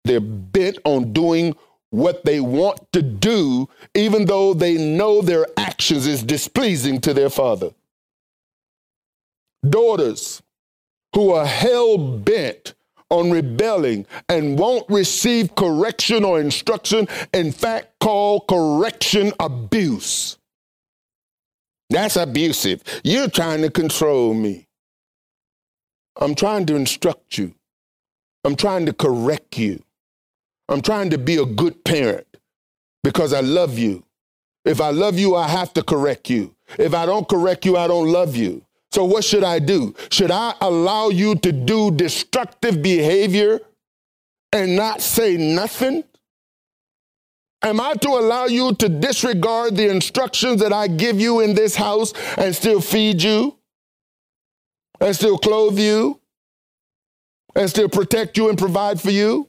They're 0.04 0.20
bent 0.20 0.78
on 0.84 1.12
doing 1.12 1.54
what 1.90 2.24
they 2.24 2.40
want 2.40 2.80
to 2.92 3.02
do, 3.02 3.68
even 3.94 4.26
though 4.26 4.54
they 4.54 4.76
know 4.76 5.22
their 5.22 5.46
actions 5.56 6.06
is 6.06 6.22
displeasing 6.22 7.00
to 7.02 7.14
their 7.14 7.30
father. 7.30 7.70
Daughters 9.66 10.42
who 11.14 11.30
are 11.32 11.46
hell 11.46 11.96
bent 11.98 12.74
on 13.12 13.30
rebelling 13.30 14.06
and 14.28 14.58
won't 14.58 14.88
receive 14.88 15.54
correction 15.54 16.24
or 16.24 16.40
instruction, 16.40 17.06
in 17.34 17.52
fact, 17.52 17.98
call 18.00 18.40
correction 18.40 19.32
abuse. 19.38 20.38
That's 21.90 22.16
abusive. 22.16 22.82
You're 23.04 23.28
trying 23.28 23.60
to 23.60 23.70
control 23.70 24.32
me. 24.32 24.66
I'm 26.16 26.34
trying 26.34 26.64
to 26.66 26.74
instruct 26.74 27.36
you. 27.36 27.54
I'm 28.44 28.56
trying 28.56 28.86
to 28.86 28.94
correct 28.94 29.58
you. 29.58 29.82
I'm 30.70 30.80
trying 30.80 31.10
to 31.10 31.18
be 31.18 31.36
a 31.36 31.44
good 31.44 31.84
parent 31.84 32.26
because 33.04 33.34
I 33.34 33.40
love 33.40 33.78
you. 33.78 34.04
If 34.64 34.80
I 34.80 34.90
love 34.90 35.18
you, 35.18 35.36
I 35.36 35.48
have 35.48 35.74
to 35.74 35.82
correct 35.82 36.30
you. 36.30 36.54
If 36.78 36.94
I 36.94 37.04
don't 37.04 37.28
correct 37.28 37.66
you, 37.66 37.76
I 37.76 37.86
don't 37.88 38.08
love 38.10 38.36
you. 38.36 38.64
So, 38.92 39.04
what 39.04 39.24
should 39.24 39.42
I 39.42 39.58
do? 39.58 39.94
Should 40.10 40.30
I 40.30 40.54
allow 40.60 41.08
you 41.08 41.34
to 41.36 41.50
do 41.50 41.90
destructive 41.90 42.82
behavior 42.82 43.60
and 44.52 44.76
not 44.76 45.00
say 45.00 45.36
nothing? 45.38 46.04
Am 47.62 47.80
I 47.80 47.94
to 47.94 48.08
allow 48.08 48.46
you 48.46 48.74
to 48.74 48.88
disregard 48.88 49.76
the 49.76 49.88
instructions 49.88 50.60
that 50.60 50.72
I 50.72 50.88
give 50.88 51.18
you 51.18 51.40
in 51.40 51.54
this 51.54 51.74
house 51.74 52.12
and 52.36 52.54
still 52.54 52.80
feed 52.80 53.22
you, 53.22 53.56
and 55.00 55.16
still 55.16 55.38
clothe 55.38 55.78
you, 55.78 56.20
and 57.54 57.70
still 57.70 57.88
protect 57.88 58.36
you 58.36 58.50
and 58.50 58.58
provide 58.58 59.00
for 59.00 59.10
you? 59.10 59.48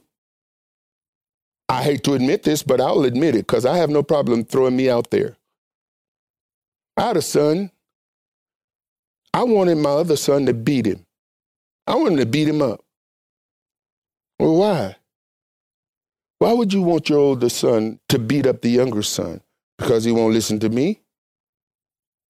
I 1.68 1.82
hate 1.82 2.04
to 2.04 2.14
admit 2.14 2.44
this, 2.44 2.62
but 2.62 2.80
I'll 2.80 3.04
admit 3.04 3.34
it 3.34 3.46
because 3.46 3.66
I 3.66 3.76
have 3.76 3.90
no 3.90 4.02
problem 4.02 4.44
throwing 4.44 4.76
me 4.76 4.88
out 4.88 5.10
there. 5.10 5.36
I 6.96 7.08
had 7.08 7.16
a 7.16 7.22
son 7.22 7.72
I 9.34 9.42
wanted 9.42 9.78
my 9.78 9.90
other 9.90 10.16
son 10.16 10.46
to 10.46 10.54
beat 10.54 10.86
him. 10.86 11.04
I 11.88 11.96
wanted 11.96 12.18
to 12.18 12.26
beat 12.26 12.46
him 12.46 12.62
up. 12.62 12.84
Well, 14.38 14.54
why? 14.54 14.96
Why 16.38 16.52
would 16.52 16.72
you 16.72 16.82
want 16.82 17.08
your 17.08 17.18
older 17.18 17.48
son 17.48 17.98
to 18.10 18.20
beat 18.20 18.46
up 18.46 18.62
the 18.62 18.68
younger 18.68 19.02
son? 19.02 19.40
Because 19.76 20.04
he 20.04 20.12
won't 20.12 20.34
listen 20.34 20.60
to 20.60 20.68
me? 20.68 21.00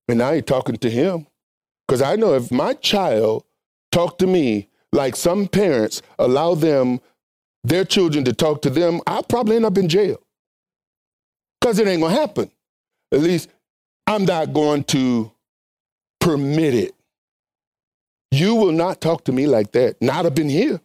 And 0.08 0.16
now 0.16 0.30
you're 0.30 0.40
talking 0.40 0.78
to 0.78 0.88
him. 0.88 1.26
Because 1.86 2.00
I 2.00 2.16
know 2.16 2.32
if 2.32 2.50
my 2.50 2.72
child 2.72 3.44
talked 3.92 4.20
to 4.20 4.26
me 4.26 4.70
like 4.90 5.14
some 5.14 5.46
parents 5.46 6.00
allow 6.18 6.54
them, 6.54 7.02
their 7.64 7.84
children 7.84 8.24
to 8.24 8.32
talk 8.32 8.62
to 8.62 8.70
them, 8.70 9.02
I'll 9.06 9.22
probably 9.22 9.56
end 9.56 9.66
up 9.66 9.76
in 9.76 9.90
jail. 9.90 10.22
Because 11.60 11.78
it 11.78 11.86
ain't 11.86 12.00
going 12.00 12.14
to 12.14 12.20
happen. 12.20 12.50
At 13.12 13.20
least 13.20 13.50
I'm 14.06 14.24
not 14.24 14.54
going 14.54 14.84
to 14.84 15.33
permit 16.24 16.74
it. 16.74 16.94
You 18.30 18.54
will 18.54 18.72
not 18.72 19.02
talk 19.02 19.24
to 19.24 19.32
me 19.32 19.46
like 19.46 19.72
that. 19.72 20.00
Not 20.00 20.24
up 20.24 20.38
in 20.38 20.48
here. 20.48 20.80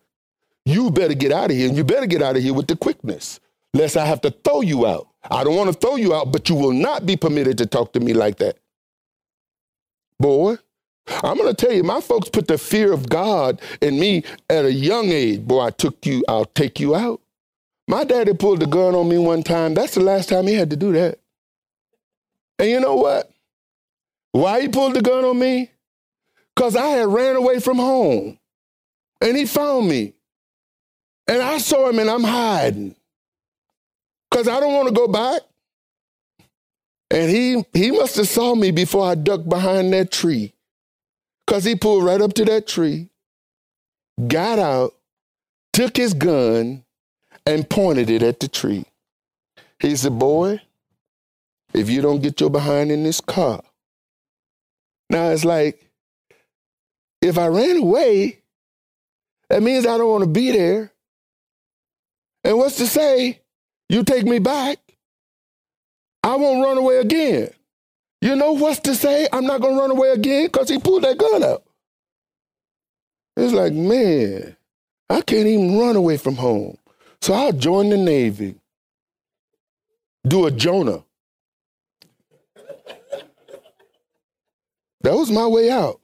You 0.65 0.91
better 0.91 1.13
get 1.13 1.31
out 1.31 1.49
of 1.49 1.55
here, 1.55 1.67
and 1.67 1.77
you 1.77 1.83
better 1.83 2.05
get 2.05 2.21
out 2.21 2.35
of 2.35 2.43
here 2.43 2.53
with 2.53 2.67
the 2.67 2.75
quickness, 2.75 3.39
lest 3.73 3.95
I 3.95 4.05
have 4.05 4.21
to 4.21 4.31
throw 4.31 4.61
you 4.61 4.85
out. 4.85 5.07
I 5.31 5.43
don't 5.45 5.55
want 5.55 5.73
to 5.73 5.79
throw 5.79 5.95
you 5.95 6.13
out, 6.13 6.31
but 6.33 6.49
you 6.49 6.55
will 6.55 6.73
not 6.73 7.05
be 7.05 7.15
permitted 7.15 7.57
to 7.59 7.65
talk 7.65 7.93
to 7.93 8.01
me 8.01 8.13
like 8.13 8.37
that. 8.37 8.57
Boy, 10.19 10.57
I'm 11.07 11.37
going 11.37 11.55
to 11.55 11.65
tell 11.65 11.73
you, 11.73 11.83
my 11.83 12.01
folks 12.01 12.29
put 12.29 12.47
the 12.47 12.57
fear 12.57 12.91
of 12.91 13.09
God 13.09 13.61
in 13.81 13.97
me 13.97 14.23
at 14.49 14.65
a 14.65 14.73
young 14.73 15.05
age. 15.05 15.47
Boy, 15.47 15.61
I 15.61 15.69
took 15.71 16.05
you, 16.05 16.23
I'll 16.27 16.45
take 16.45 16.79
you 16.81 16.95
out. 16.95 17.21
My 17.87 18.03
daddy 18.03 18.33
pulled 18.33 18.59
the 18.59 18.67
gun 18.67 18.93
on 18.93 19.07
me 19.07 19.17
one 19.17 19.41
time. 19.41 19.73
That's 19.73 19.95
the 19.95 20.01
last 20.01 20.29
time 20.29 20.47
he 20.47 20.53
had 20.53 20.69
to 20.69 20.75
do 20.75 20.91
that. 20.91 21.17
And 22.59 22.69
you 22.69 22.79
know 22.81 22.95
what? 22.95 23.31
Why 24.31 24.61
he 24.61 24.67
pulled 24.67 24.95
the 24.95 25.01
gun 25.01 25.25
on 25.25 25.39
me? 25.39 25.71
Because 26.55 26.75
I 26.75 26.87
had 26.87 27.07
ran 27.07 27.35
away 27.35 27.59
from 27.59 27.77
home. 27.77 28.37
And 29.21 29.35
he 29.35 29.45
found 29.45 29.87
me. 29.87 30.13
And 31.27 31.41
I 31.41 31.57
saw 31.57 31.89
him 31.89 31.99
and 31.99 32.09
I'm 32.09 32.23
hiding. 32.23 32.95
Because 34.29 34.47
I 34.47 34.59
don't 34.59 34.73
want 34.73 34.87
to 34.87 34.93
go 34.93 35.07
back. 35.07 35.41
And 37.11 37.29
he 37.29 37.65
he 37.73 37.91
must 37.91 38.15
have 38.17 38.27
saw 38.27 38.53
me 38.53 38.71
before 38.71 39.05
I 39.05 39.15
ducked 39.15 39.49
behind 39.49 39.91
that 39.93 40.11
tree. 40.11 40.53
Because 41.45 41.63
he 41.63 41.75
pulled 41.75 42.03
right 42.03 42.21
up 42.21 42.33
to 42.33 42.45
that 42.45 42.67
tree, 42.67 43.09
got 44.27 44.59
out, 44.59 44.93
took 45.73 45.97
his 45.97 46.13
gun, 46.13 46.83
and 47.45 47.67
pointed 47.67 48.11
it 48.11 48.21
at 48.21 48.39
the 48.39 48.47
tree. 48.47 48.85
He 49.79 49.95
said, 49.95 50.19
Boy, 50.19 50.61
if 51.73 51.89
you 51.89 52.01
don't 52.01 52.21
get 52.21 52.39
your 52.39 52.51
behind 52.51 52.91
in 52.91 53.03
this 53.03 53.21
car, 53.21 53.63
now 55.09 55.29
it's 55.29 55.45
like, 55.45 55.83
if 57.21 57.37
I 57.37 57.47
ran 57.47 57.77
away, 57.77 58.39
that 59.49 59.63
means 59.63 59.85
I 59.85 59.97
don't 59.97 60.09
want 60.09 60.23
to 60.23 60.29
be 60.29 60.51
there. 60.51 60.91
And 62.43 62.57
what's 62.57 62.77
to 62.77 62.87
say, 62.87 63.41
you 63.89 64.03
take 64.03 64.25
me 64.25 64.39
back, 64.39 64.77
I 66.23 66.35
won't 66.35 66.63
run 66.63 66.77
away 66.77 66.97
again. 66.97 67.49
You 68.21 68.35
know 68.35 68.53
what's 68.53 68.79
to 68.81 68.95
say? 68.95 69.27
I'm 69.31 69.45
not 69.45 69.61
going 69.61 69.75
to 69.75 69.81
run 69.81 69.91
away 69.91 70.11
again 70.11 70.47
because 70.47 70.69
he 70.69 70.77
pulled 70.77 71.03
that 71.03 71.17
gun 71.17 71.43
out. 71.43 71.63
It's 73.37 73.53
like, 73.53 73.73
man, 73.73 74.57
I 75.09 75.21
can't 75.21 75.47
even 75.47 75.79
run 75.79 75.95
away 75.95 76.17
from 76.17 76.35
home. 76.35 76.77
So 77.21 77.33
I'll 77.33 77.53
join 77.53 77.89
the 77.89 77.97
Navy, 77.97 78.55
do 80.27 80.45
a 80.45 80.51
Jonah. 80.51 81.03
That 85.09 85.17
was 85.17 85.31
my 85.31 85.47
way 85.47 85.71
out. 85.71 85.99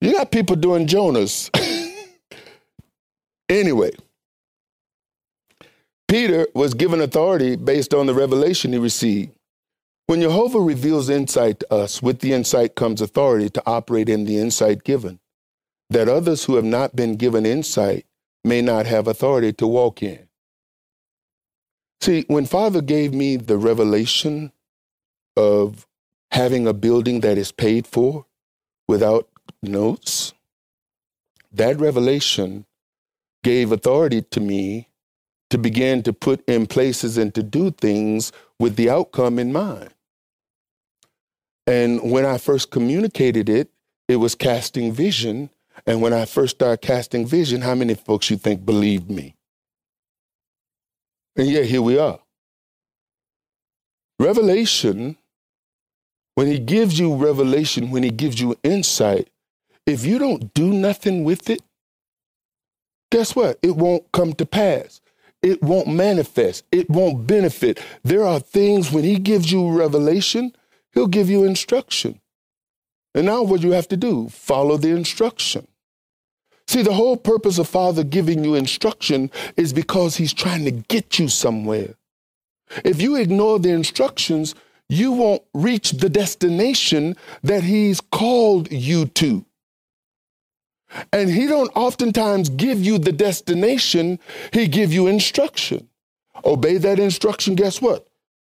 You 0.00 0.12
got 0.12 0.30
people 0.30 0.54
doing 0.54 0.86
Jonas. 0.86 1.50
anyway, 3.48 3.90
Peter 6.06 6.46
was 6.54 6.74
given 6.74 7.00
authority 7.00 7.56
based 7.56 7.92
on 7.92 8.06
the 8.06 8.14
revelation 8.14 8.72
he 8.72 8.78
received. 8.78 9.32
When 10.06 10.20
Jehovah 10.20 10.60
reveals 10.60 11.10
insight 11.10 11.58
to 11.58 11.74
us, 11.74 12.00
with 12.00 12.20
the 12.20 12.32
insight 12.32 12.76
comes 12.76 13.00
authority 13.00 13.50
to 13.50 13.62
operate 13.66 14.08
in 14.08 14.26
the 14.26 14.38
insight 14.38 14.84
given, 14.84 15.18
that 15.90 16.08
others 16.08 16.44
who 16.44 16.54
have 16.54 16.64
not 16.64 16.94
been 16.94 17.16
given 17.16 17.44
insight 17.44 18.06
may 18.44 18.62
not 18.62 18.86
have 18.86 19.08
authority 19.08 19.52
to 19.54 19.66
walk 19.66 20.04
in. 20.04 20.28
See, 22.00 22.26
when 22.28 22.46
Father 22.46 22.80
gave 22.80 23.12
me 23.12 23.34
the 23.34 23.58
revelation 23.58 24.52
of 25.36 25.84
having 26.32 26.66
a 26.66 26.72
building 26.72 27.20
that 27.20 27.36
is 27.36 27.52
paid 27.52 27.86
for 27.86 28.24
without 28.88 29.28
notes, 29.62 30.32
that 31.52 31.78
revelation 31.78 32.64
gave 33.44 33.70
authority 33.70 34.22
to 34.22 34.40
me 34.40 34.88
to 35.50 35.58
begin 35.58 36.02
to 36.02 36.12
put 36.12 36.42
in 36.48 36.66
places 36.66 37.18
and 37.18 37.34
to 37.34 37.42
do 37.42 37.70
things 37.70 38.32
with 38.58 38.76
the 38.76 38.88
outcome 38.88 39.38
in 39.38 39.52
mind. 39.52 39.90
And 41.66 42.10
when 42.10 42.24
I 42.24 42.38
first 42.38 42.70
communicated 42.70 43.48
it, 43.50 43.70
it 44.08 44.16
was 44.16 44.34
casting 44.34 44.90
vision. 44.90 45.50
And 45.86 46.00
when 46.00 46.14
I 46.14 46.24
first 46.24 46.56
started 46.56 46.80
casting 46.80 47.26
vision, 47.26 47.60
how 47.60 47.74
many 47.74 47.94
folks 47.94 48.30
you 48.30 48.38
think 48.38 48.64
believed 48.64 49.10
me? 49.10 49.34
And 51.36 51.48
yet 51.48 51.66
here 51.66 51.82
we 51.82 51.98
are. 51.98 52.20
Revelation, 54.18 55.16
when 56.34 56.46
he 56.46 56.58
gives 56.58 56.98
you 56.98 57.14
revelation, 57.14 57.90
when 57.90 58.02
he 58.02 58.10
gives 58.10 58.40
you 58.40 58.56
insight, 58.62 59.28
if 59.86 60.04
you 60.04 60.18
don't 60.18 60.54
do 60.54 60.72
nothing 60.72 61.24
with 61.24 61.50
it, 61.50 61.60
guess 63.10 63.36
what? 63.36 63.58
It 63.62 63.76
won't 63.76 64.10
come 64.12 64.32
to 64.34 64.46
pass. 64.46 65.00
It 65.42 65.62
won't 65.62 65.88
manifest. 65.88 66.64
It 66.70 66.88
won't 66.88 67.26
benefit. 67.26 67.80
There 68.04 68.24
are 68.24 68.38
things 68.38 68.92
when 68.92 69.04
he 69.04 69.16
gives 69.18 69.50
you 69.50 69.76
revelation, 69.76 70.54
he'll 70.92 71.08
give 71.08 71.28
you 71.28 71.44
instruction. 71.44 72.20
And 73.14 73.26
now 73.26 73.42
what 73.42 73.62
you 73.62 73.72
have 73.72 73.88
to 73.88 73.96
do, 73.96 74.28
follow 74.28 74.76
the 74.76 74.90
instruction. 74.90 75.66
See, 76.68 76.82
the 76.82 76.94
whole 76.94 77.16
purpose 77.16 77.58
of 77.58 77.68
Father 77.68 78.04
giving 78.04 78.44
you 78.44 78.54
instruction 78.54 79.30
is 79.56 79.72
because 79.72 80.16
he's 80.16 80.32
trying 80.32 80.64
to 80.64 80.70
get 80.70 81.18
you 81.18 81.28
somewhere. 81.28 81.96
If 82.84 83.02
you 83.02 83.16
ignore 83.16 83.58
the 83.58 83.70
instructions, 83.70 84.54
you 84.92 85.12
won't 85.12 85.42
reach 85.54 85.92
the 85.92 86.10
destination 86.10 87.16
that 87.42 87.62
he's 87.64 88.00
called 88.00 88.70
you 88.70 89.06
to. 89.06 89.44
And 91.12 91.30
he 91.30 91.46
don't 91.46 91.70
oftentimes 91.74 92.50
give 92.50 92.84
you 92.84 92.98
the 92.98 93.12
destination, 93.12 94.18
he 94.52 94.68
give 94.68 94.92
you 94.92 95.06
instruction. 95.06 95.88
Obey 96.44 96.76
that 96.76 96.98
instruction, 96.98 97.54
guess 97.54 97.80
what? 97.80 98.06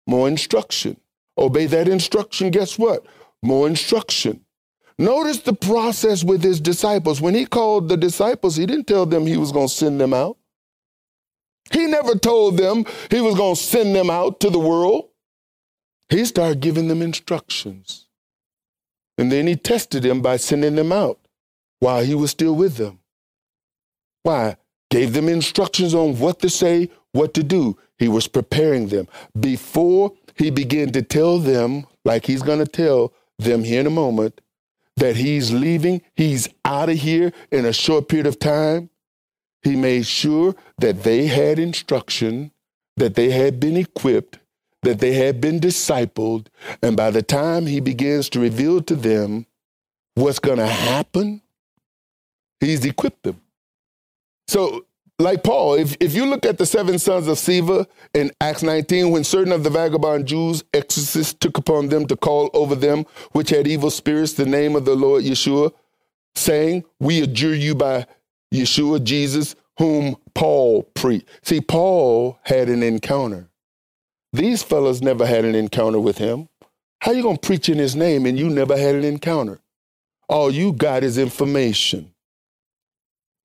More 0.06 0.28
instruction. 0.28 0.98
Obey 1.36 1.66
that 1.66 1.88
instruction, 1.88 2.50
guess 2.50 2.78
what? 2.78 3.04
More 3.42 3.66
instruction. 3.66 4.40
Notice 4.98 5.40
the 5.40 5.52
process 5.52 6.24
with 6.24 6.42
his 6.42 6.60
disciples. 6.60 7.20
When 7.20 7.34
he 7.34 7.44
called 7.44 7.88
the 7.88 7.96
disciples, 7.98 8.56
he 8.56 8.64
didn't 8.64 8.86
tell 8.86 9.04
them 9.04 9.26
he 9.26 9.36
was 9.36 9.52
going 9.52 9.68
to 9.68 9.74
send 9.74 10.00
them 10.00 10.14
out. 10.14 10.38
He 11.70 11.86
never 11.86 12.14
told 12.14 12.56
them 12.56 12.86
he 13.10 13.20
was 13.20 13.34
going 13.34 13.56
to 13.56 13.60
send 13.60 13.94
them 13.94 14.08
out 14.08 14.40
to 14.40 14.48
the 14.48 14.58
world. 14.58 15.09
He 16.10 16.24
started 16.24 16.60
giving 16.60 16.88
them 16.88 17.02
instructions. 17.02 18.08
And 19.16 19.30
then 19.30 19.46
he 19.46 19.56
tested 19.56 20.02
them 20.02 20.20
by 20.22 20.36
sending 20.36 20.74
them 20.74 20.92
out 20.92 21.18
while 21.78 22.04
he 22.04 22.14
was 22.14 22.32
still 22.32 22.54
with 22.54 22.76
them. 22.76 22.98
Why? 24.22 24.56
Gave 24.90 25.12
them 25.12 25.28
instructions 25.28 25.94
on 25.94 26.18
what 26.18 26.40
to 26.40 26.50
say, 26.50 26.90
what 27.12 27.32
to 27.34 27.42
do. 27.44 27.78
He 27.98 28.08
was 28.08 28.26
preparing 28.26 28.88
them. 28.88 29.06
Before 29.38 30.12
he 30.36 30.50
began 30.50 30.90
to 30.92 31.02
tell 31.02 31.38
them, 31.38 31.86
like 32.04 32.26
he's 32.26 32.42
going 32.42 32.58
to 32.58 32.66
tell 32.66 33.12
them 33.38 33.62
here 33.62 33.80
in 33.80 33.86
a 33.86 33.90
moment, 33.90 34.40
that 34.96 35.16
he's 35.16 35.52
leaving, 35.52 36.02
he's 36.14 36.48
out 36.64 36.88
of 36.88 36.96
here 36.96 37.32
in 37.52 37.64
a 37.64 37.72
short 37.72 38.08
period 38.08 38.26
of 38.26 38.38
time, 38.38 38.90
he 39.62 39.76
made 39.76 40.06
sure 40.06 40.56
that 40.78 41.04
they 41.04 41.26
had 41.26 41.58
instruction, 41.58 42.50
that 42.96 43.14
they 43.14 43.30
had 43.30 43.60
been 43.60 43.76
equipped, 43.76 44.39
that 44.82 44.98
they 45.00 45.14
had 45.14 45.40
been 45.40 45.60
discipled, 45.60 46.46
and 46.82 46.96
by 46.96 47.10
the 47.10 47.22
time 47.22 47.66
he 47.66 47.80
begins 47.80 48.28
to 48.30 48.40
reveal 48.40 48.80
to 48.82 48.94
them 48.94 49.46
what's 50.14 50.38
going 50.38 50.58
to 50.58 50.66
happen, 50.66 51.42
He's 52.60 52.84
equipped 52.84 53.22
them. 53.22 53.40
So, 54.46 54.84
like 55.18 55.42
Paul, 55.42 55.74
if, 55.74 55.96
if 56.00 56.14
you 56.14 56.26
look 56.26 56.46
at 56.46 56.58
the 56.58 56.66
seven 56.66 56.98
sons 56.98 57.26
of 57.26 57.36
Sceva 57.36 57.86
in 58.14 58.30
Acts 58.40 58.62
19, 58.62 59.10
when 59.10 59.24
certain 59.24 59.52
of 59.52 59.64
the 59.64 59.70
vagabond 59.70 60.26
Jews, 60.26 60.62
exorcists, 60.72 61.34
took 61.34 61.58
upon 61.58 61.88
them 61.88 62.06
to 62.06 62.16
call 62.16 62.50
over 62.52 62.74
them 62.74 63.06
which 63.32 63.50
had 63.50 63.66
evil 63.66 63.90
spirits 63.90 64.34
the 64.34 64.46
name 64.46 64.76
of 64.76 64.84
the 64.84 64.94
Lord 64.94 65.24
Yeshua, 65.24 65.72
saying, 66.34 66.84
We 66.98 67.22
adjure 67.22 67.54
you 67.54 67.74
by 67.74 68.06
Yeshua, 68.52 69.02
Jesus, 69.02 69.56
whom 69.78 70.16
Paul 70.34 70.82
preached. 70.94 71.28
See, 71.42 71.60
Paul 71.60 72.38
had 72.42 72.68
an 72.68 72.82
encounter. 72.82 73.49
These 74.32 74.62
fellows 74.62 75.02
never 75.02 75.26
had 75.26 75.44
an 75.44 75.54
encounter 75.54 75.98
with 75.98 76.18
him. 76.18 76.48
How 77.00 77.12
you 77.12 77.22
to 77.22 77.38
preach 77.38 77.68
in 77.68 77.78
his 77.78 77.96
name 77.96 78.26
and 78.26 78.38
you 78.38 78.48
never 78.48 78.76
had 78.76 78.94
an 78.94 79.04
encounter? 79.04 79.60
All 80.28 80.50
you 80.50 80.72
got 80.72 81.02
is 81.02 81.18
information. 81.18 82.12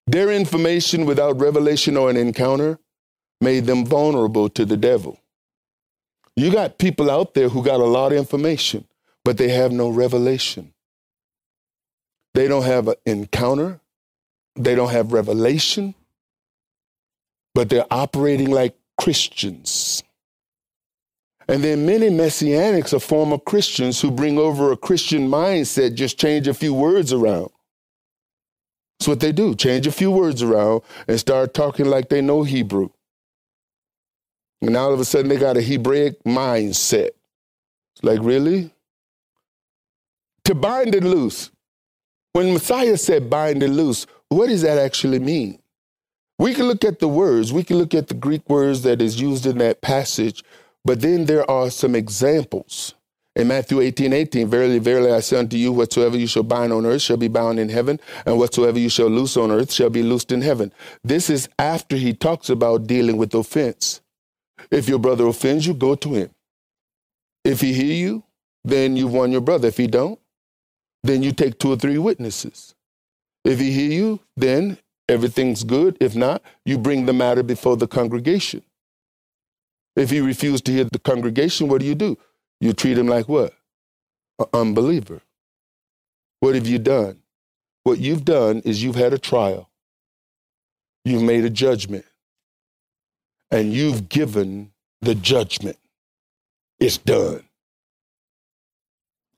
Their 0.07 0.31
information 0.31 1.05
without 1.05 1.39
revelation 1.39 1.97
or 1.97 2.09
an 2.09 2.17
encounter 2.17 2.77
made 3.41 3.65
them 3.65 3.85
vulnerable 3.85 4.49
to 4.49 4.65
the 4.65 4.77
devil. 4.77 5.19
You 6.35 6.51
got 6.51 6.77
people 6.77 7.09
out 7.09 7.33
there 7.33 7.49
who 7.49 7.63
got 7.63 7.79
a 7.79 7.85
lot 7.85 8.11
of 8.11 8.17
information, 8.17 8.85
but 9.23 9.37
they 9.37 9.49
have 9.49 9.71
no 9.71 9.89
revelation. 9.89 10.73
They 12.33 12.47
don't 12.47 12.63
have 12.63 12.89
an 12.89 12.95
encounter, 13.05 13.79
they 14.55 14.75
don't 14.75 14.91
have 14.91 15.13
revelation, 15.13 15.95
but 17.53 17.69
they're 17.69 17.87
operating 17.89 18.51
like 18.51 18.75
Christians. 18.99 20.03
And 21.47 21.63
then 21.63 21.85
many 21.85 22.09
messianics 22.09 22.93
are 22.93 22.99
former 22.99 23.37
Christians 23.37 24.01
who 24.01 24.09
bring 24.09 24.37
over 24.37 24.71
a 24.71 24.77
Christian 24.77 25.27
mindset, 25.27 25.93
just 25.93 26.19
change 26.19 26.47
a 26.47 26.53
few 26.53 26.73
words 26.73 27.13
around. 27.13 27.49
That's 28.99 29.07
what 29.07 29.19
they 29.19 29.31
do. 29.31 29.55
Change 29.55 29.85
a 29.87 29.91
few 29.91 30.09
words 30.09 30.41
around 30.41 30.81
and 31.07 31.19
start 31.19 31.53
talking 31.53 31.85
like 31.85 32.09
they 32.09 32.21
know 32.21 32.43
Hebrew. 32.43 32.89
And 34.61 34.75
all 34.75 34.93
of 34.93 34.99
a 34.99 35.05
sudden 35.05 35.27
they 35.27 35.37
got 35.37 35.57
a 35.57 35.61
Hebraic 35.61 36.23
mindset. 36.23 37.09
It's 37.93 38.03
like, 38.03 38.19
really? 38.21 38.71
To 40.45 40.55
bind 40.55 40.95
and 40.95 41.09
loose. 41.09 41.51
When 42.33 42.53
Messiah 42.53 42.97
said 42.97 43.29
bind 43.29 43.61
and 43.63 43.77
loose, 43.77 44.07
what 44.29 44.47
does 44.47 44.63
that 44.63 44.77
actually 44.77 45.19
mean? 45.19 45.59
We 46.37 46.53
can 46.53 46.65
look 46.67 46.83
at 46.83 46.99
the 46.99 47.07
words, 47.07 47.53
we 47.53 47.63
can 47.63 47.77
look 47.77 47.93
at 47.93 48.07
the 48.07 48.13
Greek 48.13 48.49
words 48.49 48.81
that 48.81 49.01
is 49.01 49.21
used 49.21 49.45
in 49.45 49.57
that 49.59 49.81
passage, 49.81 50.43
but 50.85 51.01
then 51.01 51.25
there 51.25 51.49
are 51.49 51.69
some 51.69 51.95
examples. 51.95 52.93
In 53.35 53.49
Matthew 53.49 53.81
18, 53.81 54.13
18, 54.13 54.47
verily, 54.47 54.79
verily, 54.79 55.11
I 55.11 55.19
say 55.19 55.37
unto 55.37 55.57
you, 55.57 55.73
whatsoever 55.73 56.15
you 56.17 56.27
shall 56.27 56.43
bind 56.43 56.71
on 56.71 56.85
earth 56.85 57.01
shall 57.01 57.17
be 57.17 57.27
bound 57.27 57.59
in 57.59 57.67
heaven, 57.67 57.99
and 58.25 58.37
whatsoever 58.37 58.79
you 58.79 58.87
shall 58.87 59.09
loose 59.09 59.35
on 59.35 59.51
earth 59.51 59.73
shall 59.73 59.89
be 59.89 60.03
loosed 60.03 60.31
in 60.31 60.41
heaven. 60.41 60.71
This 61.03 61.29
is 61.29 61.49
after 61.59 61.97
he 61.97 62.13
talks 62.13 62.49
about 62.49 62.87
dealing 62.87 63.17
with 63.17 63.33
offense. 63.35 63.99
If 64.71 64.87
your 64.87 64.99
brother 64.99 65.27
offends 65.27 65.67
you, 65.67 65.73
go 65.73 65.95
to 65.95 66.13
him. 66.13 66.29
If 67.43 67.59
he 67.59 67.73
hear 67.73 67.93
you, 67.93 68.23
then 68.63 68.95
you've 68.95 69.13
won 69.13 69.31
your 69.31 69.41
brother. 69.41 69.67
If 69.67 69.77
he 69.77 69.87
don't, 69.87 70.19
then 71.03 71.21
you 71.21 71.31
take 71.33 71.59
two 71.59 71.73
or 71.73 71.75
three 71.75 71.97
witnesses. 71.97 72.73
If 73.43 73.59
he 73.59 73.71
hear 73.71 73.91
you, 73.91 74.19
then 74.37 74.77
everything's 75.09 75.63
good. 75.63 75.97
If 75.99 76.15
not, 76.15 76.41
you 76.65 76.77
bring 76.77 77.05
the 77.05 77.13
matter 77.13 77.43
before 77.43 77.77
the 77.77 77.87
congregation. 77.87 78.63
If 79.95 80.09
he 80.09 80.19
refused 80.19 80.65
to 80.65 80.71
hear 80.71 80.83
the 80.83 80.99
congregation, 80.99 81.67
what 81.67 81.81
do 81.81 81.87
you 81.87 81.95
do? 81.95 82.17
You 82.59 82.73
treat 82.73 82.97
him 82.97 83.07
like 83.07 83.29
what? 83.29 83.53
An 84.39 84.45
unbeliever. 84.53 85.21
What 86.39 86.55
have 86.55 86.67
you 86.67 86.79
done? 86.79 87.21
What 87.83 87.99
you've 87.99 88.25
done 88.25 88.61
is 88.65 88.83
you've 88.83 88.95
had 88.95 89.13
a 89.13 89.17
trial. 89.17 89.69
You've 91.05 91.23
made 91.23 91.45
a 91.45 91.49
judgment. 91.49 92.05
And 93.51 93.71
you've 93.73 94.09
given 94.09 94.71
the 95.01 95.15
judgment. 95.15 95.77
It's 96.79 96.97
done. 96.97 97.43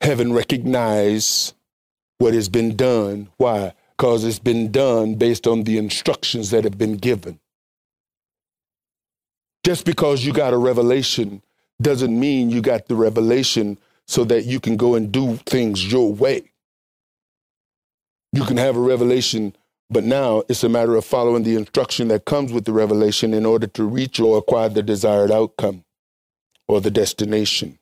Heaven 0.01 0.34
recognized 0.34 1.53
what 2.18 2.34
has 2.34 2.49
been 2.49 2.76
done. 2.76 3.30
Why? 3.38 3.74
Because 3.97 4.24
it's 4.24 4.39
been 4.39 4.72
done 4.72 5.16
based 5.16 5.45
on 5.45 5.64
the 5.64 5.78
instructions 5.78 6.51
that 6.51 6.64
have 6.64 6.78
been 6.78 6.97
given. 6.97 7.39
Just 9.68 9.84
because 9.84 10.24
you 10.24 10.32
got 10.32 10.53
a 10.53 10.57
revelation 10.57 11.41
doesn't 11.82 12.18
mean 12.18 12.49
you 12.49 12.61
got 12.61 12.88
the 12.88 12.95
revelation 12.95 13.78
so 14.07 14.24
that 14.24 14.45
you 14.45 14.61
can 14.61 14.78
go 14.78 14.95
and 14.95 15.11
do 15.11 15.36
things 15.45 15.91
your 15.91 16.13
way. 16.13 16.53
You 18.32 18.45
can 18.45 18.55
have 18.55 18.78
a 18.78 18.80
revelation, 18.80 19.53
but 19.89 20.05
now 20.05 20.43
it's 20.47 20.63
a 20.63 20.70
matter 20.70 20.95
of 20.95 21.03
following 21.03 21.43
the 21.43 21.57
instruction 21.57 22.07
that 22.07 22.24
comes 22.24 22.53
with 22.53 22.63
the 22.63 22.72
revelation 22.72 23.34
in 23.34 23.45
order 23.45 23.68
to 23.68 23.84
reach 23.84 24.22
or 24.22 24.38
acquire 24.38 24.70
the 24.70 24.82
desired 24.82 25.32
outcome 25.32 25.84
or 26.70 26.80
the 26.80 26.89
destination. 26.89 27.78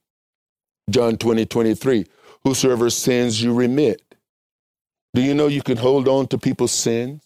John 0.89 1.17
20, 1.17 1.45
23. 1.45 2.07
Whosoever 2.45 2.89
sins 2.89 3.43
you 3.43 3.53
remit. 3.53 4.01
Do 5.13 5.21
you 5.21 5.35
know 5.35 5.45
you 5.45 5.61
can 5.61 5.77
hold 5.77 6.07
on 6.07 6.25
to 6.29 6.39
people's 6.39 6.71
sins 6.71 7.21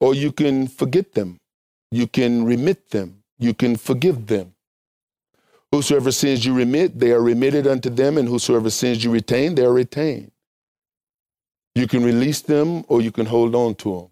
or 0.00 0.12
you 0.12 0.32
can 0.32 0.66
forget 0.66 1.12
them? 1.12 1.38
You 1.92 2.08
can 2.08 2.44
remit 2.44 2.90
them. 2.90 3.19
You 3.40 3.54
can 3.54 3.76
forgive 3.76 4.26
them. 4.28 4.54
Whosoever 5.72 6.12
sins 6.12 6.44
you 6.44 6.54
remit, 6.54 6.98
they 7.00 7.10
are 7.10 7.22
remitted 7.22 7.66
unto 7.66 7.90
them, 7.90 8.18
and 8.18 8.28
whosoever 8.28 8.70
sins 8.70 9.02
you 9.02 9.10
retain, 9.10 9.56
they 9.56 9.64
are 9.64 9.72
retained. 9.72 10.30
You 11.74 11.86
can 11.86 12.04
release 12.04 12.42
them 12.42 12.84
or 12.88 13.00
you 13.00 13.10
can 13.10 13.26
hold 13.26 13.54
on 13.54 13.74
to 13.76 13.96
them. 13.96 14.10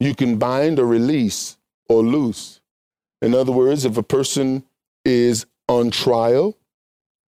You 0.00 0.14
can 0.14 0.36
bind 0.38 0.78
or 0.78 0.86
release 0.86 1.56
or 1.88 2.02
loose. 2.02 2.60
In 3.22 3.34
other 3.34 3.52
words, 3.52 3.84
if 3.84 3.96
a 3.96 4.02
person 4.02 4.64
is 5.04 5.46
on 5.68 5.90
trial 5.90 6.56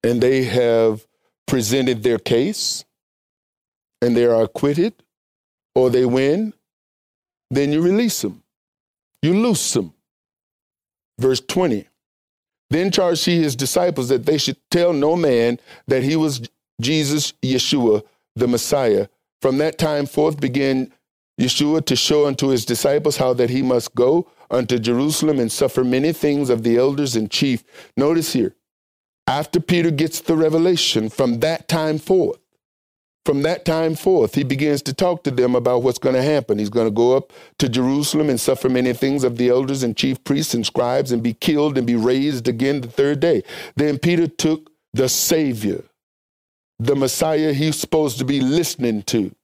and 0.03 0.21
they 0.21 0.45
have 0.45 1.07
presented 1.47 2.03
their 2.03 2.19
case 2.19 2.85
and 4.03 4.17
they 4.17 4.25
are 4.25 4.43
acquitted 4.43 4.95
or 5.75 5.91
they 5.91 6.05
win, 6.05 6.53
then 7.51 7.73
you 7.73 7.81
release 7.81 8.23
them. 8.23 8.43
You 9.23 9.35
loose 9.35 9.73
them. 9.73 9.95
Verse 11.19 11.41
20. 11.41 11.87
Then 12.71 12.91
charged 12.91 13.25
he 13.25 13.43
his 13.43 13.57
disciples 13.57 14.09
that 14.09 14.27
they 14.27 14.39
should 14.39 14.59
tell 14.71 14.93
no 14.93 15.17
man 15.17 15.59
that 15.87 16.03
he 16.03 16.17
was 16.17 16.43
Jesus, 16.81 17.33
Yeshua, 17.43 18.03
the 18.37 18.47
Messiah. 18.47 19.09
From 19.41 19.59
that 19.59 19.79
time 19.79 20.07
forth 20.07 20.41
began 20.41 20.93
Yeshua 21.41 21.85
to 21.87 21.97
show 21.97 22.27
unto 22.27 22.49
his 22.49 22.65
disciples 22.65 23.17
how 23.17 23.33
that 23.35 23.51
he 23.51 23.63
must 23.63 23.95
go 23.95 24.31
unto 24.51 24.79
Jerusalem 24.79 25.39
and 25.39 25.51
suffer 25.51 25.85
many 25.85 26.13
things 26.13 26.51
of 26.51 26.63
the 26.63 26.77
elders 26.77 27.17
and 27.17 27.31
chief. 27.31 27.65
Notice 27.97 28.33
here, 28.33 28.55
after 29.27 29.61
Peter 29.61 29.91
gets 29.91 30.21
the 30.21 30.37
revelation 30.37 31.09
from 31.09 31.41
that 31.41 31.69
time 31.69 31.99
forth, 31.99 32.39
from 33.25 33.43
that 33.43 33.65
time 33.65 33.95
forth, 33.95 34.35
he 34.35 34.43
begins 34.43 34.81
to 34.83 34.95
talk 34.95 35.23
to 35.25 35.31
them 35.31 35.55
about 35.55 35.83
what's 35.83 35.99
going 35.99 36.15
to 36.15 36.23
happen. 36.23 36.59
He's 36.59 36.71
going 36.71 36.87
to 36.87 36.91
go 36.95 37.17
up 37.17 37.33
to 37.59 37.69
Jerusalem 37.69 38.31
and 38.31 38.41
suffer 38.41 38.69
many 38.69 38.93
things 38.95 39.23
of 39.23 39.37
the 39.37 39.51
elders 39.51 39.83
and 39.83 39.97
chief 39.97 40.23
priests 40.25 40.55
and 40.55 40.65
scribes 40.65 41.13
and 41.13 41.23
be 41.23 41.35
killed 41.35 41.77
and 41.77 41.87
be 41.87 41.97
raised 41.97 42.49
again 42.49 42.81
the 42.81 42.89
third 42.89 43.21
day. 43.21 43.43
Then 43.77 43.99
Peter 43.99 44.29
took 44.29 44.71
the 44.95 45.09
Savior, 45.09 45.85
the 46.79 46.97
Messiah 46.97 47.53
he's 47.53 47.77
supposed 47.77 48.19
to 48.19 48.25
be 48.25 48.41
listening 48.41 49.03
to, 49.03 49.35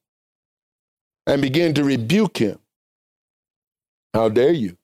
and 1.26 1.42
began 1.42 1.74
to 1.74 1.84
rebuke 1.84 2.38
him. 2.38 2.58
How 4.14 4.28
dare 4.28 4.52
you? 4.52 4.78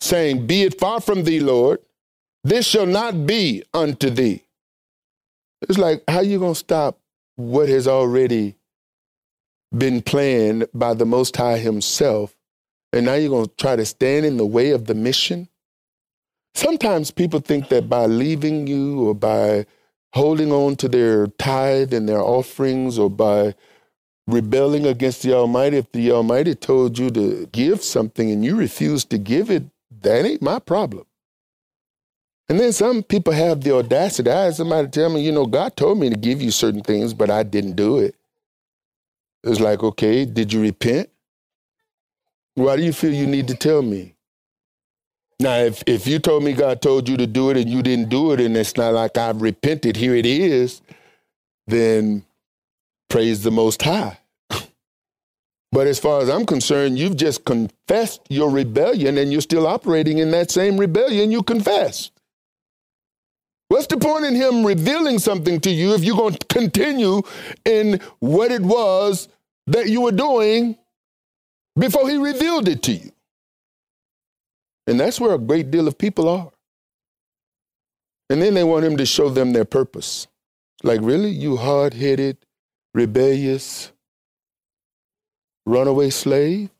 Saying, 0.00 0.46
Be 0.46 0.62
it 0.62 0.80
far 0.80 1.00
from 1.00 1.24
thee, 1.24 1.40
Lord, 1.40 1.80
this 2.42 2.66
shall 2.66 2.86
not 2.86 3.26
be 3.26 3.62
unto 3.72 4.10
thee. 4.10 4.42
It's 5.62 5.78
like, 5.78 6.02
how 6.08 6.20
you 6.20 6.38
going 6.38 6.54
to 6.54 6.58
stop 6.58 6.98
what 7.36 7.68
has 7.68 7.86
already 7.86 8.56
been 9.76 10.02
planned 10.02 10.66
by 10.74 10.94
the 10.94 11.06
Most 11.06 11.36
High 11.36 11.58
Himself, 11.58 12.34
and 12.92 13.06
now 13.06 13.14
you're 13.14 13.30
going 13.30 13.46
to 13.46 13.56
try 13.56 13.76
to 13.76 13.84
stand 13.84 14.26
in 14.26 14.36
the 14.36 14.46
way 14.46 14.70
of 14.70 14.86
the 14.86 14.94
mission? 14.94 15.48
Sometimes 16.54 17.10
people 17.10 17.40
think 17.40 17.68
that 17.68 17.88
by 17.88 18.06
leaving 18.06 18.66
you 18.66 19.08
or 19.08 19.14
by 19.14 19.66
holding 20.14 20.50
on 20.50 20.76
to 20.76 20.88
their 20.88 21.26
tithe 21.26 21.92
and 21.92 22.08
their 22.08 22.22
offerings 22.22 22.98
or 22.98 23.10
by 23.10 23.54
rebelling 24.26 24.86
against 24.86 25.22
the 25.22 25.34
Almighty, 25.34 25.76
if 25.76 25.92
the 25.92 26.10
Almighty 26.10 26.54
told 26.54 26.98
you 26.98 27.10
to 27.10 27.46
give 27.52 27.82
something 27.82 28.30
and 28.30 28.42
you 28.42 28.56
refuse 28.56 29.04
to 29.04 29.18
give 29.18 29.50
it, 29.50 29.64
that 30.00 30.24
ain't 30.24 30.40
my 30.40 30.58
problem. 30.58 31.04
And 32.48 32.60
then 32.60 32.72
some 32.72 33.02
people 33.02 33.32
have 33.32 33.62
the 33.62 33.74
audacity. 33.74 34.30
I 34.30 34.44
had 34.44 34.54
somebody 34.54 34.88
tell 34.88 35.10
me, 35.10 35.20
you 35.22 35.32
know, 35.32 35.46
God 35.46 35.76
told 35.76 35.98
me 35.98 36.10
to 36.10 36.16
give 36.16 36.40
you 36.40 36.50
certain 36.52 36.82
things, 36.82 37.12
but 37.12 37.30
I 37.30 37.42
didn't 37.42 37.74
do 37.74 37.98
it. 37.98 38.14
It's 39.42 39.60
like, 39.60 39.82
okay, 39.82 40.24
did 40.24 40.52
you 40.52 40.62
repent? 40.62 41.10
Why 42.54 42.76
do 42.76 42.82
you 42.82 42.92
feel 42.92 43.12
you 43.12 43.26
need 43.26 43.48
to 43.48 43.54
tell 43.54 43.82
me? 43.82 44.14
Now, 45.40 45.56
if, 45.58 45.82
if 45.86 46.06
you 46.06 46.18
told 46.18 46.44
me 46.44 46.52
God 46.52 46.80
told 46.80 47.08
you 47.08 47.16
to 47.18 47.26
do 47.26 47.50
it 47.50 47.56
and 47.56 47.68
you 47.68 47.82
didn't 47.82 48.08
do 48.08 48.32
it, 48.32 48.40
and 48.40 48.56
it's 48.56 48.76
not 48.76 48.94
like 48.94 49.18
I've 49.18 49.42
repented, 49.42 49.96
here 49.96 50.14
it 50.14 50.24
is, 50.24 50.80
then 51.66 52.24
praise 53.10 53.42
the 53.42 53.50
Most 53.50 53.82
High. 53.82 54.18
but 55.72 55.86
as 55.86 55.98
far 55.98 56.22
as 56.22 56.30
I'm 56.30 56.46
concerned, 56.46 56.98
you've 56.98 57.16
just 57.16 57.44
confessed 57.44 58.22
your 58.30 58.50
rebellion 58.50 59.18
and 59.18 59.30
you're 59.30 59.42
still 59.42 59.66
operating 59.66 60.18
in 60.18 60.30
that 60.30 60.50
same 60.50 60.78
rebellion 60.78 61.30
you 61.30 61.42
confessed. 61.42 62.12
What's 63.68 63.88
the 63.88 63.96
point 63.96 64.24
in 64.24 64.34
him 64.34 64.64
revealing 64.64 65.18
something 65.18 65.60
to 65.60 65.70
you 65.70 65.94
if 65.94 66.04
you're 66.04 66.16
going 66.16 66.34
to 66.34 66.46
continue 66.46 67.22
in 67.64 68.00
what 68.20 68.52
it 68.52 68.62
was 68.62 69.28
that 69.66 69.88
you 69.88 70.02
were 70.02 70.12
doing 70.12 70.76
before 71.76 72.08
he 72.08 72.16
revealed 72.16 72.68
it 72.68 72.82
to 72.84 72.92
you? 72.92 73.10
And 74.86 75.00
that's 75.00 75.20
where 75.20 75.34
a 75.34 75.38
great 75.38 75.70
deal 75.70 75.88
of 75.88 75.98
people 75.98 76.28
are. 76.28 76.52
And 78.30 78.40
then 78.40 78.54
they 78.54 78.64
want 78.64 78.84
him 78.84 78.96
to 78.98 79.06
show 79.06 79.28
them 79.30 79.52
their 79.52 79.64
purpose. 79.64 80.28
Like, 80.82 81.00
really? 81.02 81.30
You 81.30 81.56
hard 81.56 81.94
headed, 81.94 82.38
rebellious, 82.94 83.92
runaway 85.64 86.10
slave? 86.10 86.70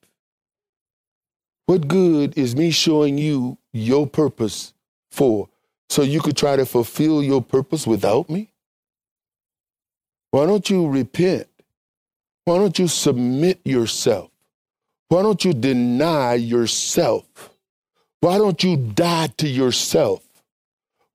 What 1.67 1.89
good 1.89 2.39
is 2.39 2.55
me 2.55 2.71
showing 2.71 3.19
you 3.19 3.59
your 3.73 4.07
purpose 4.07 4.73
for? 5.11 5.49
So 5.89 6.03
you 6.03 6.21
could 6.21 6.37
try 6.37 6.57
to 6.57 6.67
fulfill 6.67 7.23
your 7.23 7.43
purpose 7.43 7.87
without 7.87 8.29
me? 8.29 8.51
Why 10.31 10.47
don't 10.47 10.69
you 10.69 10.89
repent? 10.89 11.49
Why 12.45 12.59
don't 12.59 12.79
you 12.79 12.89
submit 12.89 13.61
yourself? 13.65 14.31
Why 15.09 15.23
don't 15.23 15.45
you 15.45 15.53
deny 15.53 16.35
yourself? 16.35 17.25
Why 18.21 18.39
don't 18.39 18.63
you 18.63 18.77
die 18.77 19.29
to 19.39 19.49
yourself? 19.49 20.23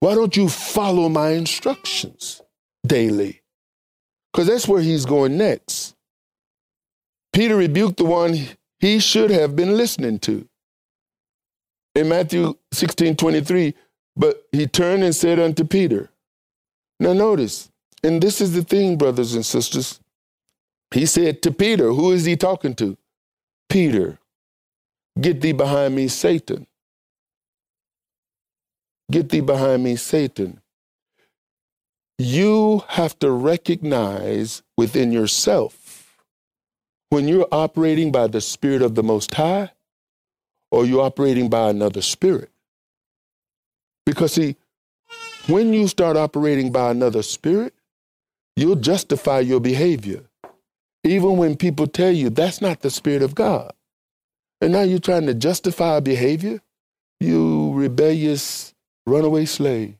Why 0.00 0.14
don't 0.14 0.36
you 0.36 0.48
follow 0.48 1.08
my 1.08 1.30
instructions 1.30 2.42
daily? 2.86 3.42
Because 4.32 4.48
that's 4.48 4.66
where 4.66 4.82
he's 4.82 5.04
going 5.04 5.36
next. 5.36 5.94
Peter 7.32 7.56
rebuked 7.56 7.98
the 7.98 8.04
one 8.04 8.38
he 8.80 8.98
should 8.98 9.30
have 9.30 9.54
been 9.54 9.76
listening 9.76 10.18
to. 10.20 10.48
In 11.94 12.08
Matthew 12.08 12.54
16 12.72 13.16
23, 13.16 13.74
but 14.16 14.44
he 14.52 14.66
turned 14.66 15.02
and 15.04 15.14
said 15.14 15.38
unto 15.38 15.64
Peter, 15.64 16.10
Now 17.00 17.12
notice, 17.12 17.70
and 18.02 18.22
this 18.22 18.40
is 18.40 18.52
the 18.52 18.62
thing, 18.62 18.96
brothers 18.96 19.34
and 19.34 19.44
sisters. 19.44 20.00
He 20.92 21.06
said 21.06 21.42
to 21.42 21.50
Peter, 21.50 21.92
Who 21.92 22.12
is 22.12 22.24
he 22.24 22.36
talking 22.36 22.74
to? 22.76 22.96
Peter, 23.68 24.18
get 25.20 25.40
thee 25.40 25.52
behind 25.52 25.94
me, 25.94 26.08
Satan. 26.08 26.66
Get 29.10 29.30
thee 29.30 29.40
behind 29.40 29.84
me, 29.84 29.96
Satan. 29.96 30.60
You 32.18 32.84
have 32.88 33.18
to 33.20 33.30
recognize 33.30 34.62
within 34.76 35.12
yourself 35.12 36.16
when 37.10 37.28
you're 37.28 37.48
operating 37.50 38.12
by 38.12 38.26
the 38.28 38.40
Spirit 38.40 38.82
of 38.82 38.94
the 38.94 39.02
Most 39.02 39.34
High 39.34 39.70
or 40.70 40.86
you're 40.86 41.02
operating 41.02 41.50
by 41.50 41.70
another 41.70 42.02
spirit. 42.02 42.51
Because, 44.04 44.32
see, 44.32 44.56
when 45.46 45.72
you 45.72 45.88
start 45.88 46.16
operating 46.16 46.72
by 46.72 46.90
another 46.90 47.22
spirit, 47.22 47.74
you'll 48.56 48.76
justify 48.76 49.40
your 49.40 49.60
behavior. 49.60 50.24
Even 51.04 51.36
when 51.36 51.56
people 51.56 51.86
tell 51.86 52.12
you 52.12 52.30
that's 52.30 52.60
not 52.60 52.80
the 52.80 52.90
spirit 52.90 53.22
of 53.22 53.34
God. 53.34 53.72
And 54.60 54.72
now 54.72 54.82
you're 54.82 55.00
trying 55.00 55.26
to 55.26 55.34
justify 55.34 55.98
behavior, 56.00 56.60
you 57.18 57.72
rebellious 57.74 58.74
runaway 59.06 59.44
slave. 59.44 59.96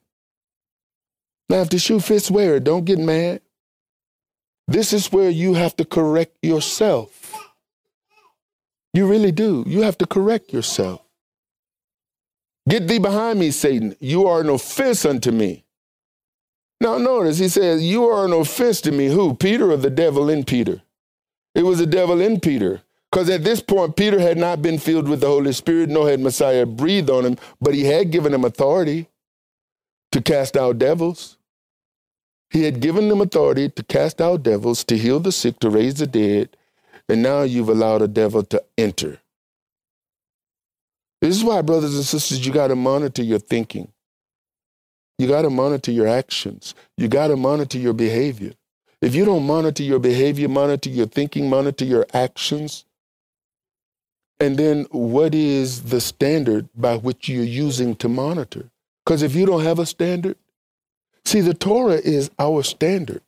Now, 1.48 1.61
if 1.61 1.70
the 1.70 1.78
shoe 1.78 2.00
fits, 2.00 2.30
wear 2.30 2.57
it. 2.57 2.64
Don't 2.64 2.84
get 2.84 2.98
mad. 2.98 3.42
This 4.68 4.92
is 4.92 5.12
where 5.12 5.28
you 5.28 5.55
have 5.55 5.76
to 5.76 5.84
correct 5.84 6.36
yourself. 6.42 7.34
You 8.94 9.07
really 9.09 9.32
do. 9.32 9.64
You 9.66 9.82
have 9.82 9.98
to 9.98 10.07
correct 10.07 10.53
yourself. 10.53 11.03
Get 12.68 12.88
thee 12.88 12.98
behind 12.98 13.38
me, 13.40 13.50
Satan. 13.50 13.96
You 14.00 14.26
are 14.26 14.40
an 14.40 14.48
offense 14.48 15.04
unto 15.04 15.32
me. 15.32 15.64
Now, 16.80 16.98
notice 16.98 17.38
he 17.38 17.48
says, 17.48 17.82
You 17.82 18.06
are 18.06 18.24
an 18.24 18.32
offense 18.32 18.80
to 18.82 18.92
me. 18.92 19.06
Who? 19.06 19.34
Peter 19.34 19.70
or 19.70 19.76
the 19.76 19.90
devil 19.90 20.28
in 20.28 20.44
Peter? 20.44 20.82
It 21.54 21.62
was 21.62 21.78
the 21.78 21.86
devil 21.86 22.20
in 22.20 22.40
Peter. 22.40 22.82
Because 23.10 23.28
at 23.30 23.44
this 23.44 23.60
point, 23.60 23.96
Peter 23.96 24.18
had 24.18 24.38
not 24.38 24.62
been 24.62 24.78
filled 24.78 25.08
with 25.08 25.20
the 25.20 25.26
Holy 25.26 25.52
Spirit, 25.52 25.90
nor 25.90 26.08
had 26.08 26.20
Messiah 26.20 26.66
breathed 26.66 27.10
on 27.10 27.26
him, 27.26 27.36
but 27.60 27.74
he 27.74 27.84
had 27.84 28.10
given 28.10 28.32
him 28.34 28.44
authority 28.44 29.08
to 30.12 30.22
cast 30.22 30.56
out 30.56 30.78
devils. 30.78 31.36
He 32.50 32.64
had 32.64 32.80
given 32.80 33.08
them 33.08 33.20
authority 33.20 33.68
to 33.70 33.82
cast 33.84 34.20
out 34.20 34.42
devils, 34.42 34.84
to 34.84 34.98
heal 34.98 35.20
the 35.20 35.32
sick, 35.32 35.58
to 35.60 35.70
raise 35.70 35.94
the 35.94 36.06
dead, 36.06 36.56
and 37.08 37.22
now 37.22 37.42
you've 37.42 37.68
allowed 37.70 38.02
a 38.02 38.08
devil 38.08 38.42
to 38.44 38.62
enter. 38.78 39.21
This 41.22 41.36
is 41.36 41.44
why, 41.44 41.62
brothers 41.62 41.94
and 41.94 42.04
sisters, 42.04 42.44
you 42.44 42.52
got 42.52 42.68
to 42.68 42.76
monitor 42.76 43.22
your 43.22 43.38
thinking. 43.38 43.92
You 45.18 45.28
got 45.28 45.42
to 45.42 45.50
monitor 45.50 45.92
your 45.92 46.08
actions. 46.08 46.74
You 46.96 47.06
got 47.06 47.28
to 47.28 47.36
monitor 47.36 47.78
your 47.78 47.92
behavior. 47.92 48.54
If 49.00 49.14
you 49.14 49.24
don't 49.24 49.46
monitor 49.46 49.84
your 49.84 50.00
behavior, 50.00 50.48
monitor 50.48 50.90
your 50.90 51.06
thinking, 51.06 51.48
monitor 51.48 51.84
your 51.84 52.06
actions, 52.12 52.84
and 54.40 54.56
then 54.56 54.86
what 54.90 55.36
is 55.36 55.84
the 55.84 56.00
standard 56.00 56.68
by 56.74 56.96
which 56.96 57.28
you're 57.28 57.44
using 57.44 57.94
to 57.96 58.08
monitor? 58.08 58.70
Because 59.04 59.22
if 59.22 59.36
you 59.36 59.46
don't 59.46 59.62
have 59.62 59.78
a 59.78 59.86
standard, 59.86 60.36
see, 61.24 61.40
the 61.40 61.54
Torah 61.54 62.00
is 62.02 62.32
our 62.40 62.64
standard. 62.64 63.22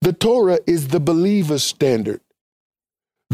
The 0.00 0.14
Torah 0.14 0.60
is 0.66 0.88
the 0.88 1.00
believer's 1.00 1.64
standard. 1.64 2.22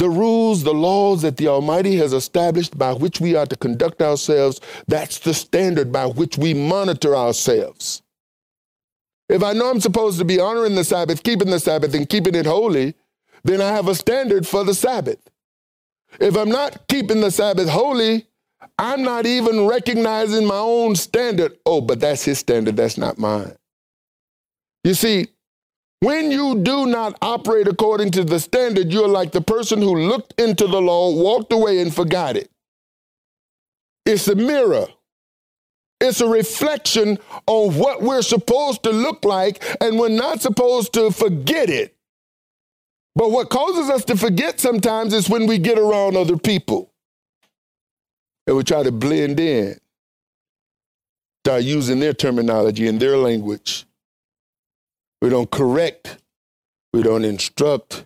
The 0.01 0.09
rules, 0.09 0.65
the 0.65 0.73
laws 0.73 1.21
that 1.21 1.37
the 1.37 1.47
Almighty 1.47 1.95
has 1.97 2.15
established 2.15 2.79
by 2.79 2.91
which 2.91 3.21
we 3.21 3.37
are 3.37 3.45
to 3.45 3.55
conduct 3.55 4.01
ourselves, 4.01 4.59
that's 4.89 5.19
the 5.19 5.35
standard 5.35 5.93
by 5.93 6.07
which 6.07 6.39
we 6.39 6.55
monitor 6.55 7.15
ourselves. 7.15 8.01
If 9.29 9.43
I 9.43 9.53
know 9.53 9.69
I'm 9.71 9.79
supposed 9.79 10.19
to 10.19 10.25
be 10.25 10.41
honoring 10.41 10.75
the 10.75 10.85
Sabbath, 10.85 11.23
keeping 11.23 11.51
the 11.51 11.61
Sabbath, 11.61 11.95
and 11.95 12.09
keeping 12.09 12.35
it 12.35 12.47
holy, 12.47 12.95
then 13.45 13.61
I 13.61 13.69
have 13.69 13.89
a 13.89 13.95
standard 13.95 14.47
for 14.47 14.65
the 14.65 14.75
Sabbath. 14.75 15.21
If 16.19 16.35
I'm 16.35 16.49
not 16.49 16.89
keeping 16.89 17.21
the 17.21 17.31
Sabbath 17.31 17.69
holy, 17.69 18.27
I'm 18.79 19.03
not 19.03 19.27
even 19.27 19.67
recognizing 19.67 20.47
my 20.47 20.57
own 20.57 20.97
standard. 20.97 21.59
Oh, 21.67 21.83
but 21.83 22.01
that's 22.01 22.25
his 22.25 22.39
standard, 22.39 22.79
that's 22.79 22.97
not 22.97 23.19
mine. 23.19 23.55
You 24.83 24.95
see, 24.95 25.29
when 26.01 26.31
you 26.31 26.61
do 26.61 26.87
not 26.87 27.17
operate 27.23 27.69
according 27.69 28.11
to 28.13 28.25
the 28.25 28.41
standard, 28.41 28.93
you're 28.93 29.09
like 29.09 29.33
the 29.33 29.41
person 29.41 29.81
who 29.81 29.95
looked 29.95 30.39
into 30.41 30.67
the 30.67 30.81
law, 30.81 31.15
walked 31.15 31.53
away, 31.53 31.81
and 31.81 31.95
forgot 31.95 32.37
it. 32.37 32.51
It's 34.07 34.27
a 34.29 34.35
mirror. 34.35 34.87
It's 36.01 36.23
a 36.23 36.27
reflection 36.27 37.19
on 37.47 37.75
what 37.75 38.01
we're 38.01 38.23
supposed 38.23 38.83
to 38.85 38.91
look 38.91 39.25
like, 39.27 39.63
and 39.83 39.99
we're 39.99 40.09
not 40.09 40.41
supposed 40.41 40.95
to 40.95 41.11
forget 41.11 41.69
it. 41.69 41.95
But 43.15 43.31
what 43.31 43.51
causes 43.51 43.91
us 43.91 44.05
to 44.07 44.17
forget 44.17 44.59
sometimes 44.59 45.13
is 45.13 45.29
when 45.29 45.47
we 45.47 45.59
get 45.59 45.79
around 45.79 46.17
other 46.17 46.39
people 46.39 46.91
and 48.47 48.57
we 48.57 48.65
try 48.65 48.83
to 48.83 48.93
blend 48.93 49.39
in, 49.39 49.79
start 51.45 51.65
using 51.65 52.01
their 52.01 52.15
terminology 52.15 52.89
and 52.89 52.99
their 52.99 53.19
language 53.19 53.85
we 55.23 55.29
don't 55.31 55.51
correct. 55.51 56.19
We 56.93 57.03
don't 57.03 57.25
instruct. 57.25 58.05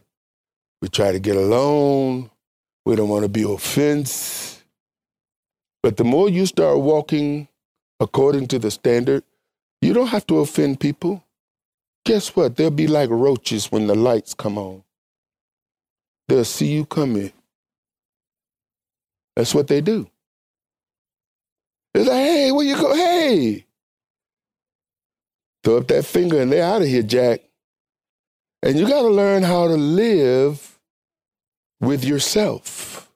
We 0.82 0.88
try 0.88 1.12
to 1.12 1.20
get 1.20 1.36
along. 1.36 2.30
We 2.86 2.96
don't 2.96 3.08
want 3.08 3.24
to 3.24 3.28
be 3.28 3.42
offense. 3.42 4.62
But 5.82 5.96
the 5.96 6.04
more 6.04 6.28
you 6.28 6.46
start 6.46 6.80
walking 6.80 7.48
according 8.00 8.48
to 8.48 8.58
the 8.58 8.70
standard, 8.70 9.24
you 9.82 9.94
don't 9.94 10.08
have 10.08 10.26
to 10.28 10.38
offend 10.40 10.80
people. 10.80 11.24
Guess 12.06 12.36
what? 12.36 12.56
They'll 12.56 12.70
be 12.70 12.86
like 12.88 13.10
roaches 13.10 13.72
when 13.72 13.86
the 13.86 13.94
lights 13.94 14.34
come 14.34 14.58
on. 14.58 14.82
They'll 16.28 16.44
see 16.44 16.68
you 16.72 16.86
coming. 16.86 17.32
That's 19.36 19.54
what 19.54 19.68
they 19.68 19.80
do. 19.80 20.08
It's 21.94 22.08
like, 22.08 22.16
hey, 22.18 22.52
where 22.52 22.66
you 22.66 22.76
go? 22.76 22.94
Hey, 22.94 23.63
Throw 25.64 25.78
up 25.78 25.88
that 25.88 26.04
finger 26.04 26.40
and 26.40 26.52
they're 26.52 26.62
out 26.62 26.82
of 26.82 26.88
here, 26.88 27.02
Jack. 27.02 27.40
And 28.62 28.78
you 28.78 28.86
got 28.86 29.02
to 29.02 29.08
learn 29.08 29.42
how 29.42 29.66
to 29.66 29.74
live 29.74 30.78
with 31.80 32.04
yourself. 32.04 33.10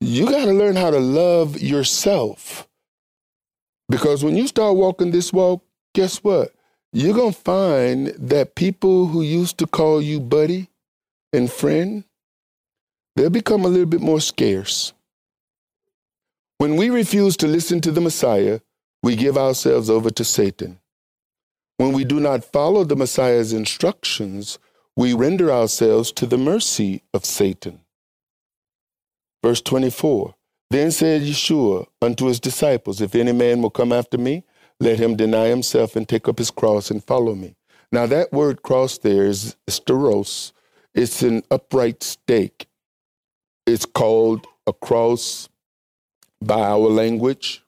You 0.00 0.26
got 0.26 0.44
to 0.44 0.52
learn 0.52 0.76
how 0.76 0.90
to 0.90 1.00
love 1.00 1.60
yourself. 1.60 2.68
Because 3.88 4.22
when 4.22 4.36
you 4.36 4.46
start 4.46 4.76
walking 4.76 5.10
this 5.10 5.32
walk, 5.32 5.64
guess 5.94 6.18
what? 6.18 6.54
You're 6.92 7.14
going 7.14 7.32
to 7.32 7.40
find 7.40 8.08
that 8.18 8.54
people 8.54 9.06
who 9.06 9.22
used 9.22 9.58
to 9.58 9.66
call 9.66 10.02
you 10.02 10.20
buddy 10.20 10.68
and 11.32 11.50
friend, 11.50 12.04
they'll 13.16 13.30
become 13.30 13.64
a 13.64 13.68
little 13.68 13.86
bit 13.86 14.00
more 14.00 14.20
scarce. 14.20 14.92
When 16.58 16.76
we 16.76 16.90
refuse 16.90 17.36
to 17.38 17.46
listen 17.46 17.80
to 17.82 17.90
the 17.90 18.00
Messiah, 18.00 18.60
we 19.02 19.16
give 19.16 19.38
ourselves 19.38 19.88
over 19.88 20.10
to 20.10 20.24
Satan. 20.24 20.78
When 21.80 21.94
we 21.94 22.04
do 22.04 22.20
not 22.20 22.44
follow 22.44 22.84
the 22.84 22.94
Messiah's 22.94 23.54
instructions, 23.54 24.58
we 24.96 25.14
render 25.14 25.50
ourselves 25.50 26.12
to 26.12 26.26
the 26.26 26.36
mercy 26.36 27.04
of 27.14 27.24
Satan. 27.24 27.80
Verse 29.42 29.62
24 29.62 30.34
Then 30.68 30.90
said 30.90 31.22
Yeshua 31.22 31.86
unto 32.02 32.26
his 32.26 32.38
disciples, 32.38 33.00
If 33.00 33.14
any 33.14 33.32
man 33.32 33.62
will 33.62 33.70
come 33.70 33.94
after 33.94 34.18
me, 34.18 34.44
let 34.78 34.98
him 34.98 35.16
deny 35.16 35.46
himself 35.46 35.96
and 35.96 36.06
take 36.06 36.28
up 36.28 36.36
his 36.36 36.50
cross 36.50 36.90
and 36.90 37.02
follow 37.02 37.34
me. 37.34 37.56
Now, 37.90 38.04
that 38.04 38.30
word 38.30 38.62
cross 38.62 38.98
there 38.98 39.24
is 39.24 39.56
stauros, 39.66 40.52
it's 40.94 41.22
an 41.22 41.44
upright 41.50 42.02
stake. 42.02 42.66
It's 43.66 43.86
called 43.86 44.46
a 44.66 44.74
cross 44.74 45.48
by 46.42 46.60
our 46.60 46.90
language, 46.90 47.64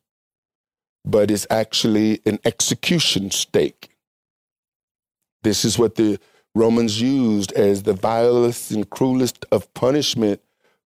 but 1.03 1.31
it's 1.31 1.47
actually 1.49 2.21
an 2.27 2.41
execution 2.45 3.31
stake. 3.31 3.89
This 5.43 5.65
is 5.65 5.79
what 5.79 5.97
the 5.97 6.19
Romans 6.55 7.01
used 7.01 7.53
as 7.53 7.83
the 7.83 7.95
vilest 7.95 8.71
and 8.71 8.89
cruelest 8.89 9.45
of 9.51 9.73
punishment 9.75 10.41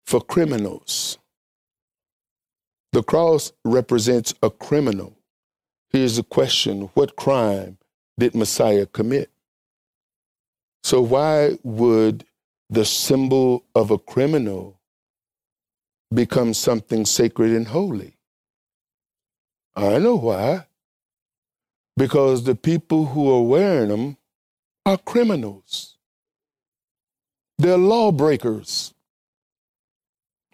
for 0.04 0.20
criminals. 0.20 1.18
The 2.92 3.02
cross 3.02 3.52
represents 3.64 4.32
a 4.42 4.50
criminal. 4.50 5.18
Here's 5.90 6.16
the 6.16 6.22
question 6.22 6.90
What 6.94 7.16
crime 7.16 7.78
did 8.18 8.34
Messiah 8.34 8.86
commit? 8.86 9.30
So, 10.82 11.00
why 11.00 11.59
would 11.64 12.24
the 12.70 12.84
symbol 12.84 13.64
of 13.74 13.90
a 13.90 13.98
criminal 13.98 14.80
become 16.14 16.54
something 16.54 17.04
sacred 17.04 17.50
and 17.50 17.66
holy? 17.66 18.16
I 19.74 19.98
know 19.98 20.16
why. 20.16 20.66
Because 21.96 22.44
the 22.44 22.54
people 22.54 23.07
who 23.07 23.30
are 23.30 23.42
wearing 23.42 23.88
them 23.88 24.16
are 24.87 24.97
criminals. 24.97 25.97
They're 27.59 27.76
lawbreakers. 27.76 28.95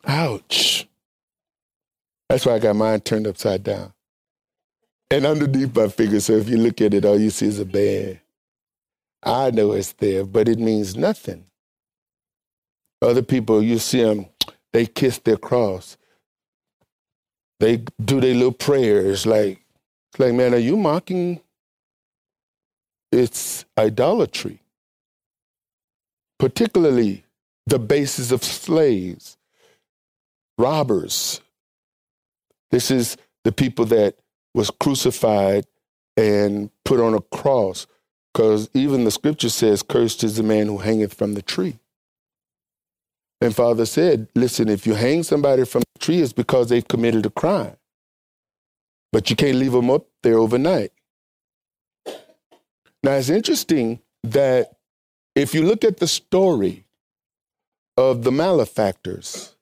Ouch. 0.06 0.88
That's 2.28 2.46
why 2.46 2.54
I 2.54 2.58
got 2.58 2.74
mine 2.74 3.00
turned 3.02 3.26
upside 3.26 3.62
down. 3.62 3.92
And 5.10 5.26
underneath 5.26 5.76
my 5.76 5.88
finger, 5.88 6.18
so 6.20 6.32
if 6.32 6.48
you 6.48 6.56
look 6.56 6.80
at 6.80 6.94
it, 6.94 7.04
all 7.04 7.20
you 7.20 7.28
see 7.28 7.46
is 7.46 7.58
a 7.58 7.66
band. 7.66 8.20
I 9.22 9.50
know 9.50 9.72
it's 9.72 9.92
there, 9.92 10.24
but 10.24 10.48
it 10.48 10.58
means 10.58 10.96
nothing. 10.96 11.44
Other 13.02 13.22
people, 13.22 13.62
you 13.62 13.78
see 13.78 14.02
them, 14.02 14.26
they 14.72 14.86
kiss 14.86 15.18
their 15.18 15.36
cross. 15.36 15.98
They 17.60 17.84
do 18.02 18.20
their 18.22 18.34
little 18.34 18.52
prayers 18.52 19.26
like, 19.26 19.62
like, 20.18 20.32
man, 20.32 20.54
are 20.54 20.58
you 20.58 20.78
mocking 20.78 21.41
it's 23.12 23.64
idolatry, 23.78 24.60
particularly 26.38 27.24
the 27.66 27.78
basis 27.78 28.32
of 28.32 28.42
slaves, 28.42 29.36
robbers. 30.58 31.40
This 32.70 32.90
is 32.90 33.16
the 33.44 33.52
people 33.52 33.84
that 33.86 34.16
was 34.54 34.70
crucified 34.70 35.66
and 36.16 36.70
put 36.84 37.00
on 37.00 37.14
a 37.14 37.20
cross, 37.20 37.86
because 38.32 38.68
even 38.74 39.04
the 39.04 39.10
scripture 39.10 39.50
says, 39.50 39.82
Cursed 39.82 40.24
is 40.24 40.36
the 40.36 40.42
man 40.42 40.66
who 40.66 40.78
hangeth 40.78 41.14
from 41.14 41.34
the 41.34 41.42
tree. 41.42 41.78
And 43.40 43.54
Father 43.54 43.86
said, 43.86 44.28
Listen, 44.34 44.68
if 44.68 44.86
you 44.86 44.94
hang 44.94 45.22
somebody 45.22 45.64
from 45.64 45.82
the 45.94 46.00
tree, 46.00 46.20
it's 46.20 46.32
because 46.32 46.68
they've 46.68 46.86
committed 46.86 47.26
a 47.26 47.30
crime. 47.30 47.76
But 49.12 49.28
you 49.28 49.36
can't 49.36 49.58
leave 49.58 49.72
them 49.72 49.90
up 49.90 50.06
there 50.22 50.38
overnight. 50.38 50.92
Now, 53.02 53.12
it's 53.12 53.30
interesting 53.30 54.00
that 54.22 54.76
if 55.34 55.54
you 55.54 55.62
look 55.64 55.84
at 55.84 55.98
the 55.98 56.06
story 56.06 56.84
of 57.96 58.22
the 58.22 58.30
malefactors, 58.30 59.56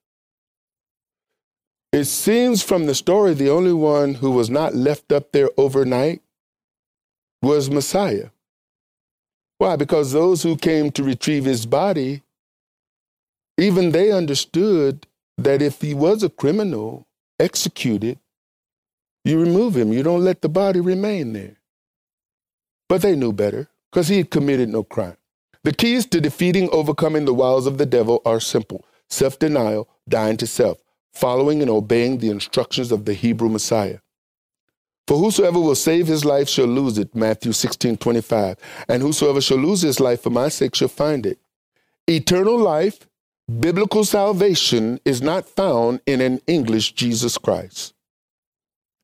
it 1.92 2.04
seems 2.04 2.62
from 2.62 2.86
the 2.86 2.94
story 2.94 3.34
the 3.34 3.50
only 3.50 3.72
one 3.72 4.14
who 4.14 4.30
was 4.30 4.50
not 4.50 4.74
left 4.74 5.10
up 5.10 5.32
there 5.32 5.50
overnight 5.56 6.22
was 7.42 7.70
Messiah. 7.70 8.30
Why? 9.58 9.76
Because 9.76 10.12
those 10.12 10.42
who 10.42 10.56
came 10.56 10.90
to 10.92 11.02
retrieve 11.02 11.44
his 11.44 11.66
body, 11.66 12.22
even 13.58 13.92
they 13.92 14.12
understood 14.12 15.06
that 15.36 15.62
if 15.62 15.80
he 15.80 15.94
was 15.94 16.22
a 16.22 16.30
criminal 16.30 17.06
executed, 17.38 18.18
you 19.24 19.40
remove 19.40 19.76
him. 19.76 19.92
You 19.92 20.02
don't 20.02 20.24
let 20.24 20.42
the 20.42 20.48
body 20.48 20.80
remain 20.80 21.32
there. 21.32 21.59
But 22.90 23.02
they 23.02 23.14
knew 23.14 23.32
better 23.32 23.70
because 23.92 24.08
he 24.08 24.16
had 24.16 24.32
committed 24.32 24.68
no 24.68 24.82
crime. 24.82 25.16
The 25.62 25.72
keys 25.72 26.06
to 26.06 26.20
defeating, 26.20 26.68
overcoming 26.72 27.24
the 27.24 27.32
wiles 27.32 27.68
of 27.68 27.78
the 27.78 27.86
devil 27.86 28.20
are 28.26 28.40
simple 28.40 28.84
self 29.08 29.38
denial, 29.38 29.88
dying 30.08 30.36
to 30.38 30.46
self, 30.46 30.78
following 31.14 31.62
and 31.62 31.70
obeying 31.70 32.18
the 32.18 32.30
instructions 32.30 32.90
of 32.90 33.04
the 33.04 33.14
Hebrew 33.14 33.48
Messiah. 33.48 34.00
For 35.06 35.18
whosoever 35.18 35.60
will 35.60 35.76
save 35.76 36.08
his 36.08 36.24
life 36.24 36.48
shall 36.48 36.66
lose 36.66 36.98
it, 36.98 37.14
Matthew 37.14 37.52
16, 37.52 37.96
25. 37.96 38.56
And 38.88 39.02
whosoever 39.02 39.40
shall 39.40 39.58
lose 39.58 39.82
his 39.82 40.00
life 40.00 40.22
for 40.22 40.30
my 40.30 40.48
sake 40.48 40.74
shall 40.74 40.88
find 40.88 41.26
it. 41.26 41.38
Eternal 42.08 42.58
life, 42.58 43.06
biblical 43.60 44.04
salvation 44.04 44.98
is 45.04 45.22
not 45.22 45.48
found 45.48 46.00
in 46.06 46.20
an 46.20 46.40
English 46.48 46.92
Jesus 46.94 47.38
Christ. 47.38 47.94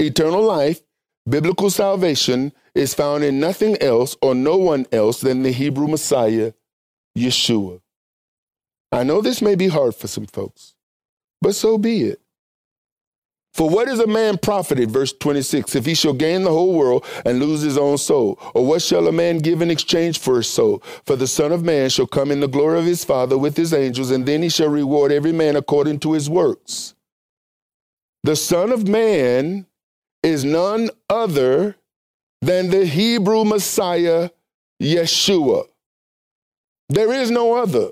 Eternal 0.01 0.43
life, 0.43 0.81
biblical 1.29 1.71
salvation 1.71 2.53
is 2.75 2.95
found 2.95 3.25
in 3.25 3.41
nothing 3.41 3.81
else 3.83 4.17
or 4.23 4.35
no 4.35 4.57
one 4.57 4.87
else 4.93 5.21
than 5.21 5.43
the 5.43 5.53
Hebrew 5.53 5.89
Messiah, 5.89 6.53
Yeshua. 7.17 7.81
I 8.93 9.03
know 9.03 9.21
this 9.21 9.43
may 9.43 9.55
be 9.55 9.69
hard 9.69 9.95
for 9.95 10.07
some 10.07 10.27
folks, 10.27 10.75
but 11.41 11.55
so 11.55 11.79
be 11.79 12.03
it. 12.05 12.21
For 13.57 13.71
what 13.71 13.89
is 13.89 14.01
a 14.01 14.07
man 14.07 14.37
profited, 14.37 14.91
verse 14.91 15.15
26, 15.15 15.77
if 15.77 15.87
he 15.87 15.95
shall 15.95 16.13
gain 16.13 16.43
the 16.43 16.51
whole 16.51 16.75
world 16.75 17.07
and 17.25 17.41
lose 17.41 17.63
his 17.63 17.79
own 17.79 17.97
soul? 17.97 18.39
Or 18.55 18.67
what 18.67 18.83
shall 18.83 19.09
a 19.09 19.13
man 19.13 19.39
give 19.39 19.63
in 19.63 19.71
exchange 19.71 20.19
for 20.19 20.37
his 20.37 20.47
soul? 20.47 20.83
For 21.07 21.17
the 21.17 21.27
Son 21.27 21.53
of 21.53 21.65
Man 21.65 21.89
shall 21.89 22.07
come 22.07 22.31
in 22.31 22.41
the 22.41 22.49
glory 22.49 22.79
of 22.79 22.85
his 22.85 23.03
Father 23.03 23.39
with 23.39 23.57
his 23.57 23.73
angels, 23.73 24.11
and 24.11 24.27
then 24.27 24.43
he 24.43 24.51
shall 24.51 24.69
reward 24.69 25.11
every 25.11 25.33
man 25.33 25.57
according 25.57 26.01
to 26.01 26.13
his 26.13 26.29
works. 26.29 26.95
The 28.25 28.37
Son 28.37 28.73
of 28.73 28.87
Man 28.87 29.65
is 30.27 30.45
none 30.45 30.91
other 31.09 31.77
than 32.43 32.69
the 32.71 32.85
Hebrew 32.85 33.45
Messiah, 33.45 34.31
Yeshua. 34.83 35.67
There 36.89 37.13
is 37.13 37.31
no 37.31 37.55
other. 37.55 37.91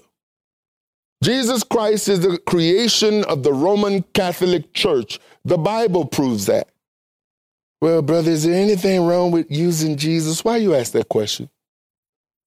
Jesus 1.23 1.63
Christ 1.63 2.09
is 2.09 2.21
the 2.21 2.39
creation 2.39 3.25
of 3.25 3.45
the 3.45 3.53
Roman 3.53 4.03
Catholic 4.15 4.75
Church. 4.75 5.21
The 5.45 5.57
Bible 5.57 6.07
proves 6.07 6.47
that. 6.47 6.69
Well, 7.81 8.03
brother, 8.03 8.33
is 8.33 8.45
there 8.45 8.55
anything 8.61 9.07
wrong 9.07 9.31
with 9.31 9.49
using 9.49 9.97
Jesus? 9.97 10.45
Why 10.45 10.57
you 10.57 10.75
ask 10.75 10.93
that 10.93 11.09
question? 11.09 11.49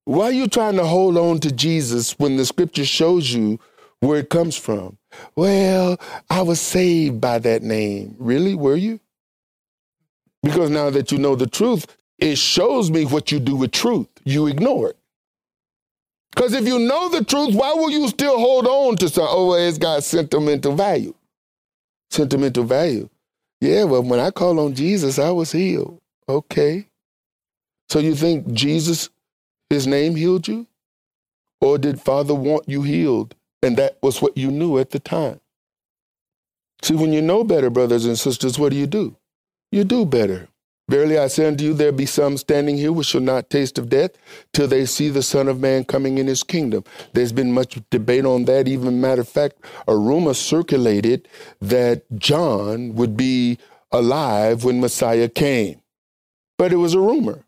Why 0.03 0.26
are 0.26 0.31
you 0.31 0.47
trying 0.47 0.76
to 0.76 0.85
hold 0.85 1.18
on 1.18 1.39
to 1.39 1.51
Jesus 1.51 2.19
when 2.19 2.35
the 2.35 2.45
scripture 2.45 2.85
shows 2.85 3.31
you 3.34 3.59
where 4.01 4.19
it 4.19 4.30
comes 4.30 4.57
from? 4.57 4.97
Well, 5.35 5.97
I 6.30 6.41
was 6.41 6.59
saved 6.59 7.22
by 7.22 7.39
that 7.39 7.64
name. 7.64 8.15
Really? 8.19 8.53
Were 8.53 8.76
you? 8.76 8.99
Because 10.48 10.69
now 10.69 10.90
that 10.91 11.11
you 11.11 11.18
know 11.18 11.36
the 11.36 11.45
truth, 11.45 11.98
it 12.19 12.38
shows 12.38 12.90
me 12.90 13.03
what 13.03 13.34
you 13.34 13.40
do 13.41 13.57
with 13.57 13.72
truth. 13.72 14.07
You 14.24 14.48
ignore 14.48 14.91
it. 14.91 14.98
Because 16.34 16.53
if 16.53 16.65
you 16.65 16.80
know 16.80 17.10
the 17.10 17.26
truth, 17.26 17.53
why 17.53 17.74
will 17.74 17.91
you 17.91 18.07
still 18.07 18.40
hold 18.40 18.65
on 18.65 18.95
to 18.98 19.10
some? 19.10 19.28
Oh, 19.30 19.56
it's 19.56 19.78
got 19.78 20.06
sentimental 20.06 20.74
value. 20.74 21.14
Sentimental 22.11 22.64
value. 22.64 23.10
Yeah, 23.60 23.84
well, 23.84 24.03
when 24.03 24.22
I 24.22 24.32
call 24.32 24.61
on 24.61 24.74
Jesus, 24.74 25.19
I 25.19 25.32
was 25.32 25.52
healed. 25.52 25.99
Okay. 26.30 26.88
So 27.90 27.99
you 27.99 28.15
think 28.15 28.53
Jesus, 28.53 29.10
his 29.69 29.86
name 29.86 30.15
healed 30.15 30.48
you? 30.48 30.68
Or 31.60 31.78
did 31.78 31.99
Father 32.02 32.36
want 32.36 32.69
you 32.69 32.84
healed? 32.84 33.36
And 33.61 33.78
that 33.78 33.98
was 34.02 34.22
what 34.22 34.38
you 34.38 34.49
knew 34.49 34.78
at 34.80 34.91
the 34.91 34.99
time. 34.99 35.41
See, 36.84 36.95
when 36.95 37.14
you 37.14 37.22
know 37.22 37.44
better, 37.44 37.69
brothers 37.69 38.06
and 38.06 38.18
sisters, 38.18 38.57
what 38.57 38.72
do 38.72 38.78
you 38.78 38.88
do? 38.88 39.18
You 39.72 39.84
do 39.84 40.06
better. 40.06 40.49
Verily 40.89 41.18
I 41.18 41.27
say 41.27 41.45
unto 41.48 41.65
you, 41.65 41.73
there 41.73 41.91
be 41.91 42.06
some 42.06 42.38
standing 42.38 42.77
here 42.77 42.94
which 42.94 43.07
shall 43.07 43.19
not 43.22 43.49
taste 43.49 43.77
of 43.77 43.89
death 43.89 44.11
till 44.53 44.68
they 44.68 44.85
see 44.85 45.10
the 45.10 45.22
Son 45.22 45.49
of 45.49 45.60
Man 45.60 45.84
coming 45.84 46.18
in 46.18 46.27
his 46.27 46.44
kingdom. 46.44 46.85
There's 47.11 47.34
been 47.34 47.52
much 47.52 47.77
debate 47.89 48.26
on 48.26 48.45
that. 48.45 48.69
Even 48.69 49.02
matter 49.02 49.22
of 49.22 49.27
fact, 49.27 49.57
a 49.85 49.98
rumor 49.98 50.34
circulated 50.34 51.27
that 51.60 52.03
John 52.18 52.95
would 52.95 53.18
be 53.18 53.57
alive 53.91 54.64
when 54.64 54.80
Messiah 54.80 55.27
came. 55.27 55.81
But 56.57 56.72
it 56.72 56.77
was 56.77 56.94
a 56.94 57.02
rumor. 57.02 57.44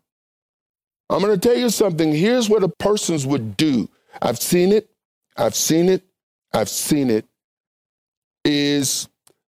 I'm 1.08 1.20
going 1.20 1.38
to 1.38 1.48
tell 1.48 1.58
you 1.58 1.70
something. 1.70 2.12
Here's 2.12 2.48
what 2.48 2.62
a 2.62 2.68
persons 2.68 3.26
would 3.26 3.56
do. 3.56 3.88
I've 4.20 4.38
seen 4.38 4.70
it. 4.70 4.90
I've 5.36 5.56
seen 5.56 5.88
it. 5.88 6.02
I've 6.52 6.68
seen 6.68 7.08
it. 7.10 7.24
Is 8.44 9.08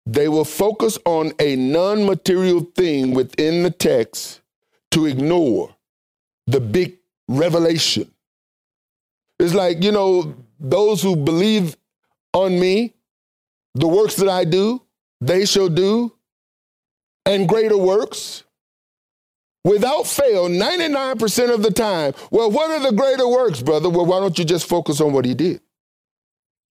they 0.08 0.26
will 0.26 0.46
focus 0.46 0.98
on 1.04 1.32
a 1.38 1.54
non 1.54 2.06
material 2.06 2.60
thing 2.74 3.12
within 3.12 3.62
the 3.62 3.70
text 3.70 4.40
to 4.90 5.04
ignore 5.04 5.74
the 6.46 6.60
big 6.60 6.96
revelation. 7.28 8.10
It's 9.38 9.52
like, 9.52 9.84
you 9.84 9.92
know, 9.92 10.34
those 10.58 11.02
who 11.02 11.14
believe 11.14 11.76
on 12.32 12.58
me, 12.58 12.94
the 13.74 13.86
works 13.86 14.16
that 14.16 14.30
I 14.30 14.44
do, 14.44 14.80
they 15.20 15.44
shall 15.44 15.68
do, 15.68 16.14
and 17.26 17.46
greater 17.46 17.76
works. 17.76 18.44
Without 19.62 20.06
fail, 20.06 20.48
99% 20.48 21.52
of 21.52 21.62
the 21.62 21.70
time. 21.70 22.14
Well, 22.30 22.50
what 22.50 22.70
are 22.70 22.90
the 22.90 22.96
greater 22.96 23.28
works, 23.28 23.60
brother? 23.60 23.90
Well, 23.90 24.06
why 24.06 24.20
don't 24.20 24.38
you 24.38 24.46
just 24.46 24.66
focus 24.66 25.02
on 25.02 25.12
what 25.12 25.26
he 25.26 25.34
did? 25.34 25.60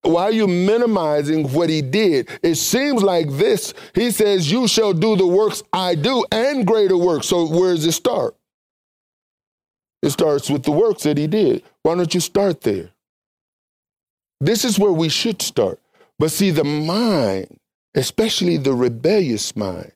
Why 0.03 0.25
are 0.25 0.33
you 0.33 0.47
minimizing 0.47 1.53
what 1.53 1.69
he 1.69 1.83
did? 1.83 2.29
It 2.43 2.55
seems 2.57 3.03
like 3.03 3.29
this. 3.31 3.75
He 3.95 4.11
says, 4.11 4.51
You 4.51 4.69
shall 4.69 4.93
do 4.93 5.17
the 5.17 5.27
works 5.27 5.63
I 5.73 5.95
do 5.95 6.25
and 6.31 6.67
greater 6.67 6.97
works. 6.97 7.27
So 7.27 7.47
where 7.47 7.75
does 7.75 7.85
it 7.85 7.93
start? 7.93 8.37
It 10.03 10.11
starts 10.11 10.49
with 10.49 10.63
the 10.63 10.71
works 10.71 11.03
that 11.03 11.19
he 11.19 11.27
did. 11.27 11.65
Why 11.83 11.97
don't 11.97 12.15
you 12.15 12.21
start 12.21 12.61
there? 12.61 12.91
This 14.41 14.65
is 14.65 14.79
where 14.79 14.93
we 14.93 15.09
should 15.09 15.43
start. 15.43 15.81
But 16.19 16.31
see, 16.31 16.51
the 16.51 16.65
mind, 16.65 17.59
especially 17.95 18.57
the 18.57 18.75
rebellious 18.75 19.57
mind, 19.57 19.93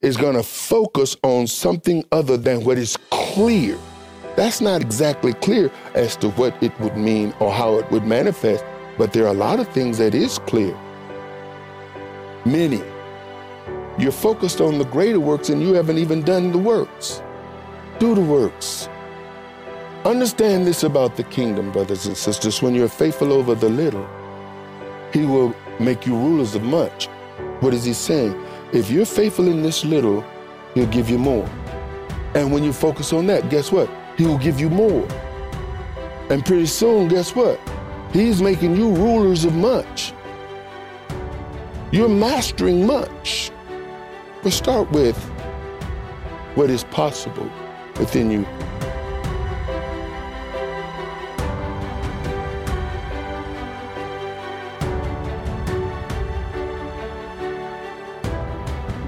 is 0.00 0.16
going 0.16 0.34
to 0.34 0.42
focus 0.42 1.16
on 1.22 1.46
something 1.46 2.04
other 2.10 2.36
than 2.36 2.64
what 2.64 2.78
is 2.78 2.96
clear. 3.10 3.78
That's 4.36 4.60
not 4.60 4.80
exactly 4.80 5.34
clear 5.34 5.70
as 5.94 6.16
to 6.16 6.30
what 6.30 6.60
it 6.62 6.78
would 6.80 6.96
mean 6.96 7.34
or 7.38 7.52
how 7.52 7.76
it 7.78 7.90
would 7.90 8.04
manifest. 8.04 8.64
But 8.98 9.12
there 9.12 9.24
are 9.24 9.34
a 9.34 9.44
lot 9.46 9.60
of 9.60 9.68
things 9.68 9.98
that 9.98 10.14
is 10.14 10.38
clear. 10.40 10.76
Many. 12.44 12.82
You're 13.98 14.12
focused 14.12 14.60
on 14.60 14.78
the 14.78 14.84
greater 14.84 15.20
works 15.20 15.48
and 15.48 15.62
you 15.62 15.74
haven't 15.74 15.98
even 15.98 16.22
done 16.22 16.52
the 16.52 16.58
works. 16.58 17.22
Do 17.98 18.14
the 18.14 18.20
works. 18.20 18.88
Understand 20.04 20.66
this 20.66 20.82
about 20.82 21.16
the 21.16 21.24
kingdom, 21.24 21.70
brothers 21.70 22.06
and 22.06 22.16
sisters. 22.16 22.60
When 22.60 22.74
you're 22.74 22.88
faithful 22.88 23.32
over 23.32 23.54
the 23.54 23.68
little, 23.68 24.08
he 25.12 25.24
will 25.24 25.54
make 25.78 26.06
you 26.06 26.16
rulers 26.16 26.54
of 26.54 26.62
much. 26.62 27.06
What 27.60 27.72
is 27.72 27.84
he 27.84 27.92
saying? 27.92 28.34
If 28.72 28.90
you're 28.90 29.06
faithful 29.06 29.46
in 29.46 29.62
this 29.62 29.84
little, 29.84 30.24
he'll 30.74 30.86
give 30.86 31.08
you 31.08 31.18
more. 31.18 31.48
And 32.34 32.52
when 32.52 32.64
you 32.64 32.72
focus 32.72 33.12
on 33.12 33.26
that, 33.26 33.50
guess 33.50 33.70
what? 33.70 33.88
He 34.16 34.26
will 34.26 34.38
give 34.38 34.58
you 34.58 34.70
more. 34.70 35.06
And 36.30 36.44
pretty 36.44 36.66
soon, 36.66 37.08
guess 37.08 37.36
what? 37.36 37.60
He's 38.12 38.42
making 38.42 38.76
you 38.76 38.94
rulers 38.94 39.46
of 39.46 39.54
much. 39.54 40.12
You're 41.90 42.10
mastering 42.10 42.86
much. 42.86 43.50
But 44.42 44.52
start 44.52 44.90
with 44.92 45.16
what 46.54 46.68
is 46.68 46.84
possible 46.84 47.50
within 47.98 48.30
you. 48.30 48.46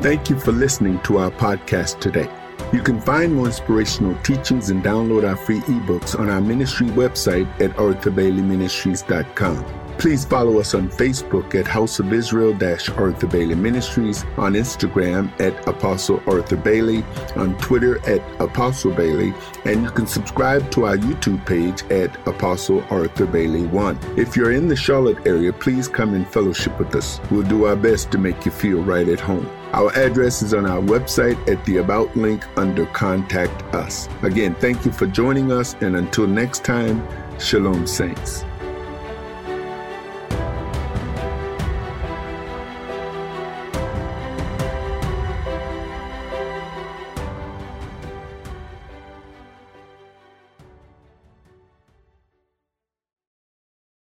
Thank 0.00 0.30
you 0.30 0.38
for 0.38 0.52
listening 0.52 0.98
to 1.00 1.18
our 1.18 1.30
podcast 1.30 2.00
today. 2.00 2.30
You 2.74 2.82
can 2.82 3.00
find 3.00 3.32
more 3.32 3.46
inspirational 3.46 4.20
teachings 4.24 4.70
and 4.70 4.82
download 4.82 5.22
our 5.28 5.36
free 5.36 5.60
ebooks 5.60 6.18
on 6.18 6.28
our 6.28 6.40
ministry 6.40 6.88
website 6.88 7.46
at 7.60 7.70
arthurbaileyministries.com. 7.76 9.64
Please 9.96 10.24
follow 10.24 10.58
us 10.58 10.74
on 10.74 10.88
Facebook 10.88 11.54
at 11.54 11.68
House 11.68 12.00
of 12.00 12.12
Israel 12.12 12.52
Arthur 12.52 13.28
Bailey 13.28 13.54
Ministries, 13.54 14.24
on 14.36 14.54
Instagram 14.54 15.30
at 15.40 15.68
Apostle 15.68 16.20
Arthur 16.26 16.56
Bailey, 16.56 17.04
on 17.36 17.56
Twitter 17.58 18.04
at 18.08 18.20
Apostle 18.40 18.90
Bailey, 18.90 19.32
and 19.64 19.84
you 19.84 19.90
can 19.92 20.08
subscribe 20.08 20.68
to 20.72 20.86
our 20.86 20.96
YouTube 20.96 21.46
page 21.46 21.88
at 21.92 22.10
Apostle 22.26 22.82
Arthur 22.90 23.26
Bailey 23.26 23.66
1. 23.68 24.18
If 24.18 24.36
you're 24.36 24.50
in 24.50 24.66
the 24.66 24.74
Charlotte 24.74 25.24
area, 25.28 25.52
please 25.52 25.86
come 25.86 26.12
and 26.14 26.26
fellowship 26.26 26.76
with 26.80 26.92
us. 26.96 27.20
We'll 27.30 27.46
do 27.46 27.66
our 27.66 27.76
best 27.76 28.10
to 28.10 28.18
make 28.18 28.44
you 28.44 28.50
feel 28.50 28.82
right 28.82 29.08
at 29.08 29.20
home. 29.20 29.48
Our 29.74 29.92
address 29.96 30.40
is 30.40 30.54
on 30.54 30.66
our 30.66 30.80
website 30.80 31.36
at 31.48 31.64
the 31.64 31.78
About 31.78 32.16
link 32.16 32.46
under 32.56 32.86
Contact 32.86 33.74
Us. 33.74 34.08
Again, 34.22 34.54
thank 34.54 34.84
you 34.84 34.92
for 34.92 35.08
joining 35.08 35.50
us, 35.50 35.74
and 35.80 35.96
until 35.96 36.28
next 36.28 36.64
time, 36.64 37.04
Shalom, 37.40 37.84
Saints. 37.84 38.44